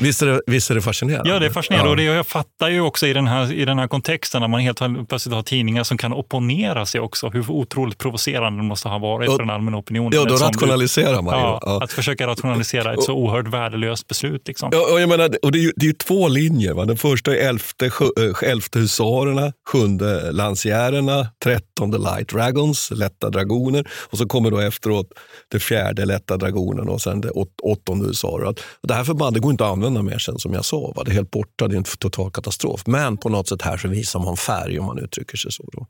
Visst 0.00 0.22
är 0.22 0.26
det, 0.26 0.40
visst 0.46 0.70
är 0.70 0.74
det 0.74 0.82
fascinerande? 0.82 1.30
Ja, 1.30 1.38
det 1.38 1.46
är 1.46 1.50
fascinerande. 1.50 1.90
Och 1.90 1.96
det, 1.96 2.02
jag 2.02 2.26
fattar 2.26 2.68
ju 2.68 2.80
också 2.80 3.06
i 3.06 3.12
den, 3.12 3.26
här, 3.26 3.52
i 3.52 3.64
den 3.64 3.78
här 3.78 3.88
kontexten 3.88 4.40
när 4.40 4.48
man 4.48 4.60
helt 4.60 4.78
plötsligt 5.08 5.34
har 5.34 5.42
tidningar 5.42 5.84
som 5.84 5.98
kan 5.98 6.12
opponera 6.12 6.86
sig 6.86 7.00
också. 7.00 7.28
Hur 7.28 7.50
otroligt 7.50 7.98
provocerande 7.98 8.58
det 8.62 8.64
måste 8.66 8.88
ha 8.88 8.98
varit 8.98 9.28
Och- 9.28 9.34
för 9.36 9.42
den 9.42 9.50
allmänna 9.50 9.76
opinionen. 9.78 10.12
Ja, 10.18 10.24
då 10.24 10.34
rationaliserar 10.36 11.22
man 11.22 11.38
ju. 11.40 11.70
Att 11.84 11.92
försöka 11.92 12.26
rationalisera 12.26 12.94
ett 12.94 13.02
så 13.02 13.12
oerhört 13.12 13.48
värdelöst 13.48 14.06
beslut. 14.08 14.48
Liksom. 14.48 14.70
Ja, 14.72 14.92
och 14.92 15.00
jag 15.00 15.08
menar, 15.08 15.30
och 15.42 15.52
det, 15.52 15.58
är 15.58 15.62
ju, 15.62 15.72
det 15.76 15.86
är 15.86 15.93
ju 15.94 15.98
två 16.06 16.28
linjer. 16.28 16.72
Va? 16.74 16.84
Den 16.84 16.96
första 16.96 17.36
är 17.36 17.48
elfte, 17.48 17.86
eh, 17.86 18.50
elfte 18.50 18.78
husarerna, 18.78 19.52
sjunde 19.68 20.32
lansjärerna, 20.32 21.28
trettonde 21.44 21.98
light 21.98 22.28
dragons, 22.28 22.90
lätta 22.90 23.30
dragoner 23.30 23.88
och 24.10 24.18
så 24.18 24.26
kommer 24.26 24.50
då 24.50 24.58
efteråt 24.58 25.06
det 25.50 25.58
fjärde 25.60 26.04
lätta 26.04 26.36
dragonen 26.36 26.88
och 26.88 27.00
sen 27.02 27.20
det 27.20 27.30
åt, 27.30 27.48
åttonde 27.62 28.06
husarer. 28.06 28.46
Att- 28.46 28.58
och 28.58 28.88
Det 28.88 28.94
här 28.94 29.04
förbandet 29.04 29.42
går 29.42 29.50
inte 29.50 29.64
att 29.64 29.72
använda 29.72 30.02
mer 30.02 30.18
sen 30.18 30.38
som 30.38 30.52
jag 30.54 30.64
sa. 30.64 30.92
Va? 30.96 31.02
Det 31.04 31.10
är 31.10 31.14
helt 31.14 31.30
borta, 31.30 31.68
det 31.68 31.74
är 31.74 31.78
en 31.78 31.84
total 31.84 32.30
katastrof. 32.30 32.82
Men 32.86 33.16
på 33.16 33.28
något 33.28 33.48
sätt 33.48 33.62
här 33.62 33.76
så 33.76 33.88
visar 33.88 34.20
man 34.20 34.36
färg 34.36 34.78
om 34.78 34.86
man 34.86 34.98
uttrycker 34.98 35.36
sig 35.36 35.52
så. 35.52 35.64
Då. 35.72 35.86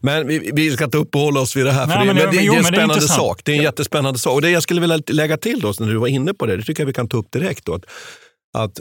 Men 0.00 0.26
vi, 0.26 0.50
vi 0.54 0.70
ska 0.70 0.84
inte 0.84 0.98
uppehålla 0.98 1.40
oss 1.40 1.56
vid 1.56 1.64
det 1.66 1.72
här, 1.72 1.86
för 1.86 1.94
Nej, 1.96 1.98
det, 1.98 2.04
men 2.06 2.16
men 2.16 2.24
det- 2.24 2.26
men 2.26 2.36
det 2.36 2.42
jo, 2.46 2.52
är 2.52 2.56
en 2.56 2.62
men 2.62 2.72
det 2.72 2.78
är 2.78 2.82
spännande 2.82 3.08
sak. 3.08 3.40
Det 3.44 3.52
är 3.52 3.56
en 3.56 3.62
jättespännande 3.62 4.18
sak. 4.18 4.34
Och 4.34 4.42
det 4.42 4.50
jag 4.50 4.62
skulle 4.62 4.80
vilja 4.80 5.00
lägga 5.08 5.36
till 5.36 5.60
då, 5.60 5.72
när 5.80 5.86
du 5.88 5.96
var 5.96 6.06
inne 6.08 6.34
på 6.34 6.46
det, 6.46 6.56
det 6.56 6.62
tycker 6.62 6.82
jag 6.82 6.86
vi 6.86 6.92
kan 6.92 7.08
ta 7.08 7.16
upp 7.16 7.30
direkt. 7.32 7.64
Då, 7.64 7.74
att, 7.74 7.84
att 8.58 8.78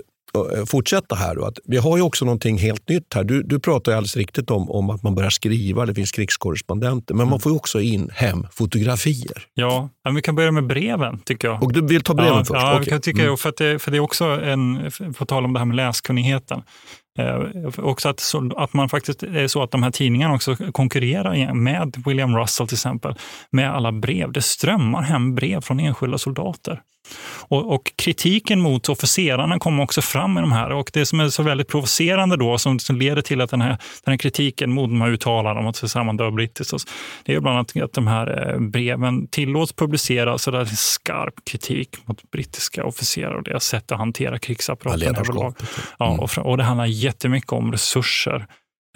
fortsätta 0.66 1.16
här. 1.16 1.36
Då, 1.36 1.46
att 1.46 1.60
vi 1.66 1.78
har 1.78 1.98
ju 1.98 2.04
också 2.04 2.26
någonting 2.26 2.58
helt 2.58 2.90
nytt 2.90 3.14
här. 3.16 3.24
Du, 3.24 3.44
du 3.44 3.60
pratar 3.60 3.92
ju 3.92 3.96
alldeles 3.98 4.18
riktigt 4.18 4.52
om, 4.52 4.72
om 4.72 4.90
att 4.90 5.04
man 5.04 5.16
börjar 5.16 5.30
skriva, 5.30 5.86
det 5.86 5.94
finns 5.96 6.12
krigskorrespondenter, 6.12 7.14
men 7.14 7.22
Mm. 7.22 7.30
man 7.30 7.40
får 7.40 7.56
också 7.56 7.82
in 7.82 8.10
hem 8.14 8.48
fotografier. 8.52 9.44
Ja, 9.54 9.90
men 10.04 10.16
vi 10.16 10.22
kan 10.22 10.36
börja 10.36 10.52
med 10.52 10.68
breven 10.68 11.20
tycker 11.26 11.48
jag. 11.48 11.64
Och 11.64 11.74
du 11.74 11.82
vill 11.82 12.02
ta 12.02 12.14
breven 12.14 12.34
ja, 12.34 12.46
först? 12.46 12.52
Ja, 12.62 12.80
vi 12.84 12.90
kan 12.90 13.02
tycka, 13.02 13.24
Mm. 13.24 13.38
för, 13.38 13.50
att 13.50 13.58
det, 13.58 13.80
för 13.80 13.92
det 13.92 13.98
är 13.98 14.02
också 14.02 14.26
en, 14.26 14.92
på 15.18 15.26
tal 15.26 15.46
om 15.46 15.54
det 15.54 15.60
här 15.60 15.66
med 15.66 15.76
läskunnigheten. 15.76 16.62
Eh, 17.20 17.42
också 17.78 18.10
att, 18.10 18.20
så, 18.20 18.52
att 18.58 18.74
man 18.74 18.90
faktiskt 18.90 19.24
är 19.24 19.48
så 19.48 19.64
att 19.64 19.72
de 19.72 19.84
här 19.84 19.92
tidningarna 19.92 20.34
också 20.36 20.56
konkurrerar 20.56 21.54
med 21.54 22.04
William 22.06 22.38
Russell 22.38 22.68
till 22.68 22.76
exempel, 22.76 23.16
med 23.52 23.72
alla 23.76 23.92
brev. 23.92 24.32
Det 24.32 24.42
strömmar 24.42 25.02
hem 25.02 25.36
brev 25.36 25.62
från 25.62 25.80
enskilda 25.80 26.18
soldater. 26.18 26.82
Och, 27.50 27.74
och 27.74 27.94
kritiken 27.96 28.62
mot 28.62 28.90
officerarna 28.90 29.60
kommer 29.60 29.84
också 29.84 30.02
fram 30.02 30.38
i 30.38 30.42
de 30.42 30.52
här. 30.52 30.70
Och 30.70 30.90
det 30.94 31.06
som 31.06 31.20
är 31.20 31.30
så 31.30 31.44
väldigt 31.44 31.68
provocerande 31.68 32.38
då, 32.38 32.58
som, 32.58 32.80
som 32.80 32.96
leder 32.96 33.22
till 33.22 33.42
att 33.42 33.50
den 33.50 33.62
här, 33.62 33.78
den 34.04 34.12
här 34.12 34.18
kritiken 34.18 34.72
mot 34.72 34.90
de 34.90 35.02
här 35.02 35.10
uttalandena 35.10 35.60
om 35.60 35.68
att 35.68 36.06
man 36.06 36.18
dör 36.18 36.32
brittiskt, 36.32 36.90
det 37.26 37.34
är 37.34 37.40
bland 37.40 37.58
annat 37.58 37.78
att 37.84 37.94
de 37.94 38.08
här 38.08 38.54
eh, 38.54 38.60
breven 38.60 39.28
tillåts 39.28 39.74
publiceras. 39.74 40.44
Så 40.44 40.52
det 40.52 40.60
är 40.60 40.66
skarp 40.66 41.34
kritik 41.46 41.90
mot 42.06 42.32
brittiska 42.32 42.86
officerare 42.86 43.38
och 43.38 43.44
deras 43.44 43.64
sätt 43.64 43.92
att 43.92 43.98
hantera 43.98 44.40
krigsapparaten 44.40 45.16
överlag. 45.16 45.56
Ja, 46.00 46.08
Mm. 46.08 46.20
och, 46.20 46.38
och 46.38 46.58
det 46.58 46.64
handlar 46.64 46.86
jättemycket 46.86 47.52
om 47.52 47.72
resurser, 47.72 48.48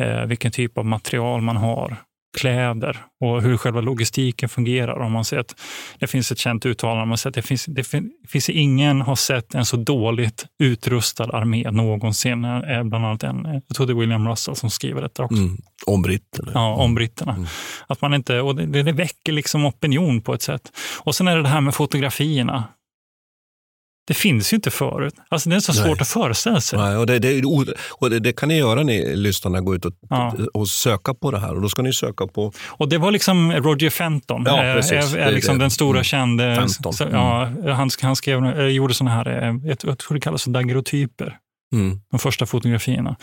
eh, 0.02 0.26
vilken 0.26 0.52
typ 0.52 0.78
av 0.78 0.86
material 0.86 1.42
man 1.42 1.58
har, 1.58 1.98
kläder 2.38 2.98
och 3.20 3.42
hur 3.42 3.58
själva 3.58 3.82
logistiken 3.82 4.50
fungerar. 4.50 5.00
Om 5.00 5.12
man 5.12 5.26
ser 5.26 5.38
att 5.38 5.56
det 6.00 6.08
finns 6.08 6.32
ett 6.32 6.38
känt 6.38 6.66
uttalande, 6.66 7.18
säger 7.18 7.32
att 7.32 7.36
det 7.36 7.42
finns, 7.42 7.66
det 7.66 7.84
fin, 7.84 8.12
finns 8.28 8.50
ingen 8.50 9.02
har 9.02 9.16
sett 9.16 9.56
en 9.56 9.66
så 9.66 9.78
dåligt 9.78 10.46
utrustad 10.64 11.24
armé 11.24 11.72
någonsin. 11.72 12.42
Bland 12.84 13.06
annat 13.06 13.24
en, 13.24 13.64
jag 13.68 13.76
tror 13.76 13.88
det 13.88 13.94
är 13.94 13.96
William 13.96 14.28
Russell 14.28 14.56
som 14.56 14.70
skriver 14.70 15.02
detta 15.02 15.24
också. 15.24 15.38
Mm. 15.38 15.58
Om 15.86 16.02
britterna. 16.02 16.52
Ja, 16.54 16.76
om 16.76 16.96
britterna. 16.96 17.48
Att 17.88 18.02
man 18.02 18.14
inte, 18.14 18.42
och 18.42 18.56
det, 18.56 18.84
det 18.84 18.92
väcker 18.92 19.32
liksom 19.32 19.66
opinion 19.66 20.22
på 20.22 20.34
ett 20.34 20.42
sätt. 20.42 20.72
Och 21.00 21.16
sen 21.16 21.28
är 21.28 21.36
det 21.36 21.42
det 21.42 21.50
här 21.50 21.62
med 21.62 21.76
fotografierna. 21.76 22.64
Det 24.08 24.14
finns 24.14 24.54
ju 24.54 24.56
inte 24.56 24.72
förut. 24.72 25.14
Alltså 25.30 25.50
det 25.50 25.56
är 25.56 25.60
så 25.60 25.74
Nej. 25.74 25.84
svårt 25.84 26.02
att 26.02 26.08
föreställa 26.08 26.62
sig. 26.62 26.80
Nej, 26.80 26.98
och 26.98 27.06
det, 27.06 27.20
det, 27.20 27.44
och 28.00 28.10
det, 28.10 28.20
det 28.20 28.34
kan 28.34 28.50
ni 28.50 28.58
göra 28.58 28.84
ni 28.84 29.16
lyssnarna, 29.16 29.62
gå 29.62 29.76
ut 29.76 29.86
och, 29.86 29.94
Ja. 30.10 30.34
och 30.54 30.68
söka 30.68 31.14
på 31.14 31.32
det 31.32 31.40
här. 31.40 31.56
Och 31.56 31.62
då 31.62 31.70
ska 31.70 31.82
ni 31.82 31.94
söka 31.94 32.28
på 32.28 32.52
Och 32.68 32.90
det 32.90 32.98
var 32.98 33.12
liksom 33.12 33.52
Roger 33.54 33.90
Fenton, 33.90 34.44
Ja, 34.46 34.64
eh, 34.64 34.70
är, 34.76 34.94
är 34.94 35.18
är 35.18 35.32
liksom 35.32 35.58
den 35.58 35.72
stora 35.72 35.98
Mm. 35.98 36.04
kände. 36.04 36.56
Fenton. 36.56 36.94
Så, 36.94 37.06
ja, 37.12 37.50
han, 37.66 37.90
han 38.02 38.16
skrev, 38.16 38.46
eh, 38.46 38.66
gjorde 38.68 38.94
såna 38.94 39.12
här, 39.12 39.44
eh, 39.50 39.56
jag 39.64 39.98
tror 40.00 40.14
det 40.14 40.20
kallas 40.20 40.44
för 40.44 40.52
daguerreotyper, 40.52 41.38
mm. 41.72 42.00
de 42.12 42.20
första 42.20 42.46
fotografierna. 42.46 43.16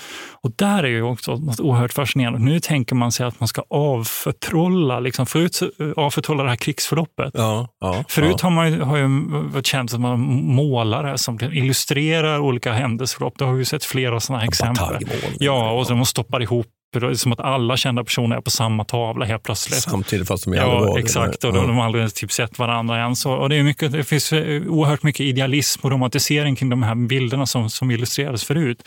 Och 0.42 0.50
där 0.56 0.82
är 0.82 0.88
ju 0.88 1.02
också 1.02 1.36
något 1.36 1.60
oerhört 1.60 1.92
fascinerande. 1.92 2.38
Nu 2.38 2.60
tänker 2.60 2.94
man 2.94 3.12
sig 3.12 3.26
att 3.26 3.40
man 3.40 3.48
ska 3.48 3.62
avförtrolla, 3.70 5.00
liksom, 5.00 5.26
förut, 5.26 5.60
avförtrolla 5.96 6.42
det 6.42 6.48
här 6.48 6.56
krigsförloppet. 6.56 7.30
Ja, 7.34 7.68
ja, 7.80 8.04
Förut 8.08 8.36
ja. 8.38 8.46
har 8.46 8.50
man 8.50 8.72
ju, 8.72 8.80
har 8.80 8.96
ju 8.96 9.08
varit 9.28 9.66
känt 9.66 9.90
som 9.90 10.20
målare 10.54 11.18
som 11.18 11.38
illustrerar 11.52 12.38
olika 12.38 12.72
händelseförlopp. 12.72 13.38
Det 13.38 13.44
har 13.44 13.52
vi 13.52 13.58
ju 13.58 13.64
sett 13.64 13.84
flera 13.84 14.20
sådana 14.20 14.44
exempel. 14.44 15.08
Ja, 15.38 15.70
och 15.70 15.86
de 15.86 16.04
stoppar 16.04 16.42
ihop 16.42 16.66
det 16.92 17.06
är 17.06 17.14
som 17.14 17.32
att 17.32 17.40
alla 17.40 17.76
kända 17.76 18.04
personer 18.04 18.36
är 18.36 18.40
på 18.40 18.50
samma 18.50 18.84
tavla 18.84 19.24
helt 19.24 19.42
plötsligt. 19.42 19.80
Samtidigt 19.82 20.28
fast 20.28 20.44
de 20.44 20.50
aldrig 20.50 20.66
var 20.80 20.86
Ja, 20.88 20.94
det. 20.94 21.00
exakt. 21.00 21.44
Och 21.44 21.50
Ja. 21.50 21.54
de, 21.60 21.66
de 21.66 21.76
har 21.76 21.84
aldrig 21.84 22.14
typ 22.14 22.32
sett 22.32 22.58
varandra 22.58 22.98
ens. 22.98 23.26
Och 23.26 23.38
och 23.38 23.48
det, 23.48 23.56
är 23.56 23.62
mycket, 23.62 23.92
det 23.92 24.04
finns 24.04 24.32
eh, 24.32 24.62
oerhört 24.66 25.02
mycket 25.02 25.20
idealism 25.20 25.80
och 25.84 25.90
romantisering 25.90 26.56
kring 26.56 26.70
de 26.70 26.82
här 26.82 26.94
bilderna 26.94 27.46
som, 27.46 27.70
som 27.70 27.90
illustrerades 27.90 28.44
förut. 28.44 28.82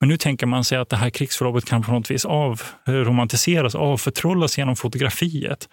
Men 0.00 0.08
nu 0.08 0.16
tänker 0.16 0.46
man 0.46 0.64
sig 0.64 0.78
att 0.78 0.88
det 0.88 0.96
här 0.96 1.10
krigsförloppet 1.10 1.64
kan 1.64 1.82
på 1.82 1.92
något 1.92 2.10
vis 2.10 2.24
avromantiseras, 2.24 3.74
avförtrollas 3.74 4.58
genom 4.58 4.76
fotografiet. 4.76 5.68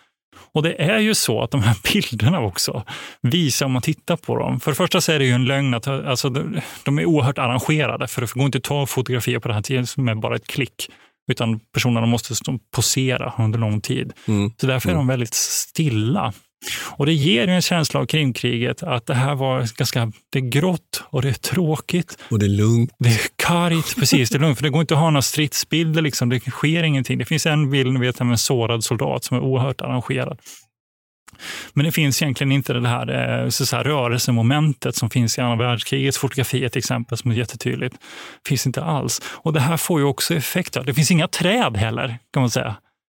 Och 0.53 0.63
det 0.63 0.81
är 0.81 0.99
ju 0.99 1.15
så 1.15 1.41
att 1.41 1.51
de 1.51 1.63
här 1.63 1.75
bilderna 1.93 2.39
också 2.39 2.83
visar, 3.21 3.65
om 3.65 3.71
man 3.71 3.81
tittar 3.81 4.15
på 4.15 4.37
dem. 4.37 4.59
För 4.59 4.71
det 4.71 4.75
första 4.75 5.01
så 5.01 5.11
är 5.11 5.19
det 5.19 5.25
ju 5.25 5.31
en 5.31 5.45
lögn 5.45 5.73
att 5.73 5.87
alltså, 5.87 6.29
de- 6.29 6.61
de 6.85 6.99
är 6.99 7.05
oerhört 7.05 7.37
arrangerade. 7.37 8.07
För 8.07 8.21
det 8.21 8.33
går 8.33 8.45
inte 8.45 8.57
att 8.57 8.63
ta 8.63 8.85
fotografier 8.85 9.39
på 9.39 9.47
det 9.47 9.53
här 9.53 9.61
tiden 9.61 9.85
med 9.97 10.19
bara 10.19 10.35
ett 10.35 10.47
klick. 10.47 10.89
Utan 11.27 11.59
personerna 11.73 12.05
måste 12.05 12.33
posera 12.75 13.33
under 13.37 13.59
lång 13.59 13.81
tid. 13.81 14.13
Mm. 14.27 14.51
Så 14.61 14.67
därför 14.67 14.89
är 14.89 14.93
de 14.93 15.07
väldigt 15.07 15.33
stilla. 15.33 16.33
Och 16.85 17.05
det 17.05 17.13
ger 17.13 17.47
en 17.47 17.61
känsla 17.61 17.99
av 17.99 18.05
Krimkriget 18.05 18.83
att 18.83 19.05
det 19.05 19.13
här 19.13 19.35
var 19.35 19.77
ganska, 19.77 20.11
det 20.29 20.39
är 20.39 20.49
grått 20.49 21.03
och 21.05 21.21
det 21.21 21.29
är 21.29 21.33
tråkigt. 21.33 22.17
Och 22.31 22.39
det 22.39 22.45
är 22.45 22.49
lugnt. 22.49 22.91
Det 22.99 23.09
är 23.09 23.19
kargt, 23.35 23.95
precis. 23.95 24.29
Det 24.29 24.37
är 24.37 24.39
lugnt, 24.39 24.57
för 24.57 24.63
det 24.63 24.69
går 24.69 24.81
inte 24.81 24.93
att 24.93 24.99
ha 24.99 25.09
några 25.09 25.21
stridsbilder. 25.21 26.01
Liksom. 26.01 26.29
Det 26.29 26.39
sker 26.39 26.83
ingenting. 26.83 27.17
Det 27.17 27.25
finns 27.25 27.45
en 27.45 27.69
bild 27.69 27.93
ni 27.93 27.99
vet, 27.99 28.19
med 28.19 28.31
en 28.31 28.37
sårad 28.37 28.83
soldat 28.83 29.23
som 29.23 29.37
är 29.37 29.41
oerhört 29.41 29.81
arrangerad. 29.81 30.39
Men 31.73 31.85
det 31.85 31.91
finns 31.91 32.21
egentligen 32.21 32.51
inte 32.51 32.73
det 32.73 32.89
här, 32.89 33.41
eh, 33.43 33.49
så 33.49 33.65
så 33.65 33.75
här 33.75 33.83
rörelsemomentet 33.83 34.95
som 34.95 35.09
finns 35.09 35.37
i 35.37 35.41
andra 35.41 35.67
världskrigets 35.67 36.17
fotografier 36.17 36.69
till 36.69 36.79
exempel, 36.79 37.17
som 37.17 37.31
är 37.31 37.35
jättetydligt. 37.35 37.95
finns 38.47 38.65
inte 38.67 38.83
alls. 38.83 39.21
Och 39.25 39.53
det 39.53 39.59
här 39.59 39.77
får 39.77 39.99
ju 39.99 40.05
också 40.05 40.33
effekter. 40.35 40.83
Det 40.83 40.93
finns 40.93 41.11
inga 41.11 41.27
träd 41.27 41.77
heller, 41.77 42.17
kan 42.33 42.41
man 42.41 42.49
säga. 42.49 42.75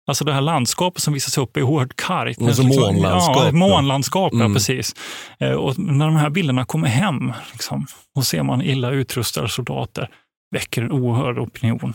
Alltså 0.07 0.25
det 0.25 0.33
här 0.33 0.41
landskapet 0.41 1.01
som 1.01 1.13
visas 1.13 1.37
upp 1.37 1.57
är 1.57 1.61
oerhört 1.63 1.95
kargt. 1.95 2.41
Alltså 2.41 2.63
månlandskap. 2.63 3.43
Ja, 3.45 3.51
månlandskap, 3.51 4.33
Mm. 4.33 4.47
ja, 4.47 4.53
precis. 4.53 4.95
Eh, 5.39 5.51
Och 5.51 5.79
när 5.79 6.05
de 6.05 6.15
här 6.15 6.29
bilderna 6.29 6.65
kommer 6.65 6.87
hem 6.87 7.33
liksom, 7.51 7.87
och 8.15 8.23
ser 8.25 8.43
man 8.43 8.61
illa 8.61 8.89
utrustade 8.89 9.49
soldater, 9.49 10.09
väcker 10.51 10.81
en 10.81 10.91
oerhörd 10.91 11.37
opinion. 11.39 11.93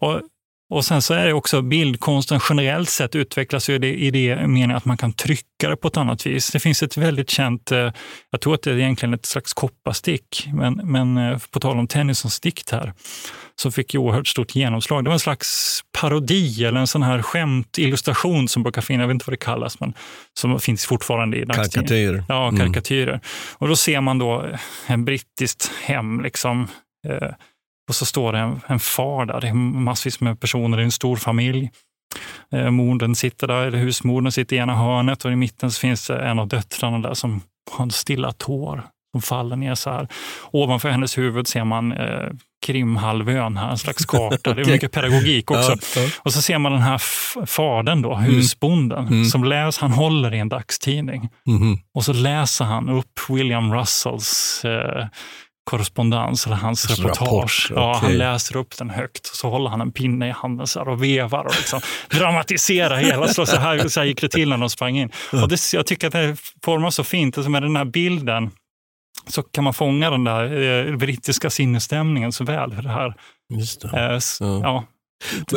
Och, 0.00 0.20
och 0.70 0.84
sen 0.84 1.02
så 1.02 1.14
är 1.14 1.26
det 1.26 1.32
också 1.32 1.62
bildkonsten 1.62 2.40
generellt 2.48 2.88
sett 2.90 3.14
utvecklas 3.14 3.68
ju 3.70 3.74
i 3.74 4.10
det 4.10 4.36
meningen 4.36 4.70
att 4.70 4.84
man 4.84 4.96
kan 4.96 5.12
trycka 5.12 5.68
det 5.68 5.76
på 5.76 5.88
ett 5.88 5.96
annat 5.96 6.26
vis. 6.26 6.50
Det 6.50 6.60
finns 6.60 6.82
ett 6.82 6.96
väldigt 6.96 7.30
känt, 7.30 7.72
eh, 7.72 7.92
jag 8.30 8.40
tror 8.40 8.54
att 8.54 8.62
det 8.62 8.70
är 8.70 8.78
egentligen 8.78 9.14
ett 9.14 9.26
slags 9.26 9.52
kopparstick, 9.54 10.48
men, 10.52 10.74
men 10.74 11.16
eh, 11.16 11.38
på 11.50 11.60
tal 11.60 11.78
om 11.78 11.86
Tennysons 11.86 12.40
dikt 12.40 12.70
här, 12.70 12.92
så 13.56 13.70
fick 13.70 13.94
ju 13.94 14.00
oerhört 14.00 14.26
stort 14.28 14.54
genomslag. 14.54 15.04
Det 15.04 15.08
var 15.08 15.14
en 15.14 15.20
slags 15.20 15.80
parodi 16.00 16.64
eller 16.64 16.80
en 16.80 16.86
sån 16.86 17.02
här 17.02 17.22
skämtillustration 17.22 18.48
som 18.48 18.62
brukar 18.62 18.82
finnas, 18.82 19.02
jag 19.02 19.08
vet 19.08 19.14
inte 19.14 19.24
vad 19.26 19.32
det 19.32 19.44
kallas, 19.44 19.80
men 19.80 19.94
som 20.38 20.60
finns 20.60 20.86
fortfarande 20.86 21.36
i 21.36 21.44
dagstidningen. 21.44 21.88
Karikatyr. 21.88 22.24
Ja, 22.28 22.48
Mm. 22.48 22.60
karikatyrer. 22.60 23.20
Och 23.58 23.68
då 23.68 23.76
ser 23.76 24.00
man 24.00 24.18
då 24.18 24.46
en 24.86 25.04
brittiskt 25.04 25.70
hem 25.82 26.20
liksom. 26.20 26.68
Eh, 27.08 27.28
och 27.88 27.94
så 27.94 28.06
står 28.06 28.32
det 28.32 28.38
en, 28.38 28.60
en 28.66 28.78
far 28.80 29.26
där, 29.26 29.40
det 29.40 29.48
är 29.48 29.54
massvis 29.54 30.20
med 30.20 30.40
personer, 30.40 30.76
det 30.76 30.82
är 30.82 30.84
en 30.84 30.92
stor 30.92 31.16
familj. 31.16 31.70
Eh, 32.52 32.70
modern 32.70 33.14
sitter 33.14 33.46
där, 33.46 33.66
eller 33.66 33.78
husmodern 33.78 34.32
sitter 34.32 34.56
i 34.56 34.58
ena 34.58 34.74
hörnet 34.76 35.24
och 35.24 35.32
i 35.32 35.36
mitten 35.36 35.70
finns 35.70 36.10
en 36.10 36.38
av 36.38 36.48
döttrarna 36.48 36.98
där 36.98 37.14
som 37.14 37.40
har 37.70 37.82
en 37.84 37.90
stilla 37.90 38.32
tår 38.32 38.82
som 39.12 39.22
faller 39.22 39.56
ner 39.56 39.74
så 39.74 39.90
här. 39.90 40.08
Ovanför 40.50 40.90
hennes 40.90 41.18
huvud 41.18 41.48
ser 41.48 41.64
man 41.64 41.92
eh, 41.92 42.28
Krimhalvön, 42.66 43.56
här, 43.56 43.70
en 43.70 43.78
slags 43.78 44.06
karta. 44.06 44.54
Det 44.54 44.60
är 44.62 44.66
mycket 44.72 44.92
pedagogik 44.92 45.50
också. 45.50 45.70
Ja, 45.72 46.02
ja. 46.02 46.08
Och 46.18 46.32
så 46.32 46.42
ser 46.42 46.58
man 46.58 46.72
den 46.72 46.80
här 46.82 47.00
fadern, 47.46 48.02
då, 48.02 48.14
husbonden, 48.14 49.06
Mm. 49.08 49.24
som 49.24 49.44
läs, 49.44 49.78
han 49.78 49.92
håller 49.92 50.34
i 50.34 50.38
en 50.38 50.48
dagstidning. 50.48 51.28
Mhm. 51.46 51.78
Och 51.94 52.04
så 52.04 52.12
läser 52.12 52.64
han 52.64 52.88
upp 52.88 53.20
William 53.28 53.74
Russells 53.74 54.62
eh, 54.64 55.06
korrespondens, 55.64 56.46
eller 56.46 56.56
hans 56.56 56.84
Alltså 56.90 57.02
reportage. 57.02 57.70
rapport, 57.70 57.70
Ja, 57.82 57.98
han 58.02 58.12
läser 58.18 58.56
upp 58.56 58.76
den 58.78 58.90
högt 58.90 59.28
och 59.28 59.36
så 59.36 59.50
håller 59.50 59.70
han 59.70 59.80
en 59.80 59.92
pinne 59.92 60.28
i 60.28 60.30
handen 60.30 60.66
så 60.66 60.80
och 60.90 61.02
vevar 61.02 61.44
och 61.44 61.54
liksom 61.56 61.80
dramatiserar 62.10 62.96
hela. 62.96 63.28
Så, 63.28 63.46
så, 63.46 63.56
här, 63.56 63.88
så 63.88 64.00
här 64.00 64.06
gick 64.06 64.20
det 64.20 64.28
till 64.28 64.48
när 64.48 64.58
de 64.58 64.70
sprang 64.70 64.98
in. 64.98 65.10
Och 65.42 65.48
det, 65.48 65.72
jag 65.72 65.86
tycker 65.86 66.06
att 66.06 66.12
det 66.12 66.36
formas 66.64 66.94
så 66.94 67.04
fint, 67.04 67.38
alltså 67.38 67.50
med 67.50 67.62
den 67.62 67.76
här 67.76 67.84
bilden 67.84 68.50
så 69.26 69.42
kan 69.42 69.64
man 69.64 69.74
fånga 69.74 70.10
den 70.10 70.24
där 70.24 70.62
eh, 70.88 70.96
brittiska 70.96 71.50
sinnesstämningen 71.50 72.32
så 72.32 72.44
väl. 72.44 72.74
För 72.74 72.82
det 72.82 72.90
här. 72.90 73.14
Just 73.54 73.80
det. 73.80 73.88
Eh, 74.00 74.16
s- 74.16 74.38
ja. 74.40 74.84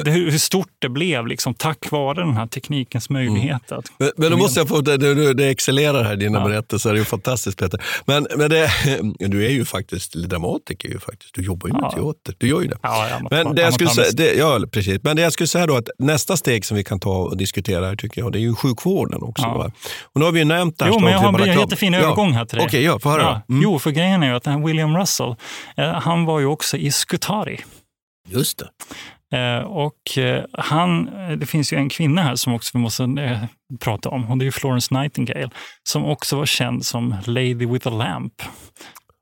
Det, 0.03 0.12
hur 0.12 0.38
stort 0.38 0.68
det 0.80 0.89
blev 0.89 1.28
liksom, 1.28 1.53
tack 1.53 1.91
vare 1.91 2.20
den 2.26 2.38
här 2.38 2.47
teknikens 2.47 3.10
möjlighet. 3.10 3.72
Att, 3.72 3.86
Men, 3.97 4.12
men 4.18 4.32
då 4.32 4.38
måste 4.38 4.60
jag 4.60 4.68
få, 4.68 4.82
det, 4.82 4.97
det, 4.97 5.34
det 5.34 5.47
excellerar 5.49 6.03
här, 6.03 6.16
dina 6.16 6.39
Ja. 6.39 6.45
berättelser. 6.45 6.89
Det 6.89 6.95
är 6.95 6.99
ju 6.99 7.05
fantastiskt 7.05 7.58
Peter. 7.60 7.84
Men, 8.05 8.28
men 8.38 8.49
det, 8.49 8.72
du 9.20 9.45
är 9.45 9.49
ju 9.49 9.66
faktiskt 9.66 10.14
dramatiker. 10.14 10.89
Ju 10.89 10.99
faktiskt. 10.99 11.34
Du 11.34 11.41
jobbar 11.41 11.68
ju 11.68 11.74
med 11.74 11.82
Ja. 11.84 11.91
teater. 11.91 12.36
Du 12.38 12.47
gör 12.47 12.62
ju 12.62 12.68
det. 12.68 12.78
ja, 12.82 13.10
jag 13.10 13.28
Men 13.32 13.55
det, 13.55 13.62
jag 13.62 13.74
skulle 13.74 13.89
säga, 13.89 14.12
det, 14.14 14.34
ja, 14.34 14.60
precis. 14.72 14.99
men 15.03 15.16
det 15.16 15.22
jag 15.22 15.34
skulle 15.34 15.47
säga 15.47 15.68
då 15.68 15.76
att 15.76 15.89
nästa 15.99 16.38
steg 16.38 16.66
som 16.66 16.78
vi 16.78 16.84
kan 16.84 16.99
ta 16.99 17.18
och 17.18 17.38
diskutera 17.38 17.86
här 17.86 17.95
tycker 17.95 18.22
jag, 18.22 18.32
det 18.32 18.38
är 18.39 18.41
ju 18.41 18.55
sjukvården 18.55 19.22
också. 19.24 19.43
Ja. 19.45 19.72
Och 20.03 20.20
nu 20.20 20.26
har 20.26 20.32
vi 20.32 20.39
ju 20.39 20.45
nämnt 20.45 20.78
det 20.78 20.86
här 20.86 20.91
Jo, 20.91 20.99
men 20.99 21.12
jag 21.12 21.20
har 21.20 21.39
en 21.47 21.60
jättefin 21.60 21.93
Ja. 21.93 21.99
övergång 21.99 22.32
här 22.32 22.45
till 22.45 22.58
dig. 22.58 22.68
Okej, 22.68 22.84
ja, 22.84 22.99
få 22.99 23.10
höra. 23.10 23.41
Mm. 23.49 23.62
Jo, 23.64 23.80
för 23.80 23.91
grejen 23.91 24.24
är 24.24 24.28
ju 24.28 24.36
att 24.36 24.43
den 24.43 24.53
här 24.53 24.68
William 24.68 24.97
Russell, 24.97 25.36
eh, 25.78 25.91
han 25.91 26.26
var 26.26 26.39
ju 26.39 26.45
också 26.45 26.78
i 26.78 26.91
Skutari. 26.91 27.60
Just 28.30 28.58
det. 28.58 28.68
Eh, 29.34 29.64
och 29.66 30.18
eh, 30.18 30.44
han, 30.54 31.08
eh, 31.08 31.32
det 31.38 31.46
finns 31.46 31.74
ju 31.74 31.78
en 31.78 31.90
kvinna 31.90 32.22
här 32.22 32.36
som 32.36 32.54
också 32.54 32.72
vi 32.74 32.80
måste 32.80 33.48
prata 33.80 34.10
om. 34.10 34.32
Och 34.32 34.38
det 34.38 34.44
är 34.44 34.46
ju 34.46 34.52
Florence 34.52 34.94
Nightingale, 35.00 35.50
som 35.90 36.06
också 36.06 36.38
var 36.38 36.46
känd 36.46 36.86
som 36.86 37.16
Lady 37.26 37.66
with 37.66 37.88
a 37.88 37.92
Lamp. 37.92 38.34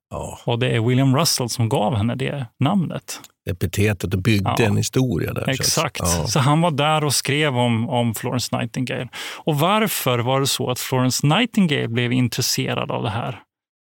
Ja, 0.09 0.39
Och 0.45 0.59
det 0.59 0.69
är 0.69 0.79
William 0.81 1.15
Russell 1.17 1.49
som 1.49 1.69
gav 1.69 1.95
henne 1.95 2.15
det 2.15 2.45
namnet. 2.59 3.19
epitetet 3.49 4.13
och 4.13 4.21
byggde 4.21 4.55
Ja. 4.57 4.65
en 4.65 4.77
historia 4.77 5.33
där. 5.33 5.49
Exakt. 5.49 5.99
Ja. 5.99 6.27
Så 6.27 6.39
han 6.39 6.61
var 6.61 6.71
där 6.71 7.03
och 7.03 7.13
skrev 7.15 7.57
om, 7.57 7.89
om 7.89 8.15
Florence 8.15 8.57
Nightingale. 8.57 9.07
Och 9.37 9.59
varför 9.59 10.19
var 10.19 10.39
det 10.39 10.47
så 10.47 10.71
att 10.71 10.79
Florence 10.79 11.27
Nightingale 11.27 11.87
blev 11.87 12.11
intresserad 12.11 12.91
av 12.91 13.03
det 13.03 13.09
här? 13.09 13.39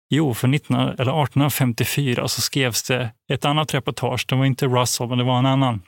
Jo, 0.10 0.34
för 0.34 0.48
19, 0.48 0.76
eller 0.76 0.92
1854 1.24 2.28
så 2.28 2.42
skrevs 2.42 2.84
det 2.84 3.12
ett 3.32 3.46
annat 3.46 3.74
reportage. 3.74 4.26
Det 4.30 4.36
var 4.36 4.46
inte 4.46 4.66
Russell, 4.68 5.08
men 5.08 5.18
det 5.18 5.24
var 5.24 5.40
en 5.40 5.46
annan 5.46 5.82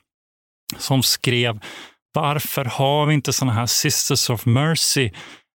som 0.77 1.03
skrev 1.03 1.59
varför 2.13 2.65
har 2.65 3.05
vi 3.05 3.13
inte 3.13 3.33
sådana 3.33 3.53
här 3.53 3.65
Sisters 3.65 4.29
of 4.29 4.45
Mercy 4.45 5.11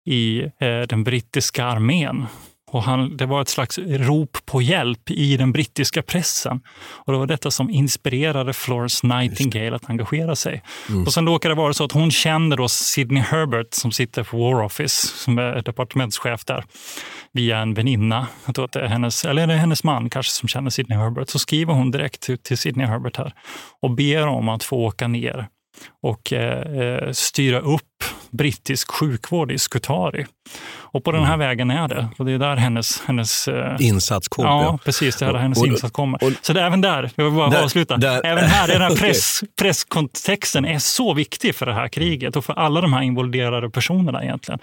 i 0.06 0.40
eh, 0.40 0.80
den 0.88 1.04
brittiska 1.04 1.64
armén? 1.64 2.26
Och 2.72 2.82
han, 2.82 3.16
det 3.16 3.26
var 3.26 3.42
ett 3.42 3.48
slags 3.48 3.78
rop 3.78 4.38
på 4.46 4.62
hjälp 4.62 5.10
i 5.10 5.36
den 5.36 5.52
brittiska 5.52 6.02
pressen. 6.02 6.60
Och 6.90 7.12
det 7.12 7.18
var 7.18 7.26
detta 7.26 7.50
som 7.50 7.70
inspirerade 7.70 8.52
Florence 8.52 9.06
Nightingale 9.06 9.76
att 9.76 9.90
engagera 9.90 10.36
sig. 10.36 10.62
Och 11.06 11.12
sen 11.12 11.26
råkade 11.26 11.54
det 11.54 11.58
vara 11.58 11.72
så 11.72 11.84
att 11.84 11.92
hon 11.92 12.10
kände 12.10 12.56
då 12.56 12.68
Sidney 12.68 13.22
Herbert 13.22 13.74
som 13.74 13.92
sitter 13.92 14.24
på 14.24 14.38
War 14.38 14.62
Office, 14.62 15.06
som 15.06 15.38
är 15.38 15.62
departementschef 15.62 16.44
där, 16.44 16.64
via 17.32 17.58
en 17.58 17.74
väninna. 17.74 18.26
Jag 18.46 18.54
tror 18.54 18.64
att 18.64 18.72
det 18.72 18.80
är 18.80 18.88
hennes, 18.88 19.24
eller 19.24 19.46
det 19.46 19.52
är 19.52 19.58
hennes 19.58 19.84
man 19.84 20.10
kanske 20.10 20.32
som 20.32 20.48
känner 20.48 20.70
Sidney 20.70 20.98
Herbert. 20.98 21.28
Så 21.28 21.38
skriver 21.38 21.74
hon 21.74 21.90
direkt 21.90 22.42
till 22.42 22.58
Sidney 22.58 22.86
Herbert 22.86 23.16
här 23.16 23.32
och 23.82 23.90
ber 23.90 24.26
om 24.26 24.48
att 24.48 24.64
få 24.64 24.76
åka 24.76 25.08
ner 25.08 25.48
och 26.02 26.32
eh, 26.32 26.82
eh, 26.82 27.12
styra 27.12 27.60
upp 27.60 27.82
brittisk 28.30 28.90
sjukvård 28.90 29.52
i 29.52 29.58
Skutari. 29.58 30.26
Och 30.92 31.04
på 31.04 31.12
den 31.12 31.24
här 31.24 31.36
vägen 31.36 31.70
är 31.70 31.88
det. 31.88 32.08
Och 32.18 32.24
det 32.24 32.32
är 32.32 32.38
där 32.38 32.56
hennes... 32.56 33.00
hennes 33.00 33.48
eh, 33.48 33.76
Insats 33.78 34.28
kom. 34.28 34.44
Ja, 34.44 34.78
precis. 34.84 35.16
Det 35.16 35.26
är 35.26 35.32
där 35.32 35.38
hennes 35.40 35.58
och- 35.60 35.66
insats 35.66 35.92
kommer. 35.92 36.24
och- 36.24 36.32
så 36.42 36.52
det 36.52 36.62
även 36.62 36.80
där, 36.80 37.10
jag 37.14 37.24
vill 37.24 37.34
bara 37.34 37.50
Där- 37.50 37.64
avsluta, 37.64 37.96
där- 37.96 38.26
även 38.26 38.44
här 38.44 38.68
är 38.68 38.72
den 38.78 38.82
här 38.82 38.96
press, 39.00 39.40
presskontexten 39.60 40.64
är 40.64 40.78
så 40.78 41.14
viktig 41.14 41.54
för 41.54 41.66
det 41.66 41.74
här 41.74 41.88
kriget 41.88 42.36
och 42.36 42.44
för 42.44 42.52
alla 42.52 42.80
de 42.80 42.92
här 42.92 43.02
involverade 43.02 43.70
personerna 43.70 44.22
egentligen. 44.24 44.60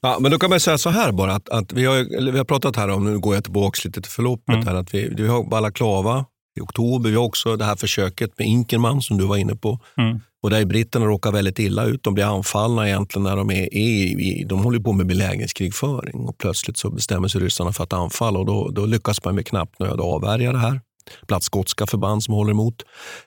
Ja, 0.00 0.18
men 0.20 0.30
då 0.30 0.38
kan 0.38 0.50
man 0.50 0.60
säga 0.60 0.78
så 0.78 0.90
här 0.90 1.12
bara, 1.12 1.32
att, 1.32 1.48
att 1.48 1.72
vi, 1.72 1.84
har, 1.84 2.30
vi 2.32 2.38
har 2.38 2.44
pratat 2.44 2.76
här 2.76 2.90
om, 2.90 3.04
nu 3.04 3.18
går 3.18 3.34
jag 3.34 3.44
tillbaka 3.44 3.80
lite 3.84 4.02
till 4.02 4.12
förloppet, 4.12 4.54
Mm. 4.54 4.66
här, 4.66 4.74
att 4.74 4.94
vi, 4.94 5.14
vi 5.16 5.28
har 5.28 5.44
Balaklava 5.44 6.24
i 6.60 6.62
oktober, 6.62 7.10
vi 7.10 7.16
har 7.16 7.24
också 7.24 7.56
det 7.56 7.64
här 7.64 7.76
försöket 7.76 8.38
med 8.38 8.46
Inkerman 8.46 9.02
som 9.02 9.18
du 9.18 9.24
var 9.26 9.36
inne 9.36 9.56
på. 9.56 9.78
Mm. 9.96 10.20
Och 10.42 10.50
där 10.50 10.64
britterna 10.64 11.06
råkar 11.06 11.32
väldigt 11.32 11.58
illa 11.58 11.84
ut. 11.84 12.02
De 12.02 12.14
blir 12.14 12.24
anfallna 12.24 12.88
egentligen 12.88 13.22
när 13.22 13.36
de 13.36 13.50
är, 13.50 13.74
i, 13.74 14.44
de 14.48 14.64
håller 14.64 14.80
på 14.80 14.92
med 14.92 15.06
belägringskrigföring 15.06 16.20
och 16.20 16.38
plötsligt 16.38 16.78
så 16.78 16.90
bestämmer 16.90 17.28
sig 17.28 17.40
ryssarna 17.40 17.72
för 17.72 17.84
att 17.84 17.92
anfalla 17.92 18.38
och 18.38 18.46
då, 18.46 18.68
då 18.68 18.86
lyckas 18.86 19.24
man 19.24 19.34
med 19.34 19.46
knapp 19.46 19.78
nöd 19.78 20.00
avvärja 20.00 20.52
det 20.52 20.58
här. 20.58 20.80
Bland 21.26 21.42
skotska 21.42 21.86
förband 21.86 22.24
som 22.24 22.34
håller 22.34 22.50
emot. 22.50 22.82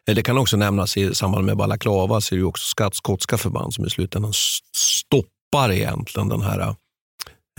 Eh, 0.07 0.15
Det 0.15 0.23
kan 0.23 0.37
också 0.37 0.57
nämnas 0.57 0.97
i 0.97 1.15
samband 1.15 1.45
med 1.45 1.57
Balaklava 1.57 2.21
så 2.21 2.35
är 2.35 2.39
det 2.39 2.45
också 2.45 2.75
skotska 2.93 3.37
förband 3.37 3.73
som 3.73 3.85
i 3.85 3.89
slutändan 3.89 4.33
stoppar 4.75 5.71
egentligen 5.71 6.29
den 6.29 6.41
här 6.41 6.59
eh, 6.59 6.73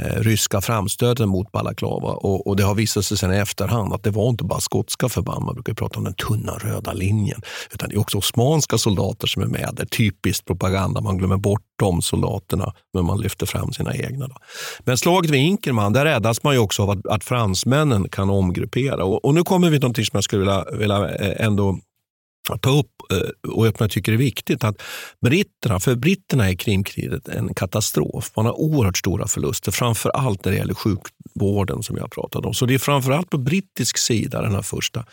Eh, 0.03 0.21
ryska 0.21 0.61
framstöten 0.61 1.29
mot 1.29 1.53
Balaklava. 1.53 2.09
Och, 2.09 2.47
och 2.47 2.57
det 2.57 2.63
har 2.63 2.75
visat 2.75 3.05
sig 3.05 3.19
sen 3.19 3.33
i 3.33 3.37
efterhand 3.37 3.93
att 3.93 4.03
det 4.03 4.11
var 4.11 4.29
inte 4.29 4.45
bara 4.45 4.61
skotska 4.61 5.09
förband, 5.09 5.45
man 5.45 5.55
brukar 5.55 5.75
prata 5.75 5.99
om 5.99 6.05
den 6.05 6.15
tunna 6.15 6.53
röda 6.53 6.93
linjen, 6.93 7.43
utan 7.73 7.89
det 7.89 7.95
är 7.95 8.01
också 8.01 8.19
osmanska 8.19 8.79
soldater 8.79 9.27
som 9.27 9.43
är 9.43 9.47
med. 9.47 9.71
Det 9.73 9.83
är 9.83 9.87
typiskt 9.87 10.47
propaganda, 10.47 11.01
man 11.01 11.19
glömmer 11.19 11.37
bort 11.37 11.63
de 11.77 12.03
soldaterna, 12.03 12.73
men 12.95 13.05
man 13.05 13.21
lyfter 13.21 13.47
fram 13.47 13.73
sina 13.73 13.95
egna. 13.95 14.27
Då. 14.27 14.35
Men 14.85 14.99
slaget 14.99 15.31
vid 15.31 15.41
Inkerman, 15.41 15.93
där 15.93 16.05
räddas 16.05 16.43
man 16.43 16.55
ju 16.55 16.61
också 16.61 16.83
av 16.83 16.91
att, 16.91 17.07
att 17.07 17.25
fransmännen 17.25 18.09
kan 18.09 18.31
omgruppera. 18.31 19.05
Och, 19.05 19.25
och 19.25 19.35
nu 19.35 19.43
kommer 19.43 19.71
vi 19.71 19.81
till 19.81 19.89
något 19.89 19.97
som 19.97 20.07
jag 20.13 20.25
skulle 20.25 20.41
vilja, 20.41 20.65
vilja 20.73 21.15
eh, 21.15 21.47
ändå 21.47 21.79
ta 22.45 22.71
upp 22.71 22.91
eh, 23.13 23.51
och 23.53 23.67
öppna 23.67 23.89
tycker 23.89 24.13
är 24.13 24.17
viktigt 24.17 24.65
att 24.65 24.83
britterna, 25.21 25.81
för 25.81 25.95
britterna 25.95 26.51
är 26.51 26.55
Krimkriget 26.55 27.29
en 27.29 27.55
katastrof. 27.55 28.33
Man 28.37 28.47
har 28.47 28.61
oerhört 28.61 28.99
stora 28.99 29.27
förluster, 29.27 29.73
framför 29.73 30.11
allt 30.11 30.45
när 30.45 30.53
det 30.53 30.59
gäller 30.59 30.75
sjukvården 30.75 31.83
som 31.83 31.97
jag 31.97 32.11
pratade 32.11 32.49
om. 32.49 32.55
Så 32.55 32.67
det 32.67 32.75
är 32.75 32.79
framför 32.79 33.11
allt 33.11 33.31
på 33.31 33.39
brittisk 33.39 33.99
sida 33.99 34.43
den 34.43 34.55
här 34.55 34.63
första 34.63 35.05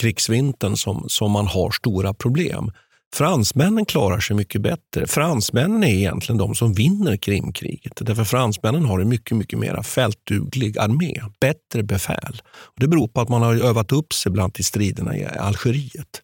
krigsvintern 0.00 0.76
som, 0.76 1.04
som 1.08 1.30
man 1.30 1.46
har 1.46 1.70
stora 1.70 2.14
problem. 2.14 2.72
Fransmännen 3.14 3.86
klarar 3.86 4.20
sig 4.20 4.36
mycket 4.36 4.62
bättre. 4.62 5.06
Fransmännen 5.06 5.84
är 5.84 5.88
egentligen 5.88 6.38
de 6.38 6.54
som 6.54 6.72
vinner 6.72 7.16
Krimkriget. 7.16 7.92
Därför 7.96 8.24
fransmännen 8.24 8.84
har 8.84 9.00
en 9.00 9.08
mycket, 9.08 9.36
mycket 9.36 9.58
mer 9.58 9.82
fältduglig 9.82 10.78
armé, 10.78 11.22
bättre 11.40 11.82
befäl. 11.82 12.42
Och 12.46 12.80
det 12.80 12.88
beror 12.88 13.08
på 13.08 13.20
att 13.20 13.28
man 13.28 13.42
har 13.42 13.54
övat 13.54 13.92
upp 13.92 14.12
sig 14.12 14.32
bland 14.32 14.56
i 14.58 14.62
striderna 14.62 15.16
i 15.16 15.24
Algeriet. 15.24 16.22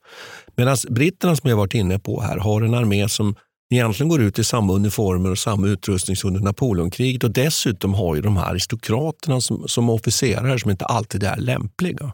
Medan 0.57 0.77
britterna 0.89 1.37
som 1.37 1.51
jag 1.51 1.57
varit 1.57 1.75
inne 1.75 1.99
på 1.99 2.21
här 2.21 2.37
har 2.37 2.63
en 2.63 2.75
armé 2.75 3.09
som 3.09 3.35
egentligen 3.75 4.09
går 4.09 4.23
ut 4.23 4.39
i 4.39 4.45
samma 4.45 4.73
uniformer 4.73 5.31
och 5.31 5.39
samma 5.39 5.67
utrustning 5.67 6.17
som 6.17 6.29
under 6.29 6.41
Napoleonkriget 6.41 7.25
och 7.25 7.31
dessutom 7.31 7.95
har 7.95 8.15
ju 8.15 8.21
de 8.23 8.37
här 8.37 8.51
aristokraterna 8.51 9.41
som, 9.41 9.69
som 9.69 9.91
officerare 9.91 10.59
som 10.59 10.71
inte 10.71 10.85
alltid 10.85 11.23
är 11.23 11.37
lämpliga. 11.37 12.13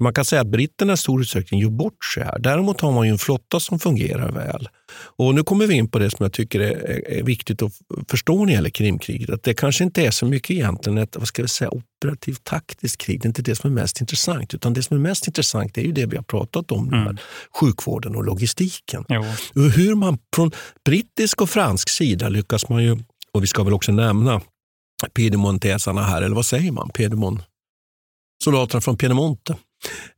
Man 0.00 0.14
kan 0.14 0.24
säga 0.24 0.40
att 0.40 0.46
britterna 0.46 0.92
i 0.92 0.96
stor 0.96 1.20
utsträckning 1.20 1.60
gör 1.60 1.70
bort 1.70 2.04
sig 2.14 2.24
här. 2.24 2.38
Däremot 2.38 2.80
har 2.80 2.92
man 2.92 3.06
ju 3.06 3.12
en 3.12 3.18
flotta 3.18 3.60
som 3.60 3.78
fungerar 3.78 4.32
väl. 4.32 4.68
Och 5.16 5.34
Nu 5.34 5.42
kommer 5.42 5.66
vi 5.66 5.74
in 5.74 5.88
på 5.88 5.98
det 5.98 6.10
som 6.10 6.24
jag 6.24 6.32
tycker 6.32 6.60
är, 6.60 7.22
viktigt 7.22 7.62
att 7.62 7.72
förstå 8.08 8.38
när 8.38 8.46
det 8.46 8.52
gäller 8.52 8.70
Krimkriget. 8.70 9.30
Att 9.30 9.42
det 9.42 9.54
kanske 9.54 9.84
inte 9.84 10.06
är 10.06 10.10
så 10.10 10.26
mycket 10.26 10.50
egentligen 10.50 10.98
ett 10.98 11.16
vad 11.16 11.28
ska 11.28 11.42
vi 11.42 11.48
säga, 11.48 11.70
operativt 11.70 12.44
taktiskt 12.44 13.00
krig. 13.00 13.20
Det 13.20 13.26
är 13.26 13.28
inte 13.28 13.42
det 13.42 13.56
som 13.56 13.70
är 13.70 13.74
mest 13.74 14.00
intressant. 14.00 14.54
Utan 14.54 14.74
det 14.74 14.82
som 14.82 14.96
är 14.96 15.00
mest 15.00 15.26
intressant 15.26 15.78
är 15.78 15.82
ju 15.82 15.92
det 15.92 16.06
vi 16.06 16.16
har 16.16 16.24
pratat 16.24 16.72
om, 16.72 16.94
mm. 16.94 17.16
sjukvården 17.60 18.16
och 18.16 18.24
logistiken. 18.24 19.04
Jo. 19.08 19.24
Hur 19.54 19.94
man 19.94 20.18
från 20.36 20.50
brittisk 20.84 21.40
och 21.40 21.50
fransk 21.50 21.88
sida 21.88 22.28
lyckas 22.28 22.68
man 22.68 22.84
ju, 22.84 22.98
och 23.32 23.42
vi 23.42 23.46
ska 23.46 23.62
väl 23.62 23.72
också 23.72 23.92
nämna 23.92 24.40
Piedemontesarna 25.14 26.02
här, 26.02 26.22
eller 26.22 26.36
vad 26.36 26.46
säger 26.46 26.72
man? 26.72 26.90
Piedmont 26.90 27.42
soldaterna 28.44 28.80
från 28.80 28.96
Piemonte 28.96 29.56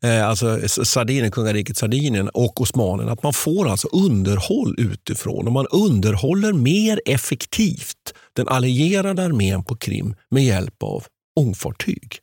eh, 0.04 0.28
alltså 0.28 0.68
Sardinien, 0.68 1.30
kungariket 1.30 1.76
Sardinien 1.76 2.28
och 2.28 2.60
osmanen, 2.60 3.08
att 3.08 3.22
man 3.22 3.32
får 3.32 3.68
alltså 3.68 3.88
underhåll 3.88 4.74
utifrån 4.78 5.46
och 5.46 5.52
man 5.52 5.66
underhåller 5.66 6.52
mer 6.52 7.00
effektivt 7.04 8.14
den 8.36 8.48
allierade 8.48 9.24
armén 9.24 9.64
på 9.64 9.76
Krim 9.76 10.14
med 10.30 10.44
hjälp 10.44 10.82
av 10.82 11.04
ångfartyg 11.40 12.18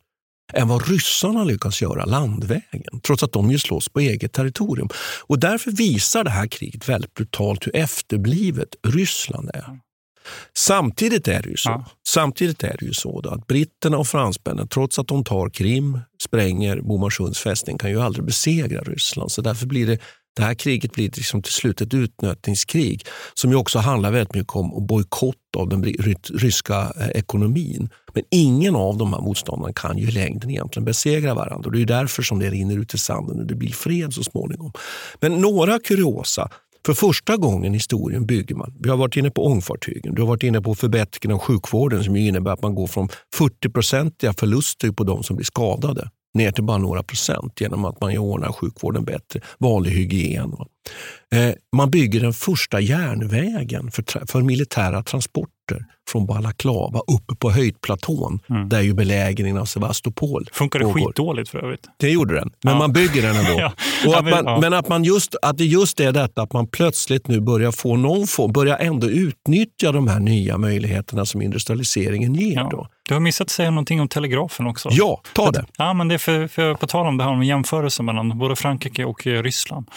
än 0.53 0.67
vad 0.67 0.87
ryssarna 0.87 1.43
lyckas 1.43 1.81
göra 1.81 2.05
landvägen, 2.05 3.01
trots 3.03 3.23
att 3.23 3.31
de 3.31 3.51
ju 3.51 3.59
slåss 3.59 3.89
på 3.89 3.99
eget 3.99 4.33
territorium. 4.33 4.89
Och 5.27 5.39
Därför 5.39 5.71
visar 5.71 6.23
det 6.23 6.29
här 6.29 6.47
kriget 6.47 6.89
väldigt 6.89 7.13
brutalt 7.13 7.67
hur 7.67 7.75
efterblivet 7.75 8.75
Ryssland 8.87 9.49
är. 9.53 9.79
Samtidigt 10.57 11.27
är 11.27 11.41
det 11.41 11.49
ju 11.49 11.57
så, 11.57 11.69
ja. 11.69 11.85
samtidigt 12.07 12.63
är 12.63 12.75
det 12.79 12.85
ju 12.85 12.93
så 12.93 13.29
att 13.29 13.47
britterna 13.47 13.97
och 13.97 14.07
fransmännen, 14.07 14.67
trots 14.67 14.99
att 14.99 15.07
de 15.07 15.23
tar 15.23 15.49
Krim, 15.49 15.99
spränger 16.23 16.81
Bomarsunds 16.81 17.39
fästning, 17.39 17.77
kan 17.77 17.89
ju 17.89 18.01
aldrig 18.01 18.25
besegra 18.25 18.81
Ryssland. 18.81 19.31
Så 19.31 19.41
därför 19.41 19.65
blir 19.65 19.87
det 19.87 19.99
det 20.39 20.45
här 20.45 20.53
kriget 20.53 20.91
blir 20.91 21.11
liksom 21.15 21.41
till 21.41 21.53
slut 21.53 21.81
ett 21.81 21.93
utnötningskrig 21.93 23.05
som 23.33 23.51
ju 23.51 23.55
också 23.55 23.79
handlar 23.79 24.11
väldigt 24.11 24.35
mycket 24.35 24.55
om 24.55 24.87
bojkott 24.87 25.35
av 25.57 25.69
den 25.69 25.83
ryska 26.33 26.93
eh, 26.99 27.07
ekonomin. 27.07 27.89
Men 28.13 28.23
ingen 28.31 28.75
av 28.75 28.97
de 28.97 29.13
här 29.13 29.21
motståndarna 29.21 29.73
kan 29.73 29.97
ju 29.97 30.07
i 30.07 30.11
längden 30.11 30.49
egentligen 30.49 30.85
besegra 30.85 31.33
varandra. 31.33 31.71
Det 31.71 31.81
är 31.81 31.85
därför 31.85 32.23
som 32.23 32.39
det 32.39 32.49
rinner 32.49 32.77
ut 32.77 32.93
i 32.93 32.97
sanden 32.97 33.39
och 33.39 33.45
det 33.45 33.55
blir 33.55 33.71
fred 33.71 34.13
så 34.13 34.23
småningom. 34.23 34.71
Men 35.19 35.41
några 35.41 35.79
kuriosa 35.79 36.49
för 36.85 36.93
första 36.93 37.37
gången 37.37 37.73
i 37.73 37.77
historien 37.77 38.25
bygger 38.25 38.55
man. 38.55 38.73
Vi 38.79 38.89
har 38.89 38.97
varit 38.97 39.17
inne 39.17 39.31
på 39.31 39.45
ångfartygen, 39.45 40.15
du 40.15 40.21
har 40.21 40.27
varit 40.27 40.43
inne 40.43 40.61
på 40.61 40.75
förbättringen 40.75 41.35
av 41.35 41.39
sjukvården 41.41 42.03
som 42.03 42.15
innebär 42.15 42.51
att 42.51 42.61
man 42.61 42.75
går 42.75 42.87
från 42.87 43.09
40-procentiga 43.37 44.33
förluster 44.33 44.91
på 44.91 45.03
de 45.03 45.23
som 45.23 45.35
blir 45.35 45.45
skadade 45.45 46.09
ner 46.33 46.51
till 46.51 46.63
bara 46.63 46.77
några 46.77 47.03
procent 47.03 47.61
genom 47.61 47.85
att 47.85 48.01
man 48.01 48.17
ordnar 48.17 48.51
sjukvården 48.51 49.05
bättre, 49.05 49.41
vanlig 49.57 49.91
hygien. 49.91 50.55
Eh, 51.35 51.53
man 51.75 51.91
bygger 51.91 52.19
den 52.19 52.33
första 52.33 52.79
järnvägen 52.79 53.91
för, 53.91 54.27
för 54.27 54.41
militära 54.41 55.03
transporter 55.03 55.85
från 56.09 56.25
Balaklava 56.25 56.99
uppe 56.99 57.35
på 57.35 57.51
höjdplatån 57.51 58.39
mm. 58.49 58.69
där 58.69 58.81
ju 58.81 58.93
belägringen 58.93 59.57
av 59.57 59.65
Sevastopol 59.65 60.49
Funkar 60.51 60.79
det 60.79 60.93
skitdåligt 60.93 61.49
för 61.49 61.57
övrigt? 61.57 61.87
Det 61.97 62.09
gjorde 62.09 62.35
den, 62.35 62.51
men 62.63 62.73
ja. 62.73 62.79
man 62.79 62.93
bygger 62.93 63.21
den 63.21 63.35
ändå. 63.35 63.51
ja. 63.57 63.73
Och 64.07 64.17
att 64.17 64.25
man, 64.25 64.45
ja. 64.45 64.59
Men 64.61 64.73
att, 64.73 64.89
man 64.89 65.03
just, 65.03 65.35
att 65.41 65.57
det 65.57 65.65
just 65.65 65.99
är 65.99 66.11
detta 66.11 66.41
att 66.41 66.53
man 66.53 66.67
plötsligt 66.67 67.27
nu 67.27 67.41
börjar 67.41 67.71
få 67.71 67.95
någon 67.95 68.27
form, 68.27 68.51
börjar 68.51 68.77
ändå 68.77 69.07
utnyttja 69.07 69.91
de 69.91 70.07
här 70.07 70.19
nya 70.19 70.57
möjligheterna 70.57 71.25
som 71.25 71.41
industrialiseringen 71.41 72.33
ger. 72.35 72.69
Då. 72.71 72.87
Du 73.09 73.15
har 73.15 73.19
missat 73.19 73.45
att 73.45 73.51
säga 73.51 73.71
någonting 73.71 74.01
om 74.01 74.07
telegrafen 74.07 74.67
också. 74.67 74.89
Ja, 74.91 75.21
ta 75.33 75.51
det. 75.51 75.65
Ja, 75.77 75.93
men 75.93 76.07
det 76.07 76.13
är 76.13 76.19
för, 76.19 76.47
för, 76.47 76.73
på 76.73 76.87
tal 76.87 77.07
om 77.07 77.17
det 77.17 77.23
här 77.23 77.31
om 77.31 77.43
jämförelse 77.43 78.03
mellan 78.03 78.37
både 78.37 78.55
Frankrike 78.55 79.05
och 79.05 79.25
Ryssland. 79.25 79.87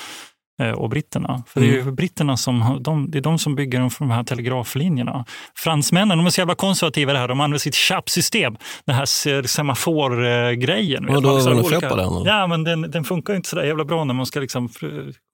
Eh, 0.62 0.70
och 0.70 0.88
britterna. 0.88 1.42
För 1.46 1.60
det 1.60 1.66
är 1.66 1.72
ju 1.72 1.80
mm. 1.80 1.94
britterna 1.94 2.36
som, 2.36 2.78
de, 2.80 3.10
det 3.10 3.18
är 3.18 3.22
de 3.22 3.38
som 3.38 3.54
bygger 3.54 3.90
de 3.98 4.10
här 4.10 4.24
telegraflinjerna. 4.24 5.24
Fransmännen 5.56 6.18
de 6.18 6.26
är 6.26 6.30
så 6.30 6.40
jävla 6.40 6.54
konservativa 6.54 7.12
det 7.12 7.18
här. 7.18 7.28
De 7.28 7.40
använder 7.40 7.58
sitt 7.58 7.74
CHAP-system, 7.74 8.56
den 8.84 8.94
här 8.94 9.46
semaforgrejen. 9.46 11.08
Och 11.08 11.22
då 11.22 11.28
har 11.28 11.54
olika... 11.54 11.88
på 11.88 11.96
den? 11.96 12.24
Ja, 12.24 12.46
men 12.46 12.64
den, 12.64 12.90
den 12.90 13.04
funkar 13.04 13.34
inte 13.34 13.48
så 13.48 13.56
där 13.56 13.64
jävla 13.64 13.84
bra 13.84 14.04
när 14.04 14.14
man 14.14 14.26
ska 14.26 14.40
liksom 14.40 14.68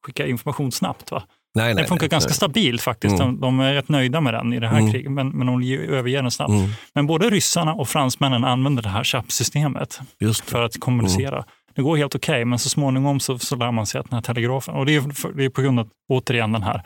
skicka 0.06 0.26
information 0.26 0.72
snabbt. 0.72 1.10
Va? 1.10 1.22
Nej, 1.54 1.74
den 1.74 1.86
funkar 1.86 2.04
nej, 2.04 2.08
ganska 2.08 2.28
nej. 2.28 2.34
stabilt 2.34 2.82
faktiskt. 2.82 3.20
Mm. 3.20 3.26
De, 3.26 3.40
de, 3.40 3.60
är 3.60 3.74
rätt 3.74 3.88
nöjda 3.88 4.20
med 4.20 4.34
den 4.34 4.52
i 4.52 4.60
det 4.60 4.68
här 4.68 4.78
mm. 4.78 4.92
kriget, 4.92 5.12
men, 5.12 5.28
men 5.28 5.46
de 5.46 5.74
överger 5.74 6.22
den 6.22 6.30
snabbt. 6.30 6.50
Mm. 6.50 6.70
Men 6.94 7.06
både 7.06 7.30
ryssarna 7.30 7.74
och 7.74 7.88
fransmännen 7.88 8.44
använder 8.44 8.82
det 8.82 8.88
här 8.88 9.04
CHAP-systemet 9.04 10.00
för 10.44 10.62
att 10.62 10.80
kommunicera. 10.80 11.36
Mm. 11.36 11.48
Det 11.74 11.82
går 11.82 11.96
helt 11.96 12.14
okej, 12.14 12.32
okay, 12.32 12.44
men 12.44 12.58
så 12.58 12.68
småningom 12.68 13.20
så, 13.20 13.38
så 13.38 13.56
lär 13.56 13.72
man 13.72 13.86
sig 13.86 14.00
att 14.00 14.10
den 14.10 14.16
här 14.16 14.22
telegrafen, 14.22 14.74
och 14.74 14.86
det 14.86 14.94
är, 14.94 15.34
det 15.36 15.44
är 15.44 15.48
på 15.48 15.62
grund 15.62 15.80
av, 15.80 15.88
återigen 16.08 16.52
den 16.52 16.62
här 16.62 16.82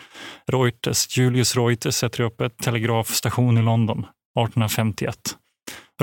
Reuters, 0.47 1.19
Julius 1.19 1.57
Reuters 1.57 1.95
sätter 1.95 2.21
upp 2.21 2.41
ett 2.41 2.59
telegrafstation 2.59 3.59
i 3.59 3.63
London 3.63 3.99
1851. 3.99 5.17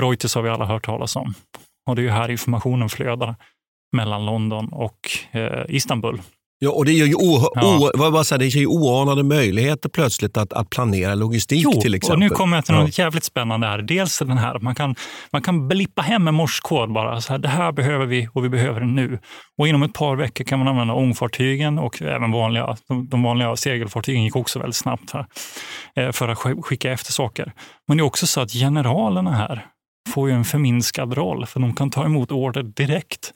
Reuters 0.00 0.34
har 0.34 0.42
vi 0.42 0.48
alla 0.48 0.64
hört 0.64 0.84
talas 0.84 1.16
om. 1.16 1.34
Och 1.86 1.96
det 1.96 2.02
är 2.02 2.04
ju 2.04 2.10
här 2.10 2.30
informationen 2.30 2.88
flödar 2.88 3.34
mellan 3.96 4.26
London 4.26 4.68
och 4.72 4.98
eh, 5.30 5.64
Istanbul. 5.68 6.20
Ja, 6.62 6.70
och 6.70 6.84
det 6.84 6.92
ger 6.92 7.06
ju, 7.06 7.14
o, 7.14 7.50
ja. 7.54 7.90
o, 7.94 8.10
vad 8.10 8.26
säga, 8.26 8.38
det 8.38 8.46
ger 8.46 8.60
ju 8.60 8.66
oanade 8.66 9.22
möjligheter 9.22 9.88
plötsligt 9.88 10.36
att, 10.36 10.52
att 10.52 10.70
planera 10.70 11.14
logistik 11.14 11.60
jo, 11.64 11.80
till 11.80 11.94
exempel. 11.94 12.14
och 12.14 12.20
nu 12.20 12.28
kommer 12.28 12.56
jag 12.56 12.64
till 12.64 12.74
något 12.74 12.98
ja. 12.98 13.04
jävligt 13.04 13.24
spännande 13.24 13.66
här. 13.66 13.82
Dels 13.82 14.18
den 14.18 14.38
här, 14.38 14.58
man 14.58 14.74
kan, 14.74 14.94
man 15.32 15.42
kan 15.42 15.68
blippa 15.68 16.02
hem 16.02 16.28
en 16.28 16.34
morskod 16.34 16.92
bara. 16.92 17.20
Så 17.20 17.32
här, 17.32 17.38
det 17.38 17.48
här 17.48 17.72
behöver 17.72 18.06
vi 18.06 18.28
och 18.32 18.44
vi 18.44 18.48
behöver 18.48 18.80
det 18.80 18.86
nu. 18.86 19.18
Och 19.58 19.68
inom 19.68 19.82
ett 19.82 19.92
par 19.92 20.16
veckor 20.16 20.44
kan 20.44 20.58
man 20.58 20.68
använda 20.68 20.94
ångfartygen 20.94 21.78
och 21.78 22.02
även 22.02 22.32
vanliga, 22.32 22.76
de, 22.88 23.08
de 23.08 23.22
vanliga 23.22 23.56
segelfartygen 23.56 24.24
gick 24.24 24.36
också 24.36 24.58
väldigt 24.58 24.76
snabbt 24.76 25.10
här 25.10 25.26
eh, 25.96 26.12
för 26.12 26.28
att 26.28 26.38
skicka 26.64 26.92
efter 26.92 27.12
saker. 27.12 27.52
Men 27.88 27.96
det 27.96 28.00
är 28.00 28.04
också 28.04 28.26
så 28.26 28.40
att 28.40 28.52
generalerna 28.52 29.30
här 29.32 29.66
får 30.08 30.28
ju 30.28 30.34
en 30.34 30.44
förminskad 30.44 31.14
roll 31.14 31.46
för 31.46 31.60
de 31.60 31.74
kan 31.74 31.90
ta 31.90 32.04
emot 32.04 32.32
order 32.32 32.62
direkt 32.62 33.32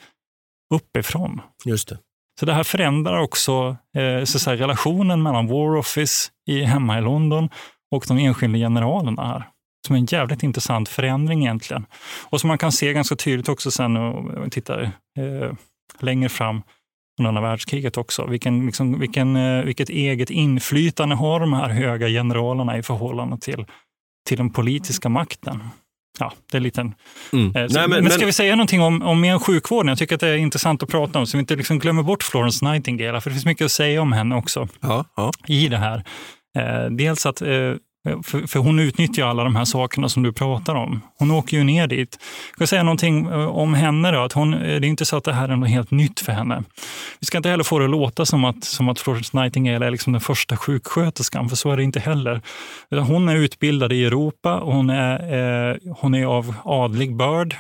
uppifrån. 0.74 1.40
Just 1.64 1.88
det. 1.88 1.98
Så 2.40 2.46
det 2.46 2.54
här 2.54 2.64
förändrar 2.64 3.18
också 3.18 3.76
eh, 3.96 4.24
så 4.24 4.38
säga, 4.38 4.56
relationen 4.56 5.22
mellan 5.22 5.46
War 5.46 5.76
Office 5.76 6.30
i, 6.46 6.62
hemma 6.62 6.98
i 6.98 7.02
London 7.02 7.48
och 7.90 8.04
de 8.08 8.18
enskilda 8.18 8.58
generalerna 8.58 9.26
här. 9.26 9.48
Som 9.86 9.96
är 9.96 10.00
en 10.00 10.06
jävligt 10.06 10.42
intressant 10.42 10.88
förändring 10.88 11.42
egentligen. 11.42 11.86
Och 12.30 12.40
som 12.40 12.48
man 12.48 12.58
kan 12.58 12.72
se 12.72 12.92
ganska 12.92 13.16
tydligt 13.16 13.48
också 13.48 13.70
sen 13.70 13.96
om 13.96 14.32
man 14.38 14.50
tittar 14.50 14.82
eh, 15.18 15.52
längre 16.00 16.28
fram 16.28 16.62
under 17.18 17.28
andra 17.28 17.42
världskriget 17.42 17.96
också. 17.96 18.26
Vilken, 18.26 18.66
liksom, 18.66 18.98
vilken, 18.98 19.36
eh, 19.36 19.64
vilket 19.64 19.88
eget 19.88 20.30
inflytande 20.30 21.14
har 21.14 21.40
de 21.40 21.52
här 21.52 21.68
höga 21.68 22.08
generalerna 22.08 22.78
i 22.78 22.82
förhållande 22.82 23.38
till, 23.38 23.66
till 24.28 24.38
den 24.38 24.50
politiska 24.50 25.08
makten 25.08 25.62
ja, 26.18 26.32
det 26.50 26.56
är 26.56 26.60
liten... 26.60 26.94
Mm. 27.32 27.56
Eh, 27.56 27.66
så, 27.66 27.78
Nej, 27.78 27.88
men, 27.88 28.04
men, 28.04 28.12
ska 28.12 28.26
vi 28.26 28.32
säga 28.32 28.56
någonting 28.56 28.80
om, 28.80 29.02
om 29.02 29.20
mer 29.20 29.38
sjukvården? 29.38 29.88
Jag 29.88 29.98
tycker 29.98 30.14
att 30.14 30.20
det 30.20 30.28
är 30.28 30.36
intressant 30.36 30.82
att 30.82 30.88
prata 30.88 31.18
om, 31.18 31.26
så 31.26 31.36
vi 31.36 31.40
inte 31.40 31.56
liksom 31.56 31.78
glömmer 31.78 32.02
bort 32.02 32.22
Florence 32.22 32.64
Nightingale, 32.64 33.20
för 33.20 33.30
det 33.30 33.34
finns 33.34 33.46
mycket 33.46 33.64
att 33.64 33.72
säga 33.72 34.02
om 34.02 34.12
henne 34.12 34.36
också 34.36 34.68
ja, 34.80 35.04
ja. 35.16 35.32
i 35.46 35.68
det 35.68 35.78
här. 35.78 36.04
Eh, 36.58 36.90
dels 36.90 37.26
att 37.26 37.42
eh, 37.42 37.48
Eh, 38.08 38.22
för, 38.22 38.46
för, 38.46 38.58
hon 38.58 38.78
utnyttjar 38.78 39.26
alla 39.26 39.44
de 39.44 39.56
här 39.56 39.64
sakerna 39.64 40.08
som 40.08 40.22
du 40.22 40.32
pratar 40.32 40.74
om. 40.74 41.00
Hon 41.18 41.30
åker 41.30 41.56
ju 41.56 41.64
ner 41.64 41.86
dit. 41.86 42.18
Jag 42.50 42.56
ska 42.56 42.66
säga 42.66 42.82
någonting 42.82 43.26
eh, 43.26 43.46
om 43.46 43.74
henne. 43.74 44.10
Då, 44.10 44.20
att 44.20 44.32
hon, 44.32 44.54
eh, 44.54 44.60
det 44.60 44.86
är 44.86 44.88
inte 44.88 45.04
så 45.04 45.16
att 45.16 45.24
det 45.24 45.32
här 45.32 45.48
är 45.48 45.56
något 45.56 45.68
helt 45.68 45.90
nytt 45.90 46.20
för 46.20 46.32
henne. 46.32 46.62
Vi 47.20 47.26
ska 47.26 47.36
inte 47.36 47.48
heller 47.48 47.64
få 47.64 47.78
det 47.78 47.84
att 47.84 47.90
låta 47.90 48.26
som 48.26 48.44
att, 48.44 48.64
som 48.64 48.88
att 48.88 49.00
Florence 49.00 49.40
Nightingale 49.40 49.86
är 49.86 49.90
liksom 49.90 50.12
den 50.12 50.20
första 50.20 50.56
sjuksköterskan, 50.56 51.48
för 51.48 51.56
så 51.56 51.70
är 51.70 51.76
det 51.76 51.82
inte 51.82 52.00
heller. 52.00 52.40
Hon 52.90 53.28
är 53.28 53.36
utbildad 53.36 53.92
i 53.92 54.04
Europa 54.04 54.60
och 54.60 54.72
hon 54.72 54.90
är, 54.90 55.70
eh, 55.70 55.76
hon 55.96 56.14
är 56.14 56.26
av 56.26 56.54
adlig 56.64 57.16
börd. 57.16 57.56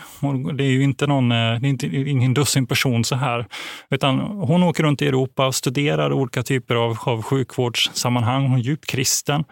Det 0.54 0.64
är 0.64 0.70
ju 0.70 0.82
inte, 0.82 1.06
någon, 1.06 1.28
det 1.28 1.36
är 1.36 1.66
inte 1.66 1.86
ingen 1.86 2.34
dussin 2.34 2.66
person 2.66 3.04
så 3.04 3.16
här. 3.16 3.46
Utan 3.90 4.18
hon 4.20 4.62
åker 4.62 4.82
runt 4.82 5.02
i 5.02 5.08
Europa 5.08 5.46
och 5.46 5.54
studerar 5.54 6.12
olika 6.12 6.42
typer 6.42 6.74
av, 6.74 6.98
av 7.00 7.22
sjukvårdssammanhang. 7.22 8.48
Hon 8.48 8.58
är 8.58 8.62
djupt 8.62 8.86
kristen. 8.86 9.44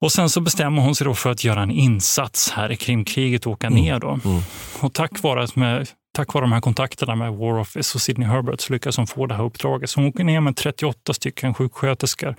Och 0.00 0.12
sen 0.12 0.30
så 0.30 0.40
bestämmer 0.40 0.82
hon 0.82 0.94
sig 0.94 1.04
då 1.04 1.14
för 1.14 1.30
att 1.30 1.44
göra 1.44 1.62
en 1.62 1.70
insats 1.70 2.50
här 2.50 2.72
i 2.72 2.76
Krimkriget 2.76 3.46
och 3.46 3.52
åka 3.52 3.66
mm. 3.66 3.82
ner. 3.82 3.98
Då. 3.98 4.08
Mm. 4.08 4.40
Och 4.80 4.92
tack 4.92 5.22
vare 5.22 5.46
med 5.54 5.88
tack 6.14 6.34
vare 6.34 6.44
de 6.44 6.52
här 6.52 6.60
kontakterna 6.60 7.14
med 7.14 7.32
War 7.32 7.58
Office 7.58 7.96
och 7.96 8.00
Sidney 8.00 8.28
Herbert 8.28 8.60
så 8.60 8.72
lyckas 8.72 8.96
hon 8.96 9.06
få 9.06 9.26
det 9.26 9.34
här 9.34 9.44
uppdraget. 9.44 9.90
Så 9.90 10.00
hon 10.00 10.08
åker 10.08 10.24
ner 10.24 10.40
med 10.40 10.56
38 10.56 11.14
stycken 11.14 11.54
sjuksköterskor 11.54 12.36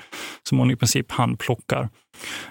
som 0.49 0.57
hon 0.57 0.71
i 0.71 0.75
princip 0.75 1.11
handplockar. 1.11 1.89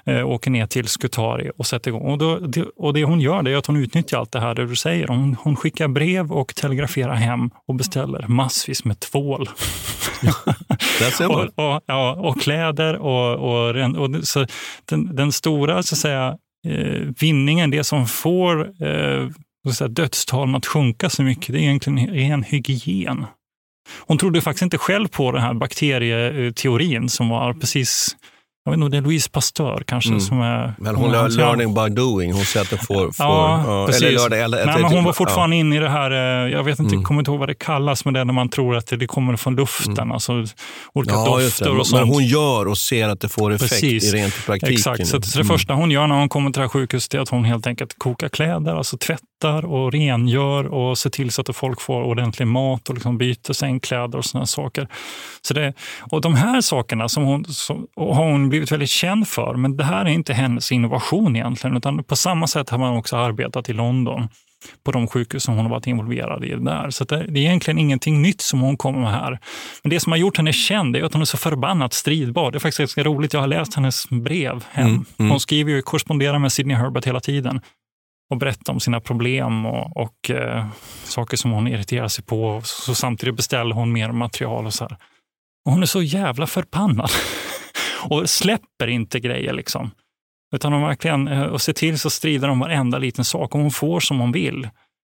Eh, 0.04 0.28
åker 0.28 0.50
ner 0.50 0.66
till 0.66 0.88
Skutari 0.88 1.50
och 1.56 1.66
sätter 1.66 1.90
igång. 1.90 2.02
Och, 2.02 2.18
då, 2.18 2.38
det, 2.38 2.62
och 2.76 2.94
det 2.94 3.04
hon 3.04 3.20
gör 3.20 3.42
det 3.42 3.50
är 3.50 3.56
att 3.56 3.66
hon 3.66 3.76
utnyttjar 3.76 4.18
allt 4.18 4.32
det 4.32 4.40
här 4.40 4.54
det 4.54 4.66
du 4.66 4.76
säger. 4.76 5.08
Hon, 5.08 5.36
hon 5.40 5.56
skickar 5.56 5.88
brev 5.88 6.32
och 6.32 6.54
telegraferar 6.54 7.14
hem 7.14 7.50
och 7.68 7.74
beställer 7.74 8.26
massvis 8.28 8.84
med 8.84 9.00
tvål. 9.00 9.48
och, 11.28 11.64
och, 11.64 11.80
ja, 11.86 12.14
och 12.14 12.40
kläder. 12.40 12.96
Och, 12.96 13.34
och, 13.34 13.76
och, 13.96 14.28
så 14.28 14.46
den, 14.84 15.16
den 15.16 15.32
stora 15.32 15.82
så 15.82 15.94
att 15.94 15.98
säga, 15.98 16.36
eh, 16.66 17.08
vinningen, 17.20 17.70
det 17.70 17.84
som 17.84 18.06
får 18.06 18.84
eh, 18.86 19.28
så 19.72 19.88
dödstalen 19.88 20.54
att 20.54 20.66
sjunka 20.66 21.10
så 21.10 21.22
mycket, 21.22 21.52
det 21.52 21.58
är 21.58 21.62
egentligen 21.62 22.06
ren 22.06 22.42
hygien. 22.42 23.26
Hon 23.98 24.18
trodde 24.18 24.40
faktiskt 24.40 24.62
inte 24.62 24.78
själv 24.78 25.08
på 25.08 25.32
den 25.32 25.42
här 25.42 25.54
bakterieteorin 25.54 27.08
som 27.08 27.28
var 27.28 27.52
precis 27.52 28.16
jag 28.64 28.72
vet 28.72 28.78
inte, 28.78 28.88
det 28.88 28.96
är 28.96 29.02
Louise 29.02 29.30
Pasteur 29.30 29.82
kanske 29.86 30.10
mm. 30.10 30.20
som 30.20 30.40
är... 30.40 30.74
Men 30.78 30.94
hon 30.94 31.14
är 31.14 31.28
learning 31.28 31.74
by 31.74 31.88
doing. 31.88 32.32
Hon 32.32 32.44
säger 32.44 32.64
att 32.64 32.70
det 32.70 32.76
får... 32.76 33.12
får 33.12 33.14
ja, 33.18 33.86
uh, 33.88 33.96
eller 33.96 34.32
eller, 34.32 34.66
Nej, 34.66 34.82
men 34.82 34.92
hon 34.92 35.04
var 35.04 35.12
fortfarande 35.12 35.56
ja. 35.56 35.60
inne 35.60 35.76
i 35.76 35.78
det 35.78 35.88
här, 35.88 36.10
eh, 36.10 36.52
jag 36.52 36.64
vet 36.64 36.78
inte, 36.78 36.94
mm. 36.94 37.04
kommer 37.04 37.20
inte 37.20 37.30
ihåg 37.30 37.40
vad 37.40 37.48
det 37.48 37.54
kallas, 37.54 38.04
men 38.04 38.14
det 38.14 38.20
är 38.20 38.24
när 38.24 38.32
man 38.32 38.48
tror 38.48 38.76
att 38.76 38.86
det 38.86 39.06
kommer 39.06 39.36
från 39.36 39.56
luften. 39.56 39.98
Mm. 39.98 40.12
Alltså 40.12 40.32
olika 40.92 41.14
ja, 41.14 41.38
dofter 41.40 41.78
och 41.78 41.86
sånt. 41.86 42.02
Men 42.02 42.14
hon 42.14 42.24
gör 42.24 42.68
och 42.68 42.78
ser 42.78 43.08
att 43.08 43.20
det 43.20 43.28
får 43.28 43.52
effekt 43.52 43.70
Precis. 43.70 44.14
i 44.14 44.16
rent 44.16 44.46
praktiken. 44.46 44.74
Exakt, 44.74 45.06
så, 45.06 45.22
så 45.22 45.38
det 45.38 45.44
mm. 45.44 45.48
första 45.48 45.74
hon 45.74 45.90
gör 45.90 46.06
när 46.06 46.14
hon 46.14 46.28
kommer 46.28 46.50
till 46.50 46.60
det 46.60 46.64
här 46.64 46.68
sjukhuset 46.68 47.14
är 47.14 47.18
att 47.18 47.28
hon 47.28 47.44
helt 47.44 47.66
enkelt 47.66 47.98
kokar 47.98 48.28
kläder, 48.28 48.76
alltså 48.76 48.96
tvättar 49.40 49.64
och 49.64 49.92
rengör 49.92 50.66
och 50.66 50.98
ser 50.98 51.10
till 51.10 51.30
så 51.30 51.40
att 51.40 51.56
folk 51.56 51.80
får 51.80 52.02
ordentlig 52.02 52.46
mat 52.46 52.88
och 52.88 52.94
liksom 52.94 53.18
byter 53.18 53.52
sängkläder 53.52 54.18
och 54.18 54.24
sådana 54.24 54.46
saker. 54.46 54.88
Så 55.42 55.54
det, 55.54 55.74
och 56.10 56.20
de 56.20 56.34
här 56.34 56.60
sakerna 56.60 57.08
som 57.08 57.24
hon, 57.24 57.44
som, 57.44 57.86
har 57.96 58.30
hon 58.30 58.48
blivit 58.48 58.72
väldigt 58.72 58.90
känd 58.90 59.28
för, 59.28 59.54
men 59.54 59.76
det 59.76 59.84
här 59.84 60.04
är 60.04 60.10
inte 60.10 60.32
hennes 60.32 60.72
innovation 60.72 61.36
egentligen, 61.36 61.76
utan 61.76 62.04
på 62.04 62.16
samma 62.16 62.46
sätt 62.46 62.70
har 62.70 62.78
man 62.78 62.96
också 62.96 63.16
arbetat 63.16 63.68
i 63.68 63.72
London 63.72 64.28
på 64.84 64.92
de 64.92 65.06
sjukhus 65.06 65.42
som 65.42 65.54
hon 65.54 65.64
har 65.64 65.70
varit 65.70 65.86
involverad 65.86 66.44
i 66.44 66.48
där. 66.48 66.90
Så 66.90 67.04
det, 67.04 67.16
är 67.16 67.36
egentligen 67.36 67.78
ingenting 67.78 68.22
nytt 68.22 68.40
som 68.40 68.60
hon 68.60 68.76
kommer 68.76 69.00
med 69.00 69.10
här. 69.10 69.38
Men 69.82 69.90
det 69.90 70.00
som 70.00 70.12
har 70.12 70.18
gjort 70.18 70.36
henne 70.36 70.52
känd 70.52 70.96
är 70.96 71.02
att 71.02 71.12
hon 71.12 71.22
är 71.22 71.26
så 71.26 71.36
förbannat 71.36 71.92
stridbar. 71.92 72.50
Det 72.50 72.58
är 72.58 72.60
faktiskt 72.60 72.78
ganska 72.78 73.02
roligt. 73.02 73.32
Jag 73.32 73.40
har 73.40 73.46
läst 73.46 73.74
hennes 73.74 74.08
brev 74.08 74.64
hem. 74.70 74.86
Mm, 74.86 75.04
mm. 75.18 75.30
Hon 75.30 75.40
skriver 75.40 75.72
ju, 75.72 75.82
korresponderar 75.82 76.38
med 76.38 76.52
Sidney 76.52 76.76
Herbert 76.76 77.06
hela 77.06 77.20
tiden 77.20 77.60
och 78.30 78.36
berätta 78.36 78.72
om 78.72 78.80
sina 78.80 79.00
problem 79.00 79.66
och, 79.66 79.96
och 79.96 80.30
eh, 80.30 80.66
saker 81.04 81.36
som 81.36 81.50
hon 81.50 81.68
irriterar 81.68 82.08
sig 82.08 82.24
på. 82.24 82.60
Så 82.64 82.94
samtidigt 82.94 83.36
beställer 83.36 83.74
hon 83.74 83.92
mer 83.92 84.12
material 84.12 84.66
och 84.66 84.74
så 84.74 84.84
här. 84.84 84.96
Och 85.64 85.72
hon 85.72 85.82
är 85.82 85.86
så 85.86 86.02
jävla 86.02 86.46
förbannad. 86.46 87.10
och 88.10 88.30
släpper 88.30 88.86
inte 88.86 89.20
grejer. 89.20 89.52
liksom. 89.52 89.90
Utan 90.54 90.72
hon 90.72 90.82
verkligen, 90.82 91.28
eh, 91.28 91.42
och 91.42 91.60
ser 91.60 91.72
till 91.72 91.98
så 91.98 92.10
strider 92.10 92.48
om 92.48 92.58
varenda 92.58 92.98
liten 92.98 93.24
sak 93.24 93.54
och 93.54 93.60
hon 93.60 93.70
får 93.70 94.00
som 94.00 94.20
hon 94.20 94.32
vill 94.32 94.68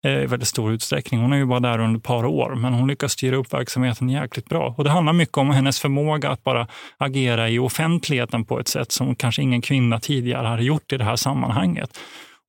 eh, 0.05 0.23
i 0.23 0.25
väldigt 0.25 0.47
stor 0.47 0.71
utsträckning. 0.71 1.21
Hon 1.21 1.33
är 1.33 1.37
ju 1.37 1.45
bara 1.45 1.59
där 1.59 1.79
under 1.79 1.97
ett 1.97 2.03
par 2.03 2.25
år, 2.25 2.55
men 2.55 2.73
hon 2.73 2.87
lyckas 2.87 3.11
styra 3.11 3.35
upp 3.35 3.53
verksamheten 3.53 4.09
jäkligt 4.09 4.49
bra. 4.49 4.75
Och 4.77 4.83
det 4.83 4.89
handlar 4.89 5.13
mycket 5.13 5.37
om 5.37 5.49
hennes 5.49 5.79
förmåga 5.79 6.29
att 6.29 6.43
bara 6.43 6.67
agera 6.97 7.49
i 7.49 7.59
offentligheten 7.59 8.45
på 8.45 8.59
ett 8.59 8.67
sätt 8.67 8.91
som 8.91 9.15
kanske 9.15 9.41
ingen 9.41 9.61
kvinna 9.61 9.99
tidigare 9.99 10.47
hade 10.47 10.63
gjort 10.63 10.93
i 10.93 10.97
det 10.97 11.03
här 11.03 11.15
sammanhanget. 11.15 11.99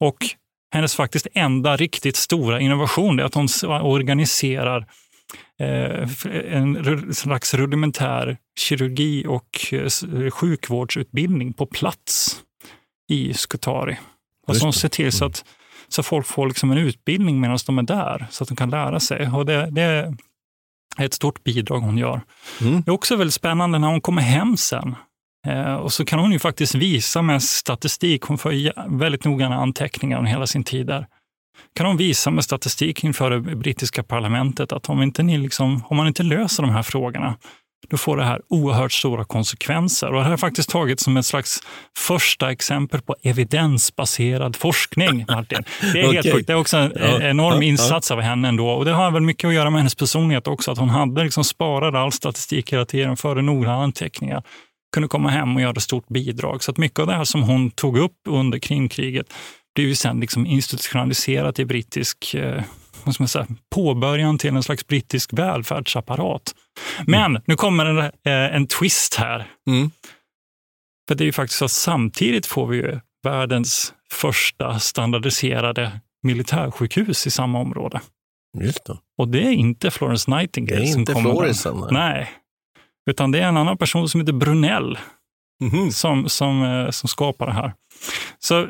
Och 0.01 0.17
hennes 0.75 0.95
faktiskt 0.95 1.27
enda 1.35 1.77
riktigt 1.77 2.17
stora 2.17 2.61
innovation 2.61 3.21
är 3.21 3.25
att 3.25 3.35
hon 3.35 3.49
organiserar 3.65 4.87
Eh, 5.61 6.09
en 6.55 7.15
slags 7.15 7.55
rudimentär 7.55 8.37
kirurgi 8.61 9.27
och 9.27 9.73
eh, 9.73 10.31
sjukvårdsutbildning 10.31 11.53
på 11.53 11.67
plats 11.67 12.37
i 13.09 13.35
Skutari. 13.35 13.99
Och 14.47 14.57
som 14.57 14.73
ser 14.73 14.89
till 14.89 15.13
så 15.13 15.25
mm. 15.25 15.31
att 15.31 15.45
så 15.89 16.03
folk 16.03 16.27
får 16.27 16.47
liksom 16.47 16.71
en 16.71 16.79
utbildning 16.79 17.41
medan 17.41 17.59
de 17.67 17.79
är 17.79 17.83
där, 17.83 18.27
så 18.31 18.45
att 18.45 18.49
de 18.49 18.57
kan 18.57 18.71
lära 18.71 19.01
sig. 19.01 19.29
Och 19.29 19.47
det, 19.47 19.69
det 19.71 19.83
är 19.83 20.17
ett 20.99 21.15
stort 21.15 21.45
bidrag 21.45 21.81
hon 21.81 21.99
gör. 21.99 22.21
Mm. 22.61 22.83
Det 22.83 22.91
är 22.91 22.95
också 22.95 23.17
väldigt 23.17 23.35
spännande 23.35 23.79
när 23.79 23.89
hon 23.89 24.01
kommer 24.01 24.23
hem 24.23 24.57
sen. 24.57 24.95
Eh, 25.47 25.75
och 25.75 25.93
så 25.93 26.05
kan 26.05 26.19
hon 26.19 26.33
ju 26.33 26.39
faktiskt 26.39 26.75
visa 26.75 27.23
med 27.23 27.43
statistik, 27.43 28.23
hon 28.23 28.39
får 28.39 28.53
väldigt 28.99 29.25
noggranna 29.25 29.57
anteckningar 29.57 30.19
om 30.19 30.27
hela 30.27 30.47
sin 30.47 30.65
tid 30.65 30.87
där 30.87 31.07
kan 31.75 31.87
de 31.87 31.97
visa 31.97 32.31
med 32.31 32.45
statistik 32.45 33.05
inför 33.05 33.31
det 33.31 33.41
brittiska 33.41 34.03
parlamentet 34.03 34.73
att 34.73 34.89
om, 34.89 35.03
inte 35.03 35.23
ni 35.23 35.39
liksom, 35.39 35.85
om 35.89 35.97
man 35.97 36.07
inte 36.07 36.23
löser 36.23 36.63
de 36.63 36.73
här 36.73 36.83
frågorna, 36.83 37.37
då 37.89 37.97
får 37.97 38.17
det 38.17 38.25
här 38.25 38.41
oerhört 38.49 38.93
stora 38.93 39.25
konsekvenser. 39.25 40.07
Och 40.07 40.15
det 40.15 40.23
här 40.23 40.31
har 40.31 40.37
faktiskt 40.37 40.71
tagits 40.71 41.05
som 41.05 41.17
ett 41.17 41.27
slags 41.27 41.61
första 41.99 42.51
exempel 42.51 43.01
på 43.01 43.17
evidensbaserad 43.23 44.57
forskning, 44.57 45.25
Martin. 45.29 45.65
Det 45.93 46.01
är 46.01 46.05
okay. 46.05 46.15
helt 46.15 46.33
sjukt. 46.33 46.47
Det 46.47 46.53
är 46.53 46.57
också 46.57 46.77
en 46.77 46.93
ja, 46.97 47.21
enorm 47.21 47.63
ja, 47.63 47.69
insats 47.69 48.11
ja. 48.11 48.17
av 48.17 48.23
henne 48.23 48.49
ändå. 48.49 48.69
Och 48.69 48.85
det 48.85 48.93
har 48.93 49.11
väl 49.11 49.23
mycket 49.23 49.49
att 49.49 49.55
göra 49.55 49.71
med 49.71 49.81
hennes 49.81 49.95
personlighet 49.95 50.47
också, 50.47 50.71
att 50.71 50.79
hon 50.79 50.91
hade 50.91 51.25
liksom 51.25 51.45
sparat 51.45 51.95
all 51.95 52.13
statistik 52.13 52.73
hela 52.73 52.85
tiden, 52.85 53.17
före 53.17 53.43
noggranna 53.43 53.83
anteckningar 53.83 54.43
kunde 54.93 55.09
komma 55.09 55.29
hem 55.29 55.57
och 55.57 55.63
göra 55.63 55.71
ett 55.71 55.83
stort 55.83 56.09
bidrag. 56.09 56.63
Så 56.65 56.71
att 56.71 56.79
mycket 56.79 56.99
av 56.99 57.07
det 57.07 57.15
här 57.15 57.25
som 57.25 57.43
hon 57.43 57.71
tog 57.71 57.99
upp 57.99 58.17
under 58.29 58.59
Krimkriget 58.59 59.33
blev 59.75 59.89
ju 59.89 59.95
sen 59.95 60.21
liksom 60.21 60.47
institutionaliserat 60.47 61.59
i 61.59 61.65
brittisk 61.65 62.35
eh, 62.35 62.63
vad 63.05 63.15
ska 63.15 63.23
man 63.23 63.29
säga, 63.29 63.47
påbörjan 63.75 64.39
till 64.39 64.57
en 64.57 64.63
slags 64.63 64.87
brittisk 64.87 65.33
välfärdsapparat. 65.33 66.55
Men 67.07 67.31
mm. 67.31 67.43
nu 67.47 67.57
kommer 67.57 67.87
en, 67.87 67.99
eh, 67.99 68.57
en 68.57 68.67
twist 68.67 69.15
här. 69.15 69.47
Mm. 69.67 69.91
För 71.09 71.15
det 71.15 71.25
är 71.25 71.27
ju 71.27 71.33
faktiskt 71.33 71.59
så 71.59 71.65
att 71.65 71.71
samtidigt 71.71 72.47
får 72.47 72.67
vi 72.67 72.77
ju 72.77 73.01
världens 73.23 73.95
första 74.11 74.79
standardiserade 74.79 76.01
militärsjukhus 76.23 77.27
i 77.27 77.31
samma 77.31 77.59
område. 77.59 78.01
Just 78.61 78.85
det. 78.85 78.99
Och 79.19 79.29
det 79.29 79.43
är 79.43 79.53
inte 79.53 79.91
Florence 79.91 80.31
Nightingale 80.31 80.81
det 80.81 80.89
är 80.89 80.93
som 80.93 81.01
inte 81.01 81.13
kommer. 81.13 81.31
Florisen, 81.31 81.85
nej. 81.91 82.31
Utan 83.09 83.31
det 83.31 83.39
är 83.39 83.49
en 83.49 83.57
annan 83.57 83.79
person 83.79 84.09
som 84.09 84.21
heter 84.21 84.33
Brunell 84.33 84.99
mm. 85.63 85.91
som, 85.91 86.29
som, 86.29 86.63
eh, 86.63 86.91
som 86.91 87.09
skapar 87.09 87.47
det 87.47 87.53
här. 87.53 87.73
Så, 88.39 88.67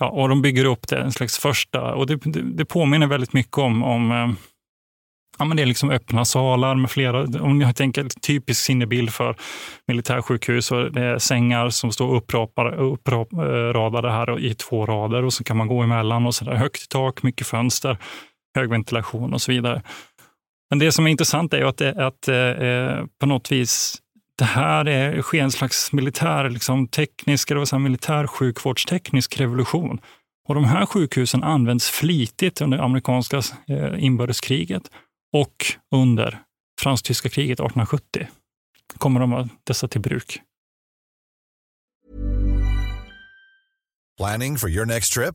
ja, 0.00 0.08
och 0.08 0.28
de 0.28 0.42
bygger 0.42 0.64
upp 0.64 0.88
det, 0.88 0.98
en 0.98 1.12
slags 1.12 1.38
första, 1.38 1.94
och 1.94 2.06
det, 2.06 2.16
det, 2.16 2.42
det 2.42 2.64
påminner 2.64 3.06
väldigt 3.06 3.32
mycket 3.32 3.58
om, 3.58 3.82
om 3.82 4.12
eh, 4.12 4.28
Ja, 5.38 5.44
men 5.44 5.56
det 5.56 5.62
är 5.62 5.66
liksom 5.66 5.90
öppna 5.90 6.24
salar 6.24 6.74
med 6.74 6.90
flera, 6.90 7.42
om 7.42 7.58
ni 7.58 7.74
tänker 7.74 8.08
typisk 8.22 8.60
sinnebild 8.60 9.12
för 9.12 9.36
militärsjukhus, 9.86 10.66
så 10.66 10.88
det 10.88 11.02
är 11.02 11.18
sängar 11.18 11.70
som 11.70 11.92
står 11.92 12.14
uppradade 12.14 14.10
här 14.10 14.38
i 14.40 14.54
två 14.54 14.86
rader 14.86 15.24
och 15.24 15.32
så 15.32 15.44
kan 15.44 15.56
man 15.56 15.68
gå 15.68 15.82
emellan 15.82 16.26
och 16.26 16.34
så 16.34 16.44
där 16.44 16.54
högt 16.54 16.88
tak, 16.88 17.22
mycket 17.22 17.46
fönster, 17.46 17.98
hög 18.56 18.70
ventilation 18.70 19.34
och 19.34 19.42
så 19.42 19.52
vidare. 19.52 19.82
Men 20.74 20.78
det 20.78 20.92
som 20.92 21.06
är 21.06 21.10
intressant 21.10 21.52
är 21.52 21.58
ju 21.58 21.64
att, 21.64 21.80
att 21.80 22.28
eh, 22.28 22.36
eh, 22.36 23.04
på 23.20 23.26
något 23.26 23.52
vis 23.52 24.02
det 24.38 24.44
här 24.44 24.88
är, 24.88 25.22
sker 25.22 25.42
en 25.42 25.50
slags 25.50 25.92
militär, 25.92 26.50
liksom, 26.50 26.88
teknisk, 26.88 27.50
eller 27.50 27.64
så 27.64 27.78
militär 27.78 28.26
sjukvårdsteknisk 28.26 29.40
revolution. 29.40 30.00
Och 30.48 30.54
de 30.54 30.64
här 30.64 30.86
sjukhusen 30.86 31.42
används 31.42 31.90
flitigt 31.90 32.60
under 32.60 32.78
amerikanska 32.78 33.42
eh, 33.68 34.04
inbördeskriget 34.04 34.90
och 35.32 35.66
under 35.94 36.38
fransk-tyska 36.80 37.28
kriget 37.28 37.60
1870 37.60 38.26
kommer 38.98 39.20
de 39.20 39.48
dessa 39.64 39.88
till 39.88 40.00
bruk. 40.00 40.40
Planning 44.18 44.58
for 44.58 44.70
your 44.70 44.86
next 44.86 45.12
trip? 45.12 45.34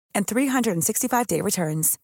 and 0.15 0.25
365-day 0.25 1.41
returns. 1.41 1.97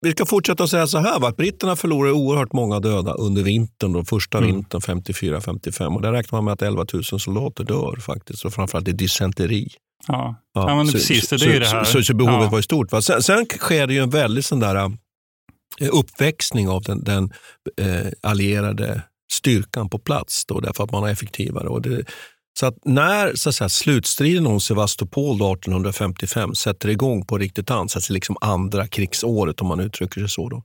Vi 0.00 0.12
ska 0.12 0.26
fortsätta 0.26 0.68
säga 0.68 0.86
så 0.86 0.98
här, 0.98 1.20
va? 1.20 1.28
att 1.28 1.36
britterna 1.36 1.76
förlorade 1.76 2.12
oerhört 2.12 2.52
många 2.52 2.80
döda 2.80 3.12
under 3.12 3.42
vintern, 3.42 3.92
då, 3.92 4.04
första 4.04 4.38
Mm. 4.38 4.50
vintern 4.50 4.80
54-55. 4.80 5.94
Och 5.94 6.02
där 6.02 6.12
räknar 6.12 6.36
man 6.36 6.44
med 6.44 6.52
att 6.52 6.62
11 6.62 6.86
000 6.92 7.04
soldater 7.04 7.64
dör 7.64 7.96
faktiskt, 8.00 8.44
och 8.44 8.54
framförallt 8.54 8.88
i 8.88 8.92
dysenteri. 8.92 9.68
Ja, 10.08 10.36
ja. 10.54 10.76
men 10.76 10.86
så, 10.86 10.92
precis. 10.92 11.28
Det, 11.28 11.38
så, 11.38 11.44
det 11.44 11.50
är 11.50 11.54
ju 11.54 11.60
det 11.60 11.66
här. 11.66 11.84
Så, 11.84 11.92
så, 11.92 12.02
så 12.02 12.14
behovet 12.14 12.42
ja. 12.42 12.48
var 12.48 12.58
ju 12.58 12.62
stort. 12.62 12.92
Va? 12.92 13.02
Sen, 13.02 13.22
sen 13.22 13.46
sker 13.46 13.86
det 13.86 13.94
ju 13.94 14.02
en 14.02 14.10
väldig 14.10 14.44
sån 14.44 14.60
där, 14.60 14.76
eh, 15.80 15.88
uppväxning 15.92 16.68
av 16.68 16.82
den, 16.82 17.04
den 17.04 17.32
eh, 17.80 18.12
allierade 18.20 19.02
styrkan 19.32 19.88
på 19.88 19.98
plats, 19.98 20.46
då, 20.46 20.60
därför 20.60 20.84
att 20.84 20.90
man 20.90 21.04
är 21.04 21.12
effektivare. 21.12 21.68
Och 21.68 21.82
det, 21.82 22.04
så 22.58 22.66
att 22.66 22.84
när 22.84 23.34
så 23.34 23.48
att 23.48 23.54
säga, 23.54 23.68
slutstriden 23.68 24.46
om 24.46 24.60
Sevastopol 24.60 25.36
1855 25.36 26.54
sätter 26.54 26.88
igång 26.88 27.26
på 27.26 27.38
riktigt 27.38 27.70
ansats, 27.70 28.10
liksom 28.10 28.36
andra 28.40 28.86
krigsåret 28.86 29.60
om 29.60 29.66
man 29.66 29.80
uttrycker 29.80 30.20
sig 30.20 30.28
så, 30.28 30.48
då, 30.48 30.62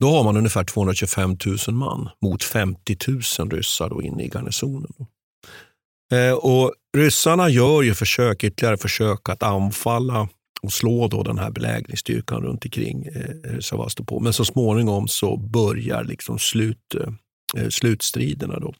då 0.00 0.10
har 0.10 0.24
man 0.24 0.36
ungefär 0.36 0.64
225 0.64 1.36
000 1.68 1.76
man 1.76 2.08
mot 2.22 2.44
50 2.44 2.96
000 3.38 3.50
ryssar 3.50 3.88
då 3.88 4.02
inne 4.02 4.24
i 4.24 4.28
garnisonen. 4.28 4.92
Då. 4.98 5.06
Eh, 6.16 6.32
och 6.32 6.74
ryssarna 6.96 7.48
gör 7.48 7.82
ju 7.82 7.94
försök, 7.94 8.44
ytterligare 8.44 8.76
försök 8.76 9.28
att 9.28 9.42
anfalla 9.42 10.28
och 10.62 10.72
slå 10.72 11.08
då 11.08 11.22
den 11.22 11.38
här 11.38 11.50
belägringsstyrkan 11.50 12.42
runt 12.42 12.64
omkring 12.64 13.06
eh, 13.06 13.58
Sevastopol. 13.58 14.22
Men 14.22 14.32
så 14.32 14.44
småningom 14.44 15.08
så 15.08 15.36
börjar 15.36 16.04
liksom 16.04 16.38
slut, 16.38 16.94
eh, 16.94 17.62
eh 17.62 17.68
slutstriderna. 17.68 18.58
Då. 18.58 18.74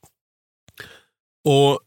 Och 1.49 1.81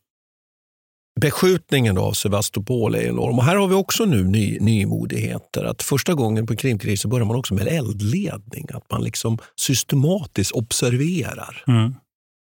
Beskjutningen 1.22 1.98
av 1.98 2.14
Sevastopol 2.14 2.96
är 2.96 3.02
enorm. 3.02 3.40
Och 3.40 3.46
här 3.46 3.56
har 3.56 3.68
vi 3.68 3.76
också 3.76 4.06
nu 4.06 4.24
ny, 4.24 4.60
nymodigheter. 4.60 5.64
Att 5.64 5.84
första 5.84 6.14
gången 6.14 6.48
på 6.48 6.56
Krimkriget 6.56 7.00
så 7.00 7.08
börjar 7.08 7.26
man 7.26 7.36
också 7.36 7.54
med 7.54 7.68
eldledning. 7.68 8.68
Att 8.74 8.92
man 8.92 9.04
liksom 9.04 9.38
systematiskt 9.56 10.52
observerar. 10.52 11.64
Mm. 11.68 11.94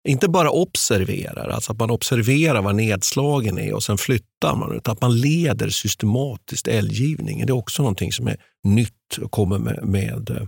Inte 0.07 0.29
bara 0.29 0.49
observerar, 0.49 1.49
alltså 1.49 1.71
att 1.71 1.79
man 1.79 1.91
observerar 1.91 2.61
var 2.61 2.73
nedslagen 2.73 3.59
är 3.59 3.73
och 3.73 3.83
sen 3.83 3.97
flyttar 3.97 4.55
man. 4.55 4.75
Utan 4.75 4.91
att 4.91 5.01
man 5.01 5.19
leder 5.19 5.69
systematiskt 5.69 6.67
eldgivningen. 6.67 7.47
Det 7.47 7.51
är 7.51 7.57
också 7.57 7.81
någonting 7.81 8.11
som 8.11 8.27
är 8.27 8.37
nytt 8.63 9.17
och 9.21 9.31
kommer 9.31 9.59
med, 9.59 9.79
med 9.83 10.47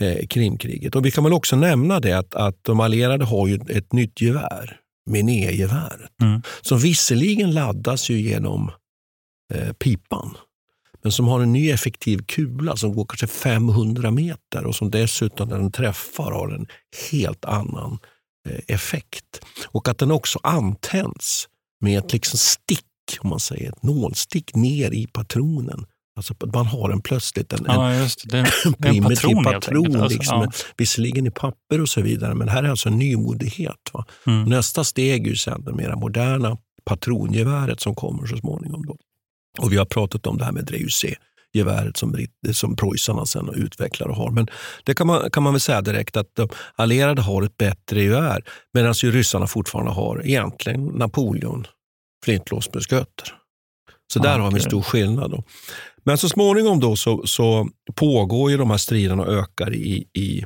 eh, 0.00 0.26
Krimkriget. 0.26 0.96
Och 0.96 1.06
vi 1.06 1.10
kan 1.10 1.24
väl 1.24 1.32
också 1.32 1.56
nämna 1.56 2.00
det 2.00 2.12
att, 2.12 2.34
att 2.34 2.56
de 2.62 2.80
allierade 2.80 3.24
har 3.24 3.46
ju 3.46 3.58
ett 3.68 3.92
nytt 3.92 4.20
gevär, 4.20 4.76
Miné-geväret, 5.10 6.10
Mm. 6.22 6.42
som 6.60 6.78
visserligen 6.78 7.50
laddas 7.54 8.10
ju 8.10 8.20
genom 8.20 8.70
eh, 9.54 9.72
pipan, 9.72 10.36
men 11.02 11.12
som 11.12 11.28
har 11.28 11.40
en 11.40 11.52
ny 11.52 11.70
effektiv 11.70 12.18
kula 12.26 12.76
som 12.76 12.94
går 12.94 13.06
kanske 13.06 13.26
500 13.26 14.10
meter 14.10 14.66
och 14.66 14.74
som 14.76 14.90
dessutom 14.90 15.48
när 15.48 15.58
den 15.58 15.72
träffar 15.72 16.32
har 16.32 16.48
en 16.48 16.66
helt 17.10 17.44
annan 17.44 17.98
eh, 18.48 18.60
effekt. 18.68 19.40
Och 19.66 19.88
att 19.88 19.98
den 19.98 20.10
också 20.10 20.38
antänds 20.42 21.48
med 21.80 21.98
ett 21.98 22.12
liksom 22.12 22.38
stick, 22.38 22.86
om 23.20 23.28
man 23.30 23.40
säger 23.40 23.68
ett 23.68 23.82
nålstick 23.82 24.54
ner 24.54 24.90
i 24.90 25.06
patronen. 25.06 25.86
Alltså 26.16 26.34
man 26.54 26.66
har 26.66 26.90
en 26.90 27.00
plötsligt 27.00 27.52
en, 27.52 27.64
Ja, 27.68 27.90
en 27.90 28.08
det. 28.24 28.38
En 28.64 28.72
primitiv 28.72 29.16
patron 29.16 29.44
patron, 29.44 29.96
alltså, 29.96 30.18
liksom, 30.18 30.40
ja. 30.40 30.50
visserligen 30.76 31.26
i 31.26 31.30
papper 31.30 31.80
och 31.80 31.88
så 31.88 32.00
vidare, 32.00 32.34
men 32.34 32.48
här 32.48 32.62
är 32.62 32.68
alltså 32.68 32.88
en 32.88 32.98
nymodighet. 32.98 33.90
Mm. 34.26 34.44
Nästa 34.44 34.84
steg 34.84 35.26
är 35.26 35.30
ju 35.30 35.36
sen 35.36 35.64
det 35.64 35.72
mera 35.72 35.96
moderna 35.96 36.58
patrongeväret 36.84 37.80
som 37.80 37.94
kommer 37.94 38.26
så 38.26 38.36
småningom. 38.36 38.86
Då. 38.86 38.96
Och 39.58 39.72
vi 39.72 39.76
har 39.76 39.84
pratat 39.84 40.26
om 40.26 40.38
det 40.38 40.44
här 40.44 40.52
med 40.52 40.64
Dreyusé 40.64 41.14
geväret 41.52 41.96
som, 41.96 42.26
som 42.52 42.76
preussarna 42.76 43.26
sen 43.26 43.48
utvecklar 43.54 44.08
och 44.08 44.16
har. 44.16 44.30
Men 44.30 44.46
det 44.84 44.94
kan 44.94 45.06
man, 45.06 45.30
kan 45.30 45.42
man 45.42 45.52
väl 45.52 45.60
säga 45.60 45.80
direkt 45.80 46.16
att 46.16 46.34
de 46.34 46.48
allierade 46.76 47.22
har 47.22 47.42
ett 47.42 47.56
bättre 47.56 48.02
gevär 48.02 48.44
medan 48.72 48.92
ju 48.92 49.10
ryssarna 49.10 49.46
fortfarande 49.46 49.92
har 49.92 50.26
egentligen 50.26 50.84
Napoleon 50.84 51.66
flintlåsmusköter. 52.24 53.34
Så 54.12 54.18
där 54.18 54.38
har 54.38 54.50
vi 54.50 54.56
en 54.56 54.62
stor 54.62 54.82
skillnad. 54.82 55.30
Då. 55.30 55.44
Men 56.04 56.18
så 56.18 56.28
småningom 56.28 56.80
då 56.80 56.96
så, 56.96 57.26
så 57.26 57.68
pågår 57.94 58.50
ju 58.50 58.56
de 58.56 58.70
här 58.70 58.78
striderna 58.78 59.22
och 59.22 59.32
ökar 59.32 59.74
i, 59.74 60.06
i 60.12 60.44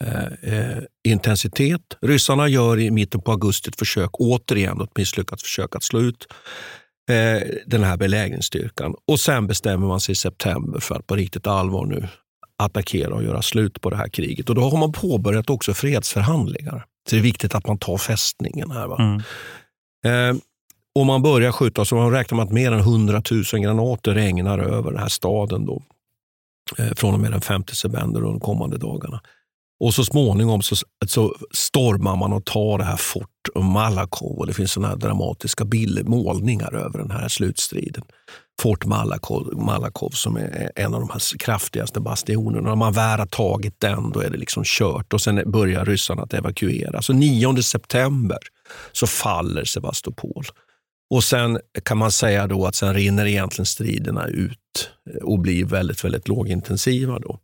eh, 0.00 0.52
eh, 0.52 0.82
intensitet. 1.08 1.80
Ryssarna 2.02 2.48
gör 2.48 2.80
i 2.80 2.90
mitten 2.90 3.20
på 3.20 3.30
augusti 3.30 3.68
ett 3.68 3.78
försök, 3.78 4.10
återigen 4.12 4.80
ett 4.80 4.96
misslyckat 4.96 5.42
försök 5.42 5.76
att 5.76 5.82
slå 5.82 6.00
ut 6.00 6.26
eh, 7.10 7.48
den 7.66 7.84
här 7.84 7.96
belägringsstyrkan. 7.96 8.94
Och 9.08 9.20
sen 9.20 9.46
bestämmer 9.46 9.86
man 9.86 10.00
sig 10.00 10.12
i 10.12 10.16
september 10.16 10.80
för 10.80 10.94
att 10.94 11.06
på 11.06 11.16
riktigt 11.16 11.46
allvar 11.46 11.86
nu 11.86 12.08
attackera 12.58 13.14
och 13.14 13.24
göra 13.24 13.42
slut 13.42 13.80
på 13.80 13.90
det 13.90 13.96
här 13.96 14.08
kriget. 14.08 14.48
Och 14.48 14.54
då 14.54 14.62
har 14.62 14.78
man 14.78 14.92
påbörjat 14.92 15.50
också 15.50 15.74
fredsförhandlingar. 15.74 16.84
Så 17.08 17.16
det 17.16 17.20
är 17.20 17.22
viktigt 17.22 17.54
att 17.54 17.66
man 17.66 17.78
tar 17.78 17.98
fästningen 17.98 18.70
här. 18.70 18.86
Va? 18.86 18.96
Mm. 18.98 19.20
Eh, 20.06 20.42
och 20.96 21.06
man 21.06 21.22
börjar 21.22 21.52
skjuta, 21.52 21.84
så 21.84 21.94
man 21.94 22.10
räknar 22.10 22.36
med 22.36 22.44
att 22.44 22.52
mer 22.52 22.72
än 22.72 22.78
100 22.78 23.22
000 23.30 23.62
granater 23.62 24.14
regnar 24.14 24.58
över 24.58 24.90
den 24.90 25.00
här 25.00 25.08
staden 25.08 25.66
då, 25.66 25.82
eh, 26.78 26.94
från 26.96 27.14
och 27.14 27.20
med 27.20 27.32
den 27.32 27.40
5 27.40 27.64
september 27.72 28.24
och 28.24 28.32
de 28.32 28.40
kommande 28.40 28.78
dagarna. 28.78 29.20
Och 29.80 29.94
så 29.94 30.04
småningom 30.04 30.62
så, 30.62 30.76
så 31.06 31.34
stormar 31.54 32.16
man 32.16 32.32
och 32.32 32.44
tar 32.44 32.78
det 32.78 32.84
här 32.84 32.96
Fort 32.96 33.48
Malakow 33.54 34.38
och 34.38 34.46
det 34.46 34.52
finns 34.54 34.72
såna 34.72 34.88
här 34.88 34.96
dramatiska 34.96 35.64
bilder, 35.64 36.04
målningar 36.04 36.74
över 36.74 36.98
den 36.98 37.10
här 37.10 37.28
slutstriden. 37.28 38.04
Fort 38.62 38.84
Malakow, 38.84 39.52
Malakow 39.56 40.10
som 40.10 40.36
är 40.36 40.72
en 40.76 40.94
av 40.94 41.00
de 41.00 41.10
här 41.10 41.38
kraftigaste 41.38 42.00
bastionerna. 42.00 42.68
När 42.68 42.76
man 42.76 42.92
väl 42.92 43.18
har 43.18 43.26
tagit 43.26 43.80
den 43.80 44.10
då 44.10 44.20
är 44.20 44.30
det 44.30 44.38
liksom 44.38 44.62
kört 44.66 45.12
och 45.12 45.20
sen 45.20 45.50
börjar 45.50 45.84
ryssarna 45.84 46.22
att 46.22 46.34
evakuera. 46.34 47.02
Så 47.02 47.12
9 47.12 47.62
september 47.62 48.38
så 48.92 49.06
faller 49.06 49.64
Sevastopol. 49.64 50.44
Och 51.10 51.24
sen 51.24 51.58
kan 51.82 51.98
man 51.98 52.12
säga 52.12 52.46
då 52.46 52.66
att 52.66 52.74
sen 52.74 52.94
rinner 52.94 53.26
egentligen 53.26 53.66
striderna 53.66 54.26
ut 54.26 54.90
och 55.22 55.38
blir 55.38 55.64
väldigt, 55.64 56.04
väldigt 56.04 56.28
lågintensiva. 56.28 57.18
Då. 57.18 57.38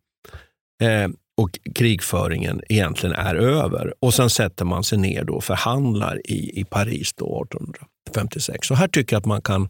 Eh, 0.86 1.08
och 1.36 1.58
krigföringen 1.74 2.60
egentligen 2.68 3.14
är 3.14 3.34
över. 3.34 3.94
Och 4.00 4.14
sen 4.14 4.30
sätter 4.30 4.64
man 4.64 4.84
sig 4.84 4.98
ner 4.98 5.30
och 5.30 5.44
förhandlar 5.44 6.20
i, 6.30 6.60
i 6.60 6.64
Paris 6.64 7.12
då 7.14 7.44
1856. 7.44 8.70
Och 8.70 8.76
här 8.76 8.88
tycker 8.88 9.16
jag 9.16 9.20
att 9.20 9.26
man 9.26 9.42
kan 9.42 9.68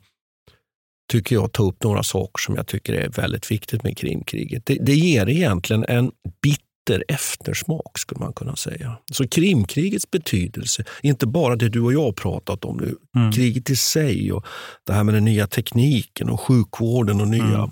tycker 1.13 1.37
jag, 1.37 1.53
ta 1.53 1.63
upp 1.63 1.83
några 1.83 2.03
saker 2.03 2.43
som 2.43 2.57
jag 2.57 2.67
tycker 2.67 2.93
är 2.93 3.09
väldigt 3.09 3.51
viktigt 3.51 3.83
med 3.83 3.97
Krimkriget. 3.97 4.67
Det, 4.67 4.75
det 4.75 4.95
ger 4.95 5.29
egentligen 5.29 5.85
en 5.89 6.11
bit 6.43 6.61
bitter 6.87 7.05
eftersmak, 7.09 7.99
skulle 7.99 8.21
man 8.21 8.33
kunna 8.33 8.57
säga. 8.57 8.97
Så 9.13 9.29
Krimkrigets 9.29 10.11
betydelse, 10.11 10.85
inte 11.03 11.27
bara 11.27 11.57
det 11.57 11.69
du 11.69 11.81
och 11.81 11.93
jag 11.93 12.03
har 12.03 12.13
pratat 12.13 12.65
om 12.65 12.77
nu, 12.77 12.97
Mm. 13.17 13.33
kriget 13.33 13.71
i 13.71 13.77
sig 13.77 14.33
och 14.33 14.47
det 14.87 14.93
här 14.93 15.05
med 15.05 15.15
den 15.15 15.25
nya 15.25 15.47
tekniken 15.47 16.31
och 16.31 16.41
sjukvården 16.41 17.21
och 17.21 17.29
nya 17.29 17.69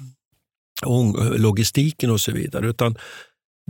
Mm. 0.87 1.33
logistiken 1.43 2.11
och 2.11 2.21
så 2.21 2.33
vidare. 2.33 2.67
Utan 2.69 2.97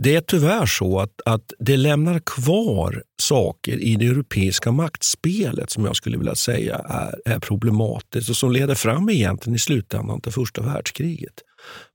det 0.03 0.15
är 0.15 0.21
tyvärr 0.21 0.65
så 0.65 0.99
att, 0.99 1.21
att 1.25 1.53
det 1.59 1.77
lämnar 1.77 2.19
kvar 2.19 3.03
saker 3.21 3.77
i 3.77 3.95
det 3.95 4.07
europeiska 4.07 4.71
maktspelet 4.71 5.69
som 5.69 5.85
jag 5.85 5.95
skulle 5.95 6.17
vilja 6.17 6.35
säga 6.35 6.75
är, 6.75 7.15
är 7.25 7.39
problematiskt 7.39 8.29
och 8.29 8.35
som 8.35 8.51
leder 8.51 8.75
fram 8.75 9.09
egentligen 9.09 9.55
i 9.55 9.59
slutändan 9.59 10.21
till 10.21 10.31
första 10.31 10.61
världskriget. 10.61 11.33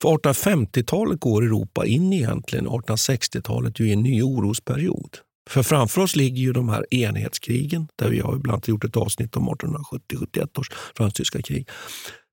För 0.03 0.09
1850-talet 0.09 1.21
går 1.21 1.45
Europa 1.45 1.87
in 1.87 2.13
egentligen 2.13 2.69
1860-talet 2.69 3.81
i 3.81 3.93
en 3.93 4.03
ny 4.03 4.23
orosperiod. 4.23 5.19
För 5.51 5.63
framför 5.63 6.01
oss 6.01 6.17
ligger 6.17 6.43
ju 6.43 6.53
de 6.53 6.69
här 6.69 6.95
enhetskrigen 6.95 7.89
där 7.99 8.09
vi 8.09 8.21
har 8.21 8.37
ibland 8.37 8.69
gjort 8.69 8.85
ett 8.85 8.97
avsnitt 8.97 9.37
om 9.37 9.49
1870-71 9.49 10.59
års 10.59 10.71
fransk-tyska 10.97 11.43
krig. 11.43 11.69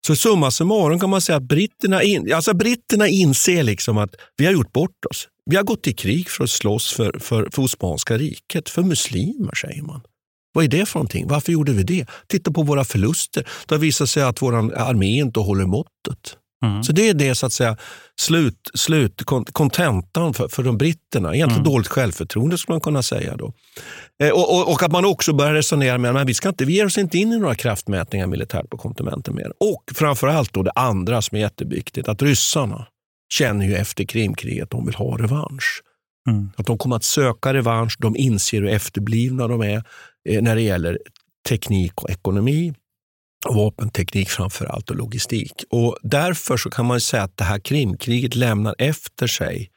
Så 0.07 0.15
summa 0.15 0.51
summarum 0.51 0.99
kan 0.99 1.09
man 1.09 1.21
säga 1.21 1.37
att 1.37 1.43
britterna, 1.43 2.03
in, 2.03 2.33
alltså 2.33 2.53
britterna 2.53 3.07
inser 3.07 3.63
liksom 3.63 3.97
att 3.97 4.15
vi 4.37 4.45
har 4.45 4.53
gjort 4.53 4.73
bort 4.73 5.05
oss. 5.09 5.27
Vi 5.45 5.55
har 5.55 5.63
gått 5.63 5.87
i 5.87 5.93
krig 5.93 6.29
för 6.29 6.43
att 6.43 6.49
slåss 6.49 6.93
för, 6.93 7.19
för, 7.19 7.49
för 7.51 7.61
Osmanska 7.61 8.17
riket, 8.17 8.69
för 8.69 8.81
muslimer 8.81 9.55
säger 9.55 9.81
man. 9.81 10.01
Vad 10.53 10.63
är 10.63 10.67
det 10.67 10.85
för 10.85 10.99
någonting? 10.99 11.27
Varför 11.27 11.51
gjorde 11.51 11.71
vi 11.71 11.83
det? 11.83 12.05
Titta 12.27 12.51
på 12.51 12.63
våra 12.63 12.83
förluster. 12.83 13.47
Det 13.67 13.75
har 13.75 13.79
visat 13.79 14.09
sig 14.09 14.23
att 14.23 14.41
vår 14.41 14.55
armé 14.75 15.07
inte 15.07 15.39
håller 15.39 15.65
måttet. 15.65 16.37
Mm. 16.63 16.83
Så 16.83 16.91
det 16.91 17.09
är 17.09 17.13
det 17.13 17.35
så 17.35 17.45
att 17.45 17.53
säga 17.53 17.77
slut, 18.21 18.69
slut 18.73 19.21
kontentan 19.51 20.33
för, 20.33 20.47
för 20.47 20.63
de 20.63 20.77
britterna. 20.77 21.35
Egentligen 21.35 21.61
mm. 21.61 21.73
dåligt 21.73 21.87
självförtroende 21.87 22.57
skulle 22.57 22.73
man 22.73 22.81
kunna 22.81 23.03
säga. 23.03 23.37
Då. 23.37 23.53
Eh, 24.23 24.29
och, 24.29 24.55
och, 24.55 24.71
och, 24.71 24.83
att 24.83 24.91
man 24.91 25.05
också 25.05 25.33
börjar 25.33 25.53
resonera 25.53 25.97
med 25.97 26.15
att 26.15 26.27
vi, 26.27 26.33
ska 26.33 26.49
inte, 26.49 26.65
vi 26.65 26.73
ger 26.73 26.85
oss 26.85 26.97
inte 26.97 27.17
in 27.17 27.33
i 27.33 27.39
några 27.39 27.55
kraftmätningar 27.55 28.27
militärt 28.27 28.69
på 28.69 28.77
kontinenten 28.77 29.35
mer. 29.35 29.51
Och 29.59 29.83
framförallt 29.95 30.53
då 30.53 30.63
det 30.63 30.71
andra 30.71 31.21
som 31.21 31.37
är 31.37 31.41
jätteviktigt, 31.41 32.07
att 32.07 32.21
ryssarna 32.21 32.87
känner 33.33 33.65
ju 33.65 33.75
efter 33.75 34.03
Krimkriget 34.03 34.63
att 34.63 34.69
de 34.69 34.85
vill 34.85 34.95
ha 34.95 35.17
revansch. 35.17 35.81
Mm. 36.29 36.51
Att 36.57 36.65
de 36.65 36.77
kommer 36.77 36.95
att 36.95 37.03
söka 37.03 37.53
revansch. 37.53 37.97
De 37.99 38.15
inser 38.15 38.61
hur 38.61 38.69
efterblivna 38.69 39.47
de 39.47 39.61
är 39.61 39.83
eh, 40.29 40.41
när 40.41 40.55
det 40.55 40.61
gäller 40.61 40.99
teknik 41.49 42.03
och 42.03 42.09
ekonomi 42.09 42.73
vapenteknik 43.49 44.29
framför 44.29 44.65
allt 44.65 44.89
och 44.89 44.95
logistik. 44.95 45.53
Och 45.69 45.97
därför 46.01 46.57
så 46.57 46.69
kan 46.69 46.85
man 46.85 47.01
säga 47.01 47.23
att 47.23 47.37
det 47.37 47.43
här 47.43 47.59
Krimkriget 47.59 48.35
lämnar 48.35 48.75
efter 48.77 49.27
sig 49.27 49.69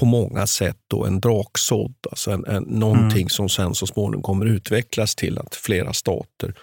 på 0.00 0.06
många 0.06 0.46
sätt 0.46 0.76
då 0.88 1.04
en 1.04 1.20
draksådd, 1.20 1.94
alltså 2.10 2.30
en, 2.30 2.44
en, 2.46 2.62
någonting 2.62 3.18
mm. 3.18 3.28
som 3.28 3.48
sen 3.48 3.74
så 3.74 3.86
småningom 3.86 4.22
kommer 4.22 4.46
utvecklas 4.46 5.14
till 5.14 5.38
att 5.38 5.54
flera 5.54 5.92
stater 5.92 6.54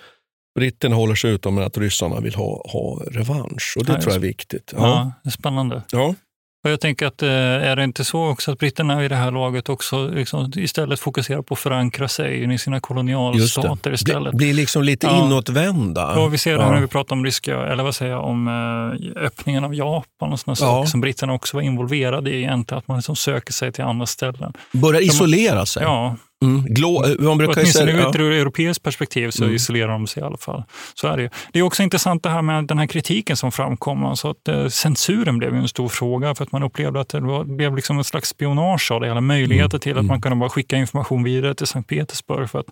Britterna 0.55 0.95
håller 0.95 1.15
sig 1.15 1.31
utom 1.31 1.55
men 1.55 1.63
att 1.63 1.77
ryssarna 1.77 2.19
vill 2.19 2.35
ha, 2.35 2.65
ha 2.69 3.03
revansch. 3.11 3.75
Och 3.77 3.85
det 3.85 3.93
ja, 3.93 4.01
tror 4.01 4.13
jag 4.13 4.23
är 4.23 4.27
viktigt. 4.27 4.73
Ja, 4.75 4.79
ja 4.79 5.11
det 5.23 5.29
är 5.29 5.31
spännande. 5.31 5.81
Ja. 5.91 6.15
Och 6.63 6.69
jag 6.69 6.79
tänker 6.79 7.05
att 7.05 7.21
eh, 7.21 7.29
är 7.29 7.75
det 7.75 7.83
inte 7.83 8.03
så 8.03 8.29
också 8.29 8.51
att 8.51 8.59
britterna 8.59 9.05
i 9.05 9.07
det 9.07 9.15
här 9.15 9.31
laget 9.31 9.69
också 9.69 10.07
liksom 10.07 10.51
istället 10.55 10.99
fokuserar 10.99 11.41
på 11.41 11.53
att 11.53 11.59
förankra 11.59 12.07
sig 12.07 12.53
i 12.53 12.57
sina 12.57 12.79
kolonialstater 12.79 13.93
istället? 13.93 14.33
Blir 14.33 14.47
bli 14.47 14.53
liksom 14.53 14.83
lite 14.83 15.07
ja. 15.07 15.25
inåtvända. 15.25 16.13
Ja, 16.15 16.27
vi 16.27 16.37
ser 16.37 16.57
det 16.57 16.63
ja. 16.63 16.71
när 16.71 16.81
vi 16.81 16.87
pratar 16.87 17.15
om 17.15 17.25
ryska, 17.25 17.65
eller 17.65 17.83
vad 17.83 17.95
säger 17.95 18.11
jag, 18.11 18.23
om 18.23 18.47
eh, 18.47 19.23
öppningen 19.23 19.63
av 19.63 19.75
Japan 19.75 20.33
och 20.33 20.39
sådana 20.39 20.55
ja. 20.59 20.65
saker 20.65 20.89
som 20.89 21.01
britterna 21.01 21.33
också 21.33 21.57
var 21.57 21.61
involverade 21.61 22.29
i 22.29 22.37
egentligen, 22.37 22.79
att 22.79 22.87
man 22.87 22.97
liksom 22.97 23.15
söker 23.15 23.53
sig 23.53 23.71
till 23.71 23.83
andra 23.83 24.05
ställen. 24.05 24.53
Börjar 24.71 25.01
isolera 25.01 25.65
sig? 25.65 25.83
Ja, 25.83 26.15
Mm. 26.43 26.65
Glå, 26.65 27.05
man 27.19 27.37
brukar 27.37 27.61
Åtminstone 27.61 27.91
ur 27.91 28.09
ett 28.09 28.15
europeiskt 28.15 28.83
perspektiv 28.83 29.31
så 29.31 29.43
mm. 29.43 29.55
isolerar 29.55 29.91
de 29.91 30.07
sig 30.07 30.23
i 30.23 30.25
alla 30.25 30.37
fall. 30.37 30.63
Så 30.93 31.07
är 31.07 31.17
det, 31.17 31.29
det 31.51 31.59
är 31.59 31.63
också 31.63 31.83
intressant 31.83 32.23
det 32.23 32.29
här 32.29 32.41
med 32.41 32.67
den 32.67 32.77
här 32.77 32.87
kritiken 32.87 33.37
som 33.37 33.51
framkom. 33.51 34.05
Alltså 34.05 34.29
att, 34.29 34.47
eh, 34.47 34.67
censuren 34.67 35.37
blev 35.37 35.55
en 35.55 35.67
stor 35.67 35.89
fråga 35.89 36.35
för 36.35 36.43
att 36.43 36.51
man 36.51 36.63
upplevde 36.63 36.99
att 36.99 37.09
det, 37.09 37.19
var, 37.19 37.43
blev 37.43 37.75
liksom 37.75 37.97
en 37.97 38.03
slags 38.03 38.29
spionage 38.29 38.91
av 38.91 39.01
det 39.01 39.07
hela. 39.07 39.21
Möjligheter 39.21 39.75
mm. 39.75 39.79
till 39.79 39.91
att 39.91 40.05
man 40.05 40.05
mm. 40.05 40.21
kunde 40.21 40.35
bara 40.35 40.49
skicka 40.49 40.77
information 40.77 41.23
vidare 41.23 41.55
till 41.55 41.67
Sankt 41.67 41.89
Petersburg 41.89 42.49
för 42.49 42.59
att 42.59 42.65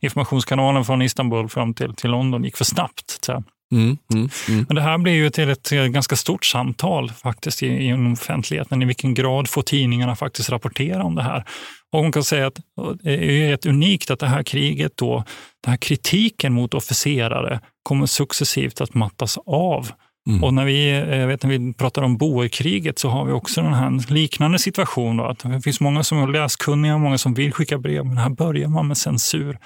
informationskanalen 0.00 0.84
från 0.84 1.02
Istanbul 1.02 1.48
fram 1.48 1.74
till, 1.74 1.94
till 1.94 2.10
London 2.10 2.44
gick 2.44 2.56
för 2.56 2.64
snabbt. 2.64 3.18
Så 3.20 3.42
Mm, 3.72 3.98
mm, 4.14 4.28
mm. 4.48 4.64
Men 4.68 4.74
det 4.74 4.82
här 4.82 4.98
blir 4.98 5.12
ju 5.12 5.30
till 5.30 5.50
ett 5.50 5.70
ganska 5.70 6.16
stort 6.16 6.44
samtal 6.44 7.10
faktiskt 7.10 7.62
i, 7.62 7.66
i 7.66 8.12
offentligheten. 8.12 8.82
I 8.82 8.84
vilken 8.84 9.14
grad 9.14 9.48
får 9.48 9.62
tidningarna 9.62 10.16
faktiskt 10.16 10.50
rapportera 10.50 11.02
om 11.02 11.14
det 11.14 11.22
här? 11.22 11.44
Och 11.92 12.00
hon 12.02 12.12
kan 12.12 12.24
säga 12.24 12.46
att 12.46 12.60
det 13.02 13.44
är 13.46 13.50
rätt 13.50 13.66
unikt 13.66 14.10
att 14.10 14.18
det 14.18 14.26
här 14.26 14.42
kriget 14.42 14.92
då, 14.96 15.24
den 15.64 15.70
här 15.70 15.78
kritiken 15.78 16.52
mot 16.52 16.74
officerare 16.74 17.60
kommer 17.82 18.06
successivt 18.06 18.80
att 18.80 18.94
mattas 18.94 19.38
av. 19.46 19.90
Mm. 20.28 20.44
Och 20.44 20.54
när 20.54 20.64
vi, 20.64 20.90
jag 20.90 21.26
vet, 21.26 21.42
när 21.42 21.50
vi 21.50 21.74
pratar 21.74 22.02
om 22.02 22.16
boerkriget 22.16 22.98
så 22.98 23.08
har 23.08 23.24
vi 23.24 23.32
också 23.32 23.62
den 23.62 23.74
här 23.74 24.12
liknande 24.12 24.58
situation. 24.58 25.16
Då, 25.16 25.24
att 25.24 25.38
det 25.38 25.60
finns 25.60 25.80
många 25.80 26.02
som 26.02 26.22
är 26.22 26.26
läskunniga, 26.26 26.98
många 26.98 27.18
som 27.18 27.34
vill 27.34 27.52
skicka 27.52 27.78
brev, 27.78 28.06
men 28.06 28.16
här 28.16 28.30
börjar 28.30 28.68
man 28.68 28.88
med 28.88 28.96
censur 28.96 29.58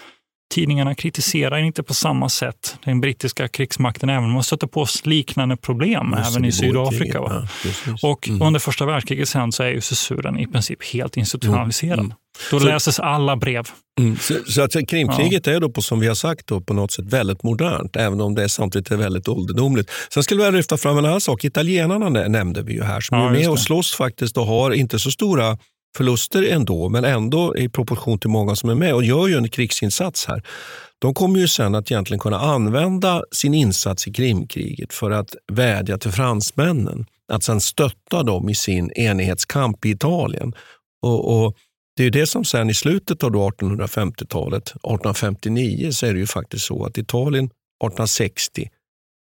tidningarna 0.51 0.95
kritiserar 0.95 1.59
inte 1.59 1.83
på 1.83 1.95
samma 1.95 2.29
sätt 2.29 2.77
den 2.85 3.01
brittiska 3.01 3.49
krigsmakten, 3.49 4.11
även 4.11 4.25
om 4.25 4.31
man 4.31 4.43
stöter 4.43 4.67
på 4.67 4.87
liknande 5.05 5.57
problem 5.57 6.15
även 6.15 6.45
i 6.45 6.53
Sydafrika. 6.53 7.19
Ja, 7.19 7.47
och 8.03 8.29
mm. 8.29 8.43
under 8.43 8.61
första 8.61 8.87
världskriget 8.87 9.29
sen 9.29 9.53
så 9.53 9.63
är 9.63 9.69
ju 9.69 9.81
censuren 9.81 10.39
i 10.39 10.47
princip 10.47 10.85
helt 10.85 11.17
institutionaliserad. 11.17 11.99
Mm. 11.99 12.13
Då 12.51 12.61
så, 12.61 12.67
läses 12.67 13.01
alla 13.01 13.37
brev. 13.37 13.69
Mm. 13.99 14.17
Så, 14.17 14.35
så 14.47 14.63
att 14.63 14.89
Krimkriget 14.89 15.47
ja. 15.47 15.53
är 15.53 15.61
då, 15.61 15.71
på, 15.71 15.83
som 15.83 16.01
vi 16.01 16.07
har 16.07 16.15
sagt, 16.15 16.47
då, 16.47 16.61
på 16.61 16.75
något 16.75 16.93
sätt 16.93 17.05
väldigt 17.05 17.43
modernt, 17.43 17.97
även 17.97 18.21
om 18.21 18.35
det 18.35 18.49
samtidigt 18.49 18.91
är 18.91 18.97
väldigt 18.97 19.29
ålderdomligt. 19.29 19.91
Sen 20.15 20.23
skulle 20.23 20.45
jag 20.45 20.55
lyfta 20.55 20.77
fram 20.77 20.99
en 20.99 21.05
annan 21.05 21.21
sak. 21.21 21.45
Italienarna 21.45 22.09
nämnde 22.09 22.63
vi 22.63 22.73
ju 22.73 22.83
här, 22.83 23.01
som 23.01 23.19
ja, 23.19 23.27
är 23.27 23.31
med 23.31 23.51
och 23.51 23.61
slåss 23.61 23.95
faktiskt 23.95 24.37
och 24.37 24.47
har 24.47 24.71
inte 24.71 24.99
så 24.99 25.11
stora 25.11 25.59
förluster 25.97 26.43
ändå, 26.43 26.89
men 26.89 27.05
ändå 27.05 27.57
i 27.57 27.69
proportion 27.69 28.19
till 28.19 28.31
många 28.31 28.57
som 28.57 28.71
är 28.71 28.75
med 28.75 28.95
och 28.95 29.05
gör 29.05 29.29
ju 29.29 29.37
en 29.37 29.49
krigsinsats 29.49 30.27
här. 30.27 30.43
De 30.99 31.15
kommer 31.15 31.39
ju 31.39 31.49
sen 31.49 31.75
att 31.75 31.91
egentligen 31.91 32.19
kunna 32.19 32.39
använda 32.39 33.23
sin 33.33 33.55
insats 33.55 34.09
i 34.09 34.13
Krimkriget 34.13 34.93
för 34.93 35.11
att 35.11 35.35
vädja 35.53 35.99
till 35.99 36.13
fransmännen 36.13 37.07
att 37.33 37.43
sen 37.43 37.61
stötta 37.61 38.23
dem 38.23 38.49
i 38.49 38.55
sin 38.55 38.91
enighetskamp 38.91 39.85
i 39.85 39.91
Italien. 39.91 40.55
Och, 41.03 41.45
och 41.45 41.57
det 41.97 42.05
är 42.05 42.11
det 42.11 42.27
som 42.27 42.45
sen 42.45 42.71
i 42.71 42.75
slutet 42.75 43.25
av 43.25 43.31
1850-talet, 43.31 44.63
1859, 44.63 45.93
så 45.93 46.07
är 46.07 46.13
det 46.13 46.21
ju 46.21 46.27
faktiskt 46.27 46.65
så 46.65 46.85
att 46.85 46.99
Italien 46.99 47.45
1860 47.45 48.69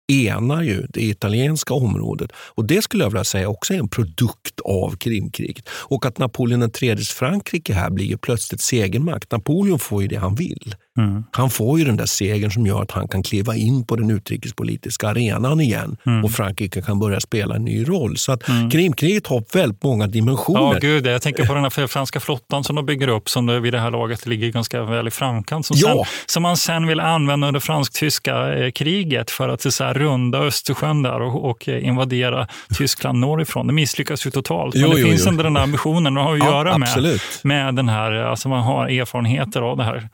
enar 0.08 0.62
ju 0.62 0.88
det 0.89 1.02
italienska 1.02 1.74
området. 1.74 2.32
Och 2.36 2.66
Det 2.66 2.82
skulle 2.82 3.04
jag 3.04 3.10
vilja 3.10 3.24
säga 3.24 3.49
också 3.49 3.74
är 3.74 3.78
en 3.78 3.89
produkt 3.89 4.60
av 4.60 4.95
Krimkriget. 4.97 5.70
Och 5.70 6.06
att 6.06 6.18
Napoleon 6.18 6.72
IIIs 6.82 7.10
Frankrike 7.10 7.74
här 7.74 7.89
blir 7.89 8.06
ju 8.06 8.18
plötsligt 8.18 8.62
segermakt. 8.62 9.32
Napoleon 9.32 9.80
får 9.80 10.02
ju 10.02 10.08
det 10.08 10.16
han 10.16 10.36
vill. 10.36 10.76
Mm. 10.98 11.24
Han 11.32 11.50
får 11.50 11.80
ju 11.80 11.86
den 11.86 11.98
där 11.98 12.06
segern 12.06 12.52
som 12.52 12.66
gör 12.66 12.82
att 12.82 12.92
han 12.92 13.08
kan 13.08 13.24
kliva 13.24 13.56
in 13.56 13.86
på 13.86 13.96
den 13.96 14.12
utrikespolitiska 14.12 15.08
arenan 15.08 15.62
igen 15.62 15.98
mm. 16.06 16.26
och 16.26 16.32
Frankrike 16.32 16.82
kan 16.82 17.00
börja 17.00 17.20
spela 17.20 17.56
en 17.56 17.66
ny 17.66 17.84
roll. 17.84 18.18
Så 18.18 18.32
att 18.32 18.48
mm. 18.48 18.70
Krimkriget 18.70 19.28
har 19.28 19.44
väldigt 19.54 19.84
många 19.84 20.08
dimensioner. 20.08 20.74
Ja, 20.74 20.80
gud, 20.82 21.08
jag 21.08 21.22
tänker 21.22 21.46
på 21.46 21.54
den 21.54 21.64
här 21.64 21.88
franska 21.88 22.20
flottan 22.20 22.64
som 22.64 22.76
de 22.76 22.86
bygger 22.86 23.08
upp 23.08 23.30
som 23.30 23.62
vid 23.62 23.74
det 23.74 23.80
här 23.80 23.92
laget 23.92 24.26
ligger 24.26 24.52
ganska 24.52 24.84
väl 24.84 25.08
i 25.08 25.12
framkant. 25.12 25.66
Som, 25.66 25.78
ja. 25.80 25.88
sen, 25.88 26.06
som 26.26 26.44
man 26.44 26.58
sen 26.58 26.88
vill 26.88 27.00
använda 27.00 27.48
under 27.48 27.60
fransk-tyska 27.60 28.54
eh, 28.54 28.72
kriget 28.72 29.32
för 29.32 29.50
att 29.50 29.74
så 29.74 29.84
här, 29.84 29.94
runda 29.94 30.39
Östersjön 30.39 31.04
där 31.04 31.22
och, 31.22 31.50
och 31.50 31.68
invadera 31.68 32.48
Tyskland 32.78 33.20
norrifrån. 33.20 33.68
Det 33.68 33.74
misslyckas 33.74 34.26
ju 34.26 34.32
totalt. 34.32 34.76
Men 34.76 34.84
jo, 34.84 34.94
det 34.94 35.00
jo, 35.00 35.08
finns 35.08 35.28
ändå 35.28 35.44
den 35.44 35.54
där 35.54 35.62
ambitionen 35.62 36.18
att 36.18 36.24
ha 36.24 36.34
att 36.34 36.39
ja, 36.39 36.46
göra 36.46 36.78
med, 36.78 37.20
med 37.44 37.76
den 37.76 37.89
här, 37.89 38.12
alltså 38.12 38.50
man 38.50 38.64
har 38.64 38.88
erfarenheter 38.88 39.62
av 39.62 39.78
det 39.78 39.84
här 39.84 39.92
Eh, 39.96 40.08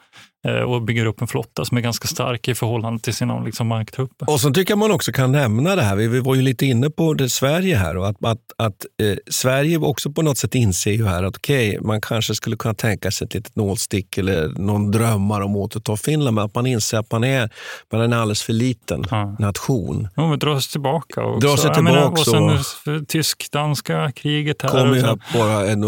och 0.47 0.81
bygger 0.81 1.05
upp 1.05 1.21
en 1.21 1.27
flotta 1.27 1.65
som 1.65 1.77
är 1.77 1.81
ganska 1.81 2.07
stark 2.07 2.47
i 2.47 2.55
förhållande 2.55 2.99
till 2.99 3.13
sina 3.13 3.43
liksom, 3.43 3.67
marktrupper. 3.67 4.29
Och 4.29 4.39
så 4.39 4.53
tycker 4.53 4.71
jag 4.71 4.77
man 4.77 4.91
också 4.91 5.11
kan 5.11 5.31
nämna 5.31 5.75
det 5.75 5.81
här, 5.81 5.95
vi 5.95 6.19
var 6.19 6.35
ju 6.35 6.41
lite 6.41 6.65
inne 6.65 6.89
på 6.89 7.13
det 7.13 7.29
Sverige 7.29 7.75
här 7.75 7.97
och 7.97 8.07
att, 8.07 8.25
att, 8.25 8.39
att 8.57 8.85
eh, 9.01 9.17
Sverige 9.29 9.77
också 9.77 10.11
på 10.11 10.21
något 10.21 10.37
sätt 10.37 10.55
inser 10.55 10.91
ju 10.91 11.05
här 11.05 11.23
att 11.23 11.37
okej, 11.37 11.69
okay, 11.69 11.87
man 11.87 12.01
kanske 12.01 12.35
skulle 12.35 12.55
kunna 12.55 12.73
tänka 12.73 13.11
sig 13.11 13.25
ett 13.25 13.33
litet 13.33 13.55
nålstick 13.55 14.17
eller 14.17 14.47
någon 14.47 14.91
drömmar 14.91 15.41
om 15.41 15.51
att 15.51 15.57
återta 15.57 15.97
Finland, 15.97 16.35
men 16.35 16.45
att 16.45 16.55
man 16.55 16.65
inser 16.65 16.97
att 16.97 17.11
man 17.11 17.23
är, 17.23 17.49
man 17.91 18.13
är 18.13 18.17
alldeles 18.17 18.43
för 18.43 18.53
liten 18.53 19.05
ja. 19.11 19.35
nation. 19.39 20.07
Ja, 20.15 20.29
men 20.29 20.39
drar 20.39 20.59
sig 20.59 20.71
tillbaka. 20.71 21.23
Också. 21.23 21.47
Drar 21.47 21.57
sig 21.57 21.73
tillbaka. 21.73 21.93
Menar, 21.93 22.11
och 22.11 22.65
sen 22.65 23.05
tysk-danska 23.05 24.11
kriget 24.11 24.61
här. 24.61 24.69
Kommer 24.69 24.95
ju 24.95 25.03
bara 25.33 25.67
en, 25.67 25.83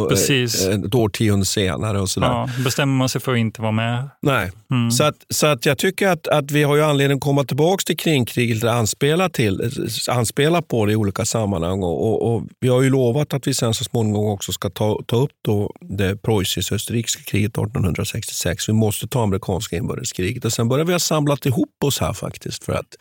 ett 0.85 0.95
årtionde 0.95 1.45
senare 1.45 1.99
och 1.99 2.09
sådär. 2.09 2.27
Ja, 2.27 2.49
bestämmer 2.63 2.93
man 2.97 3.09
sig 3.09 3.21
för 3.21 3.31
att 3.31 3.37
inte 3.37 3.61
vara 3.61 3.71
med. 3.71 4.09
Nej, 4.21 4.48
Mm. 4.71 4.91
Så, 4.91 5.03
att, 5.03 5.15
så 5.29 5.47
att 5.47 5.65
jag 5.65 5.77
tycker 5.77 6.07
att, 6.07 6.27
att 6.27 6.51
vi 6.51 6.63
har 6.63 6.75
ju 6.75 6.83
anledning 6.83 7.15
att 7.15 7.23
komma 7.23 7.43
tillbaka 7.43 7.81
till 7.85 7.97
kringkriget 7.97 8.63
och 8.63 8.73
anspela, 8.73 9.29
till, 9.29 9.71
anspela 10.09 10.61
på 10.61 10.85
det 10.85 10.91
i 10.91 10.95
olika 10.95 11.25
sammanhang. 11.25 11.83
Och, 11.83 12.07
och, 12.07 12.35
och, 12.35 12.43
vi 12.59 12.67
har 12.67 12.81
ju 12.81 12.89
lovat 12.89 13.33
att 13.33 13.47
vi 13.47 13.53
sen 13.53 13.73
så 13.73 13.83
småningom 13.83 14.25
också 14.25 14.51
ska 14.51 14.69
ta, 14.69 15.01
ta 15.05 15.15
upp 15.15 15.31
då 15.45 15.73
det 15.81 16.15
preussisk-österrikiska 16.21 17.23
kriget 17.23 17.51
1866. 17.51 18.69
Vi 18.69 18.73
måste 18.73 19.07
ta 19.07 19.23
amerikanska 19.23 19.77
inbördeskriget 19.77 20.45
och 20.45 20.53
sen 20.53 20.69
börjar 20.69 20.85
vi 20.85 20.91
ha 20.91 20.99
samlat 20.99 21.45
ihop 21.45 21.83
oss 21.83 21.99
här 21.99 22.13
faktiskt 22.13 22.63
för 22.63 22.73
att 22.73 22.95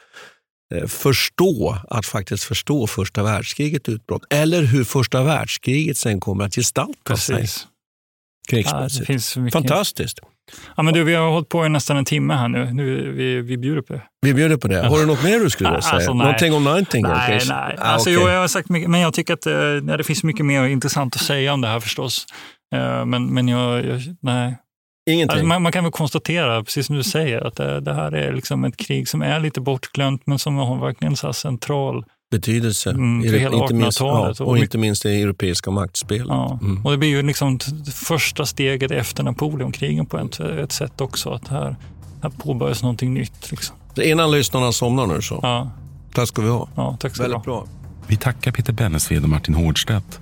eh, 0.74 0.86
förstå, 0.86 1.78
att 1.90 2.06
faktiskt 2.06 2.44
förstå 2.44 2.86
första 2.86 3.22
världskriget 3.22 3.88
utbrott. 3.88 4.22
Eller 4.30 4.62
hur 4.62 4.84
första 4.84 5.22
världskriget 5.22 5.96
sen 5.96 6.20
kommer 6.20 6.44
att 6.44 6.54
gestalta 6.54 7.16
sig. 7.16 7.36
Precis. 7.36 7.66
Krigsmässigt. 8.48 9.36
Ja. 9.36 9.50
Fantastiskt. 9.50 10.20
Ja, 10.76 10.82
men 10.82 10.94
du, 10.94 11.04
vi 11.04 11.14
har 11.14 11.30
hållit 11.30 11.48
på 11.48 11.66
i 11.66 11.68
nästan 11.68 11.96
en 11.96 12.04
timme 12.04 12.34
här 12.34 12.48
nu. 12.48 12.72
nu 12.72 13.12
vi, 13.12 13.40
vi 13.40 13.58
bjuder 13.58 13.82
på 13.82 13.92
det. 13.92 14.02
Vi 14.26 14.34
bjuder 14.34 14.56
på 14.56 14.68
det. 14.68 14.86
Har 14.88 14.98
du 14.98 15.06
något 15.06 15.22
mer 15.24 15.38
du 15.40 15.50
skulle 15.50 15.68
vilja 15.70 15.82
säga? 15.82 15.94
Alltså, 15.94 16.12
nej. 16.14 16.24
Någonting 16.24 16.54
om 16.54 16.64
Nightingale? 16.64 17.14
Nej, 17.18 17.30
kanske? 17.30 17.54
nej. 17.54 17.76
Ah, 17.78 17.82
Alltså, 17.84 18.10
okej. 18.10 18.22
jo, 18.22 18.28
jag 18.28 18.40
har 18.40 18.48
sagt 18.48 18.68
mycket, 18.68 18.90
men 18.90 19.00
jag 19.00 19.14
tycker 19.14 19.34
att 19.34 19.46
eh, 19.46 19.52
ja, 19.52 19.96
det 19.96 20.04
finns 20.04 20.24
mycket 20.24 20.46
mer 20.46 20.64
intressant 20.64 21.16
att 21.16 21.22
säga 21.22 21.52
om 21.52 21.60
det 21.60 21.68
här 21.68 21.80
förstås. 21.80 22.26
Eh, 22.74 23.04
Men, 23.06 23.34
men 23.34 23.48
jag, 23.48 23.84
jag 23.86 24.00
nej. 24.22 24.56
Alltså, 25.28 25.46
man, 25.46 25.62
man 25.62 25.72
kan 25.72 25.84
väl 25.84 25.92
konstatera, 25.92 26.64
precis 26.64 26.86
som 26.86 26.96
du 26.96 27.02
säger, 27.02 27.40
att 27.46 27.56
det, 27.56 27.80
det 27.80 27.94
här 27.94 28.12
är 28.14 28.32
liksom 28.32 28.64
ett 28.64 28.76
krig 28.76 29.08
som 29.08 29.22
är 29.22 29.40
lite 29.40 29.60
bortglömt, 29.60 30.22
men 30.26 30.38
som 30.38 30.56
har 30.56 30.80
verkligen 30.86 31.16
så 31.16 31.32
central 31.32 32.04
betydelse. 32.30 32.90
Mm, 32.90 33.30
för 33.30 33.38
hela 33.38 33.56
inte 33.56 33.74
minst, 33.74 34.00
1800-talet. 34.00 34.38
ja, 34.40 34.44
Och 34.44 34.58
inte 34.58 34.78
minst 34.78 35.02
det 35.02 35.22
europeiska 35.22 35.70
maktspelet. 35.70 36.26
Ja. 36.28 36.58
Mm. 36.62 36.86
Och 36.86 36.90
det 36.90 36.98
blir 36.98 37.08
ju 37.08 37.22
liksom 37.22 37.58
första 37.94 38.46
steget 38.46 38.90
efter 38.90 39.22
Napoleonkrigen 39.22 40.06
på 40.06 40.18
ett, 40.18 40.40
ett 40.40 40.72
sätt 40.72 41.00
också. 41.00 41.30
Att 41.30 41.48
här, 41.48 41.76
här 42.22 42.30
påbörjas 42.30 42.82
någonting 42.82 43.14
nytt. 43.14 43.50
Liksom. 43.50 43.76
Innan 44.02 44.30
lyssnarna 44.30 44.72
somnar 44.72 45.06
nu 45.06 45.22
så. 45.22 45.40
Ja. 45.42 45.70
Tack 46.14 46.28
ska 46.28 46.42
vi 46.42 46.48
ha. 46.48 46.68
Ja, 46.74 46.96
tack 47.00 47.14
ska 47.14 47.22
Väldigt 47.22 47.42
bra. 47.42 47.66
Vi 48.06 48.16
tackar 48.16 48.52
Peter 48.52 48.72
Bennesved 48.72 49.22
och 49.22 49.28
Martin 49.28 49.54
Hårdstedt. 49.54 50.20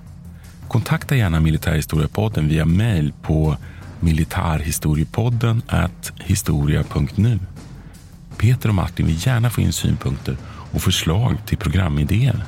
Kontakta 0.67 1.15
gärna 1.15 1.39
Militärhistoriepodden 1.39 2.47
via 2.47 2.65
mejl 2.65 3.13
på 3.21 3.57
militarhistoriepodden 3.99 5.61
historia.nu. 6.19 7.39
Peter 8.37 8.69
och 8.69 8.75
Martin 8.75 9.05
vill 9.05 9.27
gärna 9.27 9.49
få 9.49 9.61
in 9.61 9.73
synpunkter 9.73 10.37
och 10.71 10.81
förslag 10.81 11.37
till 11.45 11.57
programidéer. 11.57 12.45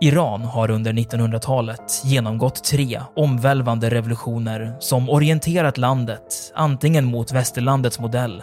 Iran 0.00 0.44
har 0.44 0.70
under 0.70 0.92
1900-talet 0.92 2.02
genomgått 2.04 2.64
tre 2.64 3.00
omvälvande 3.16 3.90
revolutioner 3.90 4.76
som 4.80 5.10
orienterat 5.10 5.78
landet 5.78 6.52
antingen 6.54 7.04
mot 7.04 7.32
västerlandets 7.32 7.98
modell 7.98 8.42